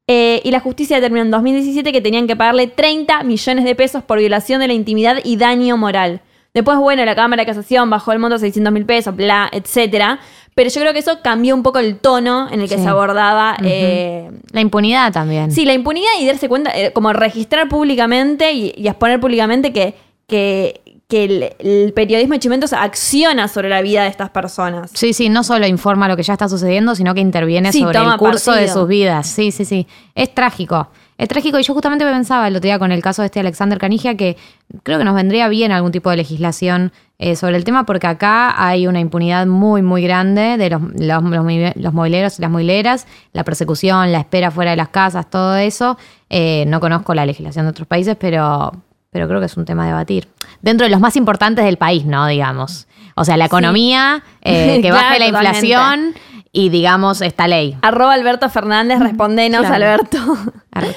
Eh, 0.09 0.39
y 0.45 0.51
la 0.51 0.59
justicia 0.61 0.97
determinó 0.97 1.23
en 1.23 1.31
2017 1.31 1.91
que 1.91 1.99
tenían 2.01 2.27
que 2.27 2.35
pagarle 2.35 2.67
30 2.67 3.23
millones 3.23 3.65
de 3.65 3.75
pesos 3.75 4.03
por 4.03 4.19
violación 4.19 4.61
de 4.61 4.67
la 4.67 4.73
intimidad 4.73 5.17
y 5.23 5.35
daño 5.37 5.75
moral. 5.75 6.21
Después, 6.57 6.79
bueno, 6.79 7.05
la 7.05 7.13
Cámara 7.13 7.43
de 7.43 7.45
Casación 7.45 7.87
bajó 7.91 8.13
el 8.13 8.17
monto 8.17 8.37
a 8.37 8.39
600 8.39 8.73
mil 8.73 8.83
pesos, 8.83 9.15
bla, 9.15 9.47
etcétera. 9.51 10.17
Pero 10.55 10.71
yo 10.71 10.81
creo 10.81 10.91
que 10.91 10.97
eso 10.97 11.19
cambió 11.21 11.53
un 11.53 11.61
poco 11.61 11.77
el 11.77 11.97
tono 11.99 12.47
en 12.51 12.61
el 12.61 12.67
que 12.67 12.77
Sí. 12.77 12.81
se 12.81 12.89
abordaba. 12.89 13.55
Eh, 13.63 14.31
La 14.53 14.61
impunidad 14.61 15.13
también. 15.13 15.51
sí, 15.51 15.65
la 15.65 15.73
impunidad 15.73 16.09
y 16.19 16.25
darse 16.25 16.49
cuenta, 16.49 16.71
eh, 16.75 16.91
como 16.93 17.13
registrar 17.13 17.69
públicamente 17.69 18.53
y, 18.53 18.73
y 18.75 18.87
exponer 18.87 19.19
públicamente 19.19 19.71
que, 19.71 19.93
que, 20.27 20.81
que 21.07 21.25
el, 21.25 21.49
el 21.59 21.93
periodismo 21.93 22.33
de 22.33 22.39
Chimentos 22.39 22.73
acciona 22.73 23.47
sobre 23.49 23.69
la 23.69 23.83
vida 23.83 24.01
de 24.01 24.09
estas 24.09 24.31
personas. 24.31 24.89
Sí, 24.95 25.13
sí, 25.13 25.29
no 25.29 25.43
solo 25.43 25.67
informa 25.67 26.07
lo 26.07 26.17
que 26.17 26.23
ya 26.23 26.33
está 26.33 26.49
sucediendo, 26.49 26.95
sino 26.95 27.13
que 27.13 27.21
interviene 27.21 27.71
Sí, 27.71 27.81
sobre 27.81 27.99
el 27.99 28.17
curso 28.17 28.51
de 28.53 28.67
sus 28.67 28.87
vidas. 28.87 29.27
Sí, 29.27 29.51
sí, 29.51 29.63
sí. 29.63 29.85
Es 30.15 30.33
trágico. 30.33 30.87
Es 31.17 31.27
trágico. 31.27 31.59
Y 31.59 31.63
yo 31.63 31.73
justamente 31.73 32.05
pensaba 32.05 32.47
el 32.47 32.55
otro 32.55 32.67
día 32.67 32.79
con 32.79 32.91
el 32.91 33.01
caso 33.01 33.21
de 33.21 33.27
este 33.27 33.39
Alexander 33.39 33.79
Canigia 33.79 34.15
que 34.15 34.37
creo 34.83 34.99
que 34.99 35.03
nos 35.03 35.15
vendría 35.15 35.47
bien 35.47 35.71
algún 35.71 35.91
tipo 35.91 36.09
de 36.09 36.17
legislación 36.17 36.91
eh, 37.19 37.35
sobre 37.35 37.57
el 37.57 37.63
tema, 37.63 37.85
porque 37.85 38.05
acá 38.05 38.63
hay 38.63 38.85
una 38.85 38.99
impunidad 38.99 39.47
muy, 39.47 39.81
muy 39.81 40.03
grande 40.03 40.57
de 40.57 40.69
los, 40.69 40.81
los, 40.81 41.23
los, 41.23 41.75
los 41.75 41.93
mobileros 41.93 42.37
y 42.37 42.41
las 42.41 42.51
mobileras, 42.51 43.07
la 43.33 43.43
persecución, 43.43 44.11
la 44.11 44.19
espera 44.19 44.51
fuera 44.51 44.71
de 44.71 44.77
las 44.77 44.89
casas, 44.89 45.27
todo 45.27 45.55
eso. 45.55 45.97
Eh, 46.29 46.65
no 46.67 46.79
conozco 46.79 47.15
la 47.15 47.25
legislación 47.25 47.65
de 47.65 47.71
otros 47.71 47.87
países, 47.87 48.15
pero, 48.19 48.71
pero 49.09 49.27
creo 49.27 49.39
que 49.39 49.47
es 49.47 49.57
un 49.57 49.65
tema 49.65 49.85
a 49.85 49.87
debatir. 49.87 50.27
Dentro 50.61 50.85
de 50.85 50.91
los 50.91 50.99
más 50.99 51.15
importantes 51.15 51.65
del 51.65 51.77
país, 51.77 52.05
¿no? 52.05 52.27
Digamos. 52.27 52.87
O 53.15 53.25
sea, 53.25 53.35
la 53.35 53.45
economía, 53.45 54.23
eh, 54.41 54.75
que 54.81 54.89
Claro, 54.89 54.95
baje 54.95 55.19
la 55.19 55.25
totalmente. 55.25 56.19
Y, 56.51 56.69
digamos, 56.69 57.21
esta 57.21 57.47
ley. 57.47 57.77
Arroba 57.81 58.13
Alberto 58.13 58.49
Fernández, 58.49 58.99
respondenos, 58.99 59.61
Claro. 59.61 59.75
Alberto. 59.75 60.17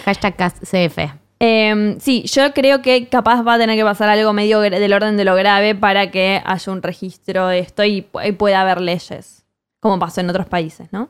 Hashtag 0.04 0.36
CF. 0.60 0.98
Eh, 1.42 1.96
sí, 2.00 2.24
yo 2.26 2.52
creo 2.52 2.82
que 2.82 3.08
capaz 3.08 3.42
va 3.42 3.54
a 3.54 3.58
tener 3.58 3.76
que 3.76 3.84
pasar 3.84 4.08
algo 4.10 4.32
medio 4.34 4.60
del 4.60 4.92
orden 4.92 5.16
de 5.16 5.24
lo 5.24 5.34
grave 5.34 5.74
para 5.74 6.10
que 6.10 6.42
haya 6.44 6.72
un 6.72 6.82
registro 6.82 7.46
de 7.48 7.60
esto 7.60 7.82
y 7.84 8.02
pueda 8.02 8.60
haber 8.60 8.80
leyes, 8.82 9.44
como 9.80 9.98
pasó 9.98 10.20
en 10.20 10.28
otros 10.28 10.46
países, 10.46 10.88
¿no? 10.92 11.08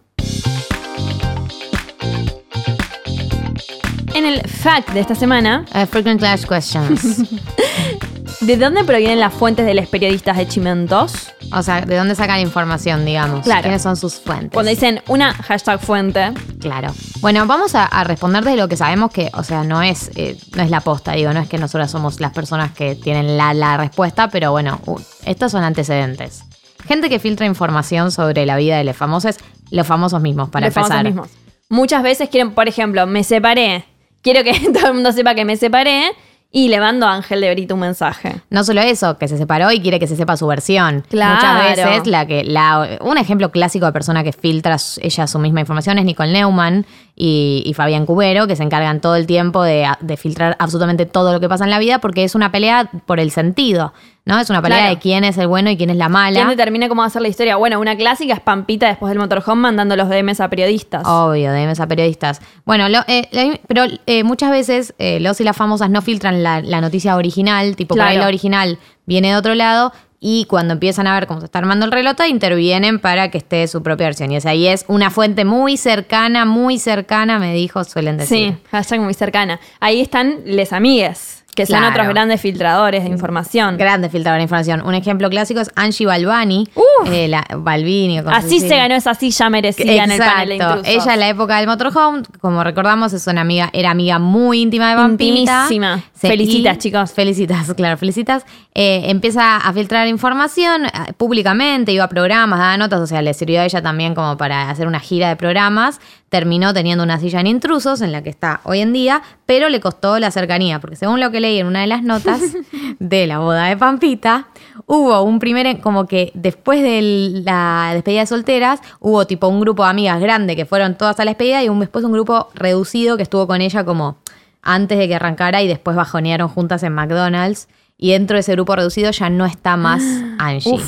En 4.15 4.27
el 4.27 4.41
fact 4.49 4.91
de 4.91 5.01
esta 5.01 5.15
semana, 5.15 5.65
Uh, 5.75 5.87
frequent 5.87 6.21
Last 6.21 6.47
Questions. 6.49 7.23
¿de 8.41 8.57
dónde 8.57 8.85
provienen 8.85 9.21
las 9.21 9.33
fuentes 9.35 9.67
de 9.67 9.75
los 9.75 9.87
periodistas 9.89 10.37
de 10.37 10.47
Chimentos? 10.49 11.33
O 11.53 11.63
sea, 11.63 11.81
¿de 11.83 11.97
dónde 11.97 12.15
sacan 12.15 12.41
información, 12.41 13.05
digamos? 13.05 13.45
Claro. 13.45 13.63
¿Quiénes 13.63 13.83
son 13.83 13.97
sus 13.97 14.15
fuentes? 14.21 14.51
Cuando 14.53 14.71
dicen 14.71 15.03
una 15.09 15.33
hashtag 15.35 15.81
fuente, 15.81 16.33
Claro. 16.61 16.93
Bueno, 17.21 17.47
vamos 17.47 17.75
a, 17.75 17.85
a 17.87 18.05
responder 18.05 18.45
de 18.45 18.57
lo 18.57 18.69
que 18.69 18.77
sabemos 18.77 19.11
que, 19.11 19.31
o 19.35 19.43
sea, 19.43 19.65
no 19.65 19.83
es, 19.83 20.11
eh, 20.17 20.37
no 20.55 20.63
es 20.63 20.71
la 20.71 20.81
posta, 20.81 21.13
digo, 21.13 21.33
no 21.33 21.41
es 21.41 21.49
que 21.49 21.59
nosotras 21.59 21.91
somos 21.91 22.21
las 22.21 22.33
personas 22.33 22.73
que 22.73 22.95
tienen 22.95 23.37
la, 23.37 23.55
la 23.55 23.77
respuesta, 23.77 24.29
pero 24.29 24.53
bueno, 24.53 24.81
uh, 24.87 25.01
estos 25.25 25.53
son 25.53 25.65
antecedentes. 25.65 26.45
Gente 26.87 27.09
que 27.09 27.19
filtra 27.19 27.47
información 27.47 28.13
sobre 28.13 28.45
la 28.47 28.57
vida 28.57 28.77
de 28.79 28.85
los 28.85 28.97
famosos, 28.97 29.37
los 29.71 29.87
famosos 29.87 30.21
mismos, 30.21 30.51
para 30.51 30.67
los 30.67 30.75
famosos 30.75 30.97
empezar. 30.97 31.13
mismos. 31.13 31.29
Muchas 31.69 32.03
veces 32.03 32.29
quieren, 32.29 32.53
por 32.53 32.69
ejemplo, 32.69 33.07
me 33.07 33.25
separé, 33.25 33.85
quiero 34.23 34.45
que 34.45 34.53
todo 34.73 34.89
el 34.89 34.95
mundo 34.95 35.13
sepa 35.13 35.35
que 35.35 35.45
me 35.45 35.57
separé 35.57 36.11
y 36.53 36.69
le 36.69 36.81
mando 36.81 37.07
a 37.07 37.15
Ángel 37.15 37.41
de 37.41 37.53
Brito 37.55 37.75
un 37.75 37.81
mensaje. 37.81 38.41
No 38.51 38.65
solo 38.65 38.81
eso, 38.81 39.19
que 39.19 39.29
se 39.29 39.39
separó 39.39 39.71
y 39.71 39.81
quiere 39.81 40.01
que 40.01 40.09
se 40.09 40.17
sepa 40.17 40.37
su 40.37 40.47
versión. 40.47 41.05
Claro. 41.09 41.37
Muchas 41.37 41.77
veces 41.77 42.07
la 42.07 42.27
que 42.27 42.43
la 42.45 42.99
un 43.01 43.19
ejemplo 43.19 43.51
clásico 43.53 43.87
de 43.87 43.93
persona 43.93 44.25
que 44.25 44.33
filtra 44.33 44.77
ella 45.01 45.27
su 45.27 45.39
misma 45.39 45.61
información 45.61 45.99
es 45.99 46.05
Nicole 46.05 46.33
Neumann 46.33 46.87
y, 47.23 47.63
y 47.67 47.75
Fabián 47.75 48.07
Cubero, 48.07 48.47
que 48.47 48.57
se 48.57 48.63
encargan 48.63 49.03
todo 49.03 49.15
el 49.15 49.27
tiempo 49.27 49.63
de, 49.63 49.87
de 50.01 50.17
filtrar 50.17 50.57
absolutamente 50.59 51.05
todo 51.05 51.33
lo 51.35 51.41
que 51.41 51.51
pasa 51.51 51.65
en 51.65 51.71
la 51.71 51.79
vida 51.79 51.99
porque 51.99 52.25
es 52.25 52.35
una 52.35 52.51
pelea 52.51 52.91
por 53.05 53.21
el 53.21 53.31
sentido, 53.31 53.93
¿no? 54.25 54.41
Es 54.41 54.49
una 54.49 54.63
pelea 54.63 54.79
Claro. 54.79 54.95
de 54.95 55.01
quién 55.01 55.25
es 55.25 55.37
el 55.37 55.47
bueno 55.47 55.69
y 55.69 55.77
quién 55.77 55.91
es 55.91 55.97
la 55.99 56.09
mala. 56.09 56.35
¿Quién 56.37 56.49
determina 56.49 56.89
cómo 56.89 57.03
va 57.03 57.09
a 57.09 57.11
ser 57.11 57.21
la 57.21 57.29
historia? 57.29 57.57
Bueno, 57.57 57.79
una 57.79 57.95
clásica 57.95 58.33
es 58.33 58.41
Pampita 58.41 58.87
después 58.89 59.11
del 59.11 59.19
motorhome 59.19 59.61
mandando 59.61 59.97
los 59.97 60.09
DMs 60.09 60.41
a 60.41 60.49
periodistas. 60.49 61.07
Obvio, 61.07 61.53
de 61.53 61.71
a 61.79 61.87
periodistas. 61.87 62.41
Bueno, 62.65 62.89
lo- 62.89 63.05
eh, 63.07 63.61
pero 63.69 63.85
eh, 64.07 64.25
muchas 64.25 64.51
veces 64.51 64.95
eh, 64.99 65.21
los 65.21 65.39
y 65.43 65.45
las 65.45 65.57
famosas 65.57 65.91
no 65.91 66.01
filtran 66.01 66.43
la, 66.43 66.63
la 66.63 66.81
noticia 66.81 67.17
original, 67.17 67.77
tipo 67.77 67.95
por 67.95 68.03
ahí 68.05 68.17
la 68.17 68.27
original 68.29 68.79
viene 69.05 69.29
de 69.29 69.37
otro 69.37 69.55
lado 69.55 69.93
y 70.23 70.45
cuando 70.45 70.75
empiezan 70.75 71.07
a 71.07 71.15
ver 71.15 71.27
cómo 71.27 71.41
se 71.41 71.47
está 71.47 71.59
armando 71.61 71.87
el 71.87 71.93
relato, 71.93 72.25
intervienen 72.27 72.99
para 72.99 73.31
que 73.31 73.39
esté 73.39 73.67
su 73.69 73.83
propia 73.83 74.07
versión. 74.07 74.31
Y 74.33 74.37
esa 74.37 74.51
ahí 74.51 74.67
es 74.67 74.85
una 74.87 75.11
fuente 75.11 75.45
muy 75.47 75.77
cercana, 75.79 76.45
muy 76.45 76.79
cercana, 76.79 77.39
me 77.39 77.55
dijo, 77.55 77.83
suelen 77.85 78.19
decir. 78.19 78.53
Sí, 78.53 78.57
hashtag 78.71 79.01
muy 79.01 79.15
cercana. 79.15 79.59
Ahí 79.81 80.01
están 80.01 80.41
les 80.45 80.75
amigues, 80.75 81.39
que 81.55 81.65
son 81.67 81.79
Claro. 81.79 81.93
otros 81.95 82.09
grandes 82.09 82.41
filtradores 82.41 83.03
de 83.03 83.11
información. 83.11 83.77
Grande 83.77 84.09
filtrador 84.11 84.39
de 84.39 84.45
información. 84.45 84.83
Un 84.87 84.95
ejemplo 84.95 85.29
clásico 85.31 85.59
es 85.61 85.71
Angie 85.75 86.07
Balbani, 86.07 86.69
eh, 87.07 87.27
la, 87.27 87.45
Balbini. 87.57 88.21
o 88.21 88.29
Así 88.31 88.61
se 88.61 88.77
ganó 88.77 88.95
esa 88.95 89.15
silla 89.15 89.51
merecida 89.51 90.05
en 90.05 90.11
el 90.13 90.19
panel 90.19 90.49
de 90.51 90.55
Exacto. 90.57 90.77
intrusos. 90.79 91.03
Ella 91.05 91.15
en 91.15 91.21
la 91.21 91.29
época 91.29 91.57
del 91.59 91.67
motorhome, 91.67 92.23
como 92.41 92.63
recordamos, 92.63 93.13
es 93.15 93.27
una 93.27 93.41
amiga, 93.41 93.69
era 93.73 93.91
amiga 93.91 94.19
muy 94.19 94.61
íntima 94.63 94.91
de 94.91 94.97
Vampita. 94.97 95.25
Intimísima. 95.65 95.97
Sí, 96.15 96.29
Felicitas, 96.29 96.77
y- 96.77 96.79
chicos. 96.79 97.13
Felicitas, 97.13 97.73
claro, 97.75 97.97
felicitas. 97.97 98.45
Eh, 98.83 99.11
empieza 99.11 99.59
a 99.59 99.73
filtrar 99.75 100.09
información 100.09 100.87
eh, 100.87 101.13
públicamente, 101.19 101.93
iba 101.93 102.05
a 102.05 102.09
programas, 102.09 102.59
daba 102.59 102.79
notas, 102.79 103.01
o 103.01 103.07
sea, 103.07 103.21
le 103.21 103.35
sirvió 103.35 103.61
a 103.61 103.67
ella 103.67 103.83
también 103.83 104.15
como 104.15 104.39
para 104.39 104.71
hacer 104.71 104.87
una 104.87 105.01
gira 105.01 105.29
de 105.29 105.37
programas. 105.37 106.01
Terminó 106.31 106.73
teniendo 106.73 107.05
una 107.05 107.21
silla 107.21 107.41
en 107.41 107.47
intrusos, 107.47 108.01
en 108.01 108.11
la 108.11 108.23
que 108.23 108.31
está 108.31 108.63
hoy 108.65 108.81
en 108.81 108.95
día, 108.95 109.21
pero 109.45 109.69
le 109.69 109.81
costó 109.81 110.19
la 110.19 110.31
cercanía, 110.31 110.81
porque 110.81 110.97
según 110.97 111.21
lo 111.21 111.31
que 111.31 111.41
leí 111.41 111.59
en 111.59 111.67
una 111.67 111.83
de 111.83 111.89
las 111.89 112.03
notas 112.03 112.41
de 112.99 113.27
la 113.27 113.41
boda 113.41 113.67
de 113.67 113.77
Pampita, 113.77 114.49
hubo 114.87 115.21
un 115.25 115.41
primer, 115.41 115.83
como 115.83 116.07
que 116.07 116.33
después 116.33 116.81
de 116.83 117.43
la 117.45 117.91
despedida 117.93 118.21
de 118.21 118.27
solteras, 118.29 118.81
hubo 118.99 119.27
tipo 119.27 119.47
un 119.49 119.61
grupo 119.61 119.85
de 119.85 119.91
amigas 119.91 120.23
grande 120.23 120.57
que 120.57 120.65
fueron 120.65 120.95
todas 120.95 121.21
a 121.21 121.27
la 121.27 121.33
despedida 121.33 121.63
y 121.63 121.69
un, 121.69 121.81
después 121.81 122.03
un 122.03 122.13
grupo 122.13 122.49
reducido 122.55 123.19
que 123.19 123.25
estuvo 123.25 123.47
con 123.47 123.61
ella 123.61 123.85
como 123.85 124.17
antes 124.63 124.97
de 124.97 125.07
que 125.07 125.17
arrancara 125.17 125.61
y 125.61 125.69
después 125.69 125.95
bajonearon 125.97 126.49
juntas 126.49 126.83
en 126.83 126.95
McDonald's. 126.95 127.69
Y 128.03 128.13
dentro 128.13 128.37
de 128.37 128.41
ese 128.41 128.53
grupo 128.53 128.75
reducido 128.75 129.11
ya 129.11 129.29
no 129.29 129.45
está 129.45 129.77
más 129.77 130.03
Angie. 130.39 130.81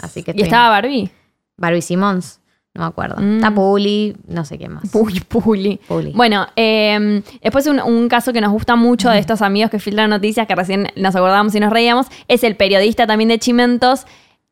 Así 0.00 0.22
que 0.22 0.32
¿Y 0.36 0.42
estaba 0.42 0.68
Barbie? 0.68 1.10
Barbie 1.56 1.82
Simmons, 1.82 2.40
no 2.74 2.82
me 2.82 2.86
acuerdo. 2.88 3.16
Mm. 3.20 3.36
Está 3.36 3.50
Puli, 3.52 4.16
no 4.28 4.44
sé 4.44 4.58
qué 4.58 4.68
más. 4.68 4.84
Uy, 4.94 5.20
Puli. 5.28 5.80
Puli. 5.88 6.12
Bueno, 6.14 6.46
eh, 6.56 7.22
después 7.42 7.66
un, 7.66 7.80
un 7.80 8.08
caso 8.08 8.32
que 8.32 8.40
nos 8.40 8.52
gusta 8.52 8.76
mucho 8.76 9.10
de 9.10 9.18
estos 9.18 9.42
amigos 9.42 9.70
que 9.70 9.78
filtran 9.80 10.08
noticias, 10.10 10.46
que 10.46 10.54
recién 10.54 10.88
nos 10.96 11.14
acordábamos 11.16 11.54
y 11.54 11.60
nos 11.60 11.72
reíamos, 11.72 12.06
es 12.28 12.44
el 12.44 12.56
periodista 12.56 13.06
también 13.06 13.28
de 13.28 13.38
Chimentos, 13.38 14.06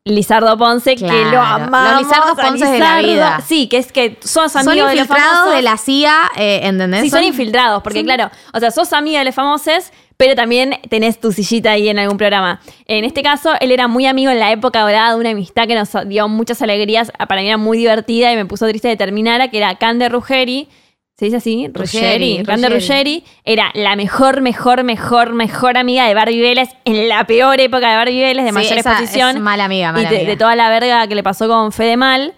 Lizardo 0.04 0.56
Ponce, 0.56 0.96
que 0.96 1.04
Claro. 1.06 1.30
lo 1.30 1.40
amamos. 1.40 1.92
Los 1.92 2.02
Lizardos 2.08 2.38
a 2.38 2.42
Ponces 2.42 2.70
de 2.70 2.78
la 2.78 3.00
Lizardo. 3.02 3.12
vida. 3.12 3.40
Sí, 3.46 3.68
que 3.68 3.78
es 3.78 3.92
que 3.92 4.18
sos 4.22 4.50
Son 4.52 4.68
amigo 4.68 4.86
de 4.86 4.94
los 4.96 5.02
infiltrados 5.04 5.32
famosos. 5.38 5.54
de 5.56 5.62
la 5.62 5.76
CIA, 5.76 6.14
eh, 6.36 6.60
¿entendés? 6.64 7.00
Sí, 7.02 7.10
son 7.10 7.22
infiltrados, 7.22 7.82
porque 7.82 8.02
claro, 8.04 8.30
o 8.52 8.58
sea, 8.60 8.70
sos 8.70 8.92
amiga 8.92 9.18
de 9.20 9.26
los 9.26 9.34
famosos, 9.34 9.92
pero 10.20 10.34
también 10.34 10.74
tenés 10.90 11.18
tu 11.18 11.32
sillita 11.32 11.70
ahí 11.70 11.88
en 11.88 11.98
algún 11.98 12.18
programa. 12.18 12.60
En 12.84 13.06
este 13.06 13.22
caso, 13.22 13.52
él 13.58 13.72
era 13.72 13.88
muy 13.88 14.04
amigo 14.04 14.30
en 14.30 14.38
la 14.38 14.52
época 14.52 14.82
dorada 14.82 15.14
de 15.14 15.18
una 15.18 15.30
amistad 15.30 15.66
que 15.66 15.74
nos 15.74 15.88
dio 16.06 16.28
muchas 16.28 16.60
alegrías, 16.60 17.10
para 17.26 17.40
mí 17.40 17.46
era 17.48 17.56
muy 17.56 17.78
divertida 17.78 18.30
y 18.30 18.36
me 18.36 18.44
puso 18.44 18.68
triste 18.68 18.88
de 18.88 18.98
terminar, 18.98 19.50
que 19.50 19.56
era 19.56 19.76
Cande 19.76 20.10
Ruggeri. 20.10 20.68
¿Se 21.16 21.24
dice 21.24 21.38
así? 21.38 21.70
Ruggeri, 21.72 22.32
Ruggeri. 22.36 22.44
Cande 22.44 22.68
Ruggeri. 22.68 23.24
Era 23.46 23.70
la 23.72 23.96
mejor, 23.96 24.42
mejor, 24.42 24.84
mejor, 24.84 25.32
mejor 25.32 25.78
amiga 25.78 26.06
de 26.06 26.12
Barbie 26.12 26.42
Vélez 26.42 26.68
en 26.84 27.08
la 27.08 27.24
peor 27.24 27.58
época 27.58 27.88
de 27.88 27.96
Barbie 27.96 28.20
Vélez, 28.20 28.44
de 28.44 28.50
Sí, 28.50 28.54
mayor 28.54 28.76
esa 28.76 28.90
exposición. 28.90 29.36
es 29.36 29.42
mala 29.42 29.64
amiga, 29.64 29.88
y 29.88 29.92
mala 29.92 30.10
de, 30.10 30.16
amiga. 30.16 30.30
de 30.32 30.36
toda 30.36 30.54
la 30.54 30.68
verga 30.68 31.06
que 31.08 31.14
le 31.14 31.22
pasó 31.22 31.48
con 31.48 31.72
Fede 31.72 31.96
Mal. 31.96 32.34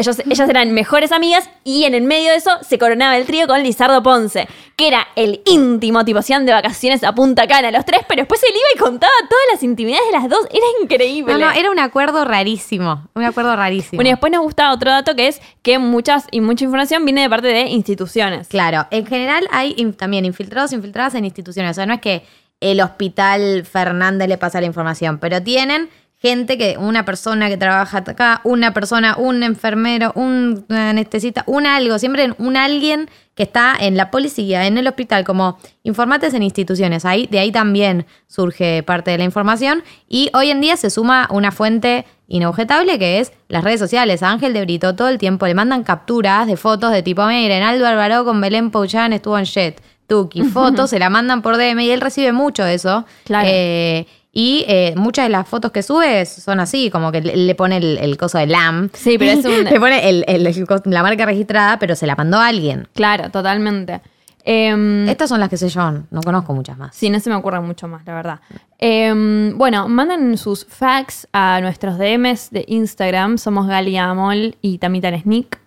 Ellos, 0.00 0.18
ellas 0.28 0.48
eran 0.48 0.72
mejores 0.72 1.12
amigas 1.12 1.48
y 1.62 1.84
en 1.84 1.94
el 1.94 2.02
medio 2.02 2.30
de 2.30 2.36
eso 2.36 2.50
se 2.62 2.78
coronaba 2.78 3.16
el 3.16 3.26
trío 3.26 3.46
con 3.46 3.62
Lizardo 3.62 4.02
Ponce, 4.02 4.48
que 4.76 4.88
era 4.88 5.06
el 5.14 5.42
íntimo, 5.46 6.04
tipo, 6.04 6.22
se 6.22 6.32
iban 6.32 6.46
de 6.46 6.52
vacaciones 6.52 7.04
a 7.04 7.14
Punta 7.14 7.46
Cana 7.46 7.70
los 7.70 7.84
tres, 7.84 8.00
pero 8.08 8.22
después 8.22 8.42
él 8.42 8.50
iba 8.50 8.66
y 8.74 8.78
contaba 8.78 9.12
todas 9.28 9.44
las 9.52 9.62
intimidades 9.62 10.06
de 10.06 10.12
las 10.18 10.28
dos. 10.28 10.46
Era 10.50 10.64
increíble. 10.82 11.32
No, 11.34 11.38
no, 11.38 11.50
era 11.52 11.70
un 11.70 11.78
acuerdo 11.78 12.24
rarísimo. 12.24 13.08
Un 13.14 13.24
acuerdo 13.24 13.54
rarísimo. 13.54 13.98
Bueno, 13.98 14.08
y 14.08 14.12
después 14.12 14.32
nos 14.32 14.42
gusta 14.42 14.72
otro 14.72 14.90
dato 14.90 15.14
que 15.14 15.28
es 15.28 15.40
que 15.62 15.78
muchas 15.78 16.26
y 16.30 16.40
mucha 16.40 16.64
información 16.64 17.04
viene 17.04 17.22
de 17.22 17.28
parte 17.30 17.48
de 17.48 17.62
instituciones. 17.68 18.48
Claro, 18.48 18.86
en 18.90 19.06
general 19.06 19.46
hay 19.50 19.74
in- 19.76 19.94
también 19.94 20.24
infiltrados, 20.24 20.72
infiltradas 20.72 21.14
en 21.14 21.24
instituciones. 21.26 21.72
O 21.72 21.74
sea, 21.74 21.86
no 21.86 21.94
es 21.94 22.00
que 22.00 22.24
el 22.60 22.80
hospital 22.80 23.64
Fernández 23.64 24.28
le 24.28 24.38
pasa 24.38 24.60
la 24.60 24.66
información, 24.66 25.18
pero 25.18 25.42
tienen 25.42 25.88
gente 26.20 26.58
que, 26.58 26.76
una 26.78 27.04
persona 27.04 27.48
que 27.48 27.56
trabaja 27.56 27.98
acá, 27.98 28.42
una 28.44 28.74
persona, 28.74 29.16
un 29.16 29.42
enfermero, 29.42 30.12
un 30.14 30.66
anestesista, 30.68 31.44
un 31.46 31.66
algo, 31.66 31.98
siempre 31.98 32.34
un 32.38 32.56
alguien 32.56 33.08
que 33.34 33.44
está 33.44 33.74
en 33.80 33.96
la 33.96 34.10
policía, 34.10 34.66
en 34.66 34.76
el 34.76 34.86
hospital, 34.86 35.24
como 35.24 35.58
informantes 35.82 36.34
en 36.34 36.42
instituciones. 36.42 37.06
Ahí, 37.06 37.26
de 37.30 37.38
ahí 37.38 37.50
también 37.50 38.04
surge 38.26 38.82
parte 38.82 39.12
de 39.12 39.18
la 39.18 39.24
información. 39.24 39.82
Y 40.08 40.30
hoy 40.34 40.50
en 40.50 40.60
día 40.60 40.76
se 40.76 40.90
suma 40.90 41.26
una 41.30 41.52
fuente 41.52 42.04
inobjetable 42.28 42.98
que 42.98 43.20
es 43.20 43.32
las 43.48 43.64
redes 43.64 43.80
sociales. 43.80 44.22
A 44.22 44.30
Ángel 44.30 44.52
de 44.52 44.60
Brito 44.60 44.94
todo 44.94 45.08
el 45.08 45.16
tiempo 45.16 45.46
le 45.46 45.54
mandan 45.54 45.84
capturas 45.84 46.46
de 46.46 46.58
fotos 46.58 46.92
de 46.92 47.02
tipo, 47.02 47.24
miren, 47.26 47.62
Aldo 47.62 47.86
Alvarado 47.86 48.26
con 48.26 48.42
Belén 48.42 48.70
Pouchan 48.70 49.14
estuvo 49.14 49.38
en 49.38 49.46
Jet. 49.46 49.80
Tuki, 50.10 50.42
fotos, 50.42 50.90
se 50.90 50.98
la 50.98 51.08
mandan 51.08 51.40
por 51.40 51.56
DM 51.56 51.80
y 51.80 51.90
él 51.90 52.00
recibe 52.00 52.32
mucho 52.32 52.64
de 52.64 52.74
eso. 52.74 53.06
Claro. 53.24 53.48
Eh, 53.50 54.06
y 54.32 54.64
eh, 54.68 54.92
muchas 54.96 55.24
de 55.24 55.28
las 55.30 55.48
fotos 55.48 55.72
que 55.72 55.82
sube 55.82 56.26
son 56.26 56.60
así, 56.60 56.90
como 56.90 57.10
que 57.12 57.20
le, 57.20 57.36
le 57.36 57.54
pone 57.54 57.76
el, 57.78 57.96
el 57.98 58.16
coso 58.16 58.38
de 58.38 58.46
LAM. 58.46 58.90
Sí, 58.92 59.16
pero 59.18 59.32
es 59.32 59.44
un- 59.44 59.64
le 59.72 59.80
pone 59.80 60.08
el- 60.08 60.24
el- 60.28 60.44
la 60.84 61.02
marca 61.02 61.24
registrada, 61.26 61.78
pero 61.78 61.94
se 61.96 62.06
la 62.06 62.14
mandó 62.16 62.38
a 62.38 62.46
alguien. 62.48 62.86
Claro, 62.94 63.30
totalmente. 63.30 64.00
Em, 64.44 65.08
Estas 65.08 65.28
son 65.28 65.38
las 65.40 65.48
que 65.48 65.56
sé 65.56 65.68
yo, 65.68 65.92
no 66.10 66.20
conozco 66.22 66.54
muchas 66.54 66.78
más. 66.78 66.94
Sí, 66.96 67.10
no 67.10 67.20
se 67.20 67.28
me 67.28 67.36
ocurre 67.36 67.60
mucho 67.60 67.88
más, 67.88 68.04
la 68.06 68.14
verdad. 68.14 68.40
Em, 68.78 69.56
bueno, 69.58 69.88
manden 69.88 70.38
sus 70.38 70.64
facts 70.64 71.28
a 71.32 71.60
nuestros 71.60 71.98
DMs 71.98 72.50
de 72.50 72.64
Instagram. 72.66 73.36
Somos 73.36 73.66
Galia 73.66 74.08
Amol 74.10 74.56
y 74.62 74.78
Tamita 74.78 75.10
Sneak. 75.18 75.58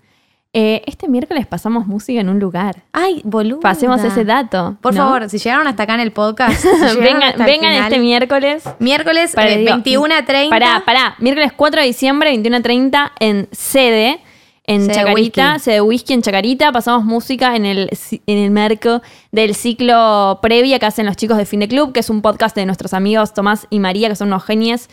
Eh, 0.55 0.83
este 0.85 1.07
miércoles 1.07 1.47
pasamos 1.47 1.87
música 1.87 2.21
en 2.21 2.29
un 2.29 2.39
lugar. 2.39 2.83
Ay, 2.91 3.21
boludo. 3.23 3.59
Pasemos 3.59 4.03
ese 4.03 4.23
dato. 4.23 4.77
Por 4.81 4.93
¿no? 4.93 5.03
favor, 5.03 5.27
si 5.27 5.39
llegaron 5.39 5.65
hasta 5.67 5.83
acá 5.83 5.95
en 5.95 6.01
el 6.01 6.11
podcast, 6.11 6.61
si 6.63 6.67
vengan 6.99 7.23
hasta 7.23 7.43
el 7.45 7.49
vengan 7.51 7.71
final, 7.73 7.83
este 7.91 7.99
miércoles. 7.99 8.63
miércoles 8.77 9.31
Para- 9.33 9.49
eh, 9.51 9.57
digo, 9.57 9.71
21 9.71 10.13
a 10.13 10.25
30. 10.25 10.49
Pará, 10.51 10.83
pará. 10.85 11.15
Miércoles 11.17 11.51
4 11.55 11.81
de 11.81 11.87
diciembre, 11.87 12.29
21 12.29 12.57
a 12.57 12.61
30, 12.61 13.11
en 13.19 13.47
sede. 13.51 14.19
En 14.65 14.87
Chacarita, 14.89 15.53
Whisky. 15.55 15.63
sede 15.65 15.81
whisky 15.81 16.13
en 16.13 16.21
Chacarita, 16.21 16.71
pasamos 16.71 17.03
música 17.03 17.57
en 17.57 17.65
el, 17.65 17.89
en 18.27 18.37
el 18.37 18.49
marco 18.49 19.01
del 19.33 19.55
ciclo 19.55 20.39
previa 20.41 20.79
que 20.79 20.85
hacen 20.85 21.05
los 21.05 21.17
chicos 21.17 21.35
de 21.35 21.45
Fin 21.45 21.59
de 21.59 21.67
Club, 21.67 21.91
que 21.91 21.99
es 21.99 22.09
un 22.09 22.21
podcast 22.21 22.55
de 22.55 22.65
nuestros 22.65 22.93
amigos 22.93 23.33
Tomás 23.33 23.67
y 23.69 23.79
María, 23.79 24.07
que 24.07 24.15
son 24.15 24.27
unos 24.29 24.45
genios. 24.45 24.87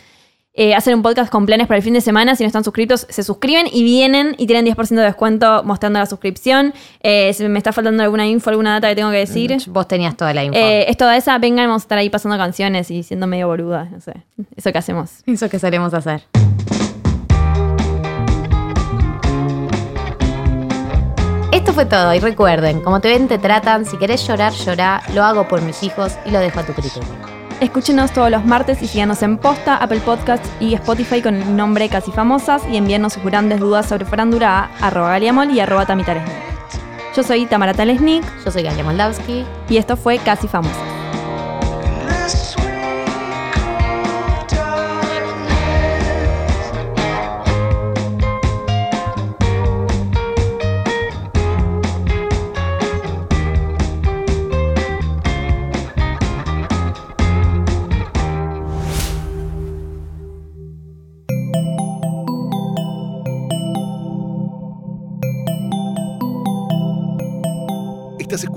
Eh, 0.53 0.75
hacen 0.75 0.95
un 0.95 1.01
podcast 1.01 1.31
con 1.31 1.45
planes 1.45 1.67
para 1.67 1.77
el 1.77 1.83
fin 1.83 1.93
de 1.93 2.01
semana. 2.01 2.35
Si 2.35 2.43
no 2.43 2.47
están 2.47 2.63
suscritos, 2.63 3.07
se 3.09 3.23
suscriben 3.23 3.67
y 3.71 3.83
vienen 3.83 4.35
y 4.37 4.47
tienen 4.47 4.65
10% 4.65 4.89
de 4.89 5.03
descuento 5.03 5.63
mostrando 5.63 5.99
la 5.99 6.05
suscripción. 6.05 6.73
Eh, 7.01 7.33
si 7.33 7.47
me 7.47 7.57
está 7.57 7.71
faltando 7.71 8.03
alguna 8.03 8.27
info, 8.27 8.49
alguna 8.49 8.73
data 8.73 8.89
que 8.89 8.95
tengo 8.95 9.11
que 9.11 9.17
decir. 9.17 9.55
Vos 9.67 9.87
tenías 9.87 10.17
toda 10.17 10.33
la 10.33 10.43
info. 10.43 10.59
Eh, 10.59 10.89
es 10.89 10.97
toda 10.97 11.15
esa, 11.15 11.37
vengan, 11.37 11.67
vamos 11.67 11.83
a 11.83 11.85
estar 11.85 11.97
ahí 11.97 12.09
pasando 12.09 12.37
canciones 12.37 12.91
y 12.91 13.03
siendo 13.03 13.27
medio 13.27 13.47
boluda, 13.47 13.85
no 13.85 14.01
sé. 14.01 14.13
Eso 14.55 14.71
que 14.71 14.77
hacemos. 14.77 15.23
Eso 15.25 15.49
que 15.49 15.57
solemos 15.57 15.93
hacer. 15.93 16.23
Esto 21.53 21.73
fue 21.73 21.85
todo 21.85 22.13
y 22.13 22.19
recuerden, 22.19 22.81
como 22.81 22.99
te 23.01 23.09
ven 23.09 23.27
te 23.27 23.37
tratan, 23.37 23.85
si 23.85 23.97
querés 23.97 24.25
llorar, 24.25 24.53
llorá, 24.53 25.03
lo 25.13 25.23
hago 25.23 25.47
por 25.47 25.61
mis 25.61 25.83
hijos 25.83 26.17
y 26.25 26.31
lo 26.31 26.39
dejo 26.39 26.59
a 26.59 26.65
tu 26.65 26.73
criterio. 26.73 27.30
Escúchenos 27.61 28.11
todos 28.11 28.31
los 28.31 28.43
martes 28.43 28.81
y 28.81 28.87
síganos 28.87 29.21
en 29.21 29.37
Posta, 29.37 29.75
Apple 29.75 29.99
Podcasts 29.99 30.49
y 30.59 30.73
Spotify 30.73 31.21
con 31.21 31.35
el 31.35 31.55
nombre 31.55 31.89
Casi 31.89 32.11
Famosas 32.11 32.63
y 32.67 32.75
envíennos 32.75 33.13
sus 33.13 33.23
grandes 33.23 33.59
dudas 33.59 33.87
sobre 33.87 34.03
farándula 34.03 34.71
a 34.79 34.87
arroba 34.87 35.11
galiamol 35.11 35.51
y 35.51 35.59
arroba 35.59 35.85
tamitaresnik. 35.85 36.33
Yo 37.15 37.21
soy 37.21 37.45
Tamara 37.45 37.75
Talesnik 37.75 38.23
Yo 38.43 38.49
soy 38.49 38.63
Galia 38.63 38.83
Moldavsky. 38.83 39.45
y 39.69 39.77
esto 39.77 39.95
fue 39.95 40.17
Casi 40.17 40.47
Famosas. 40.47 40.90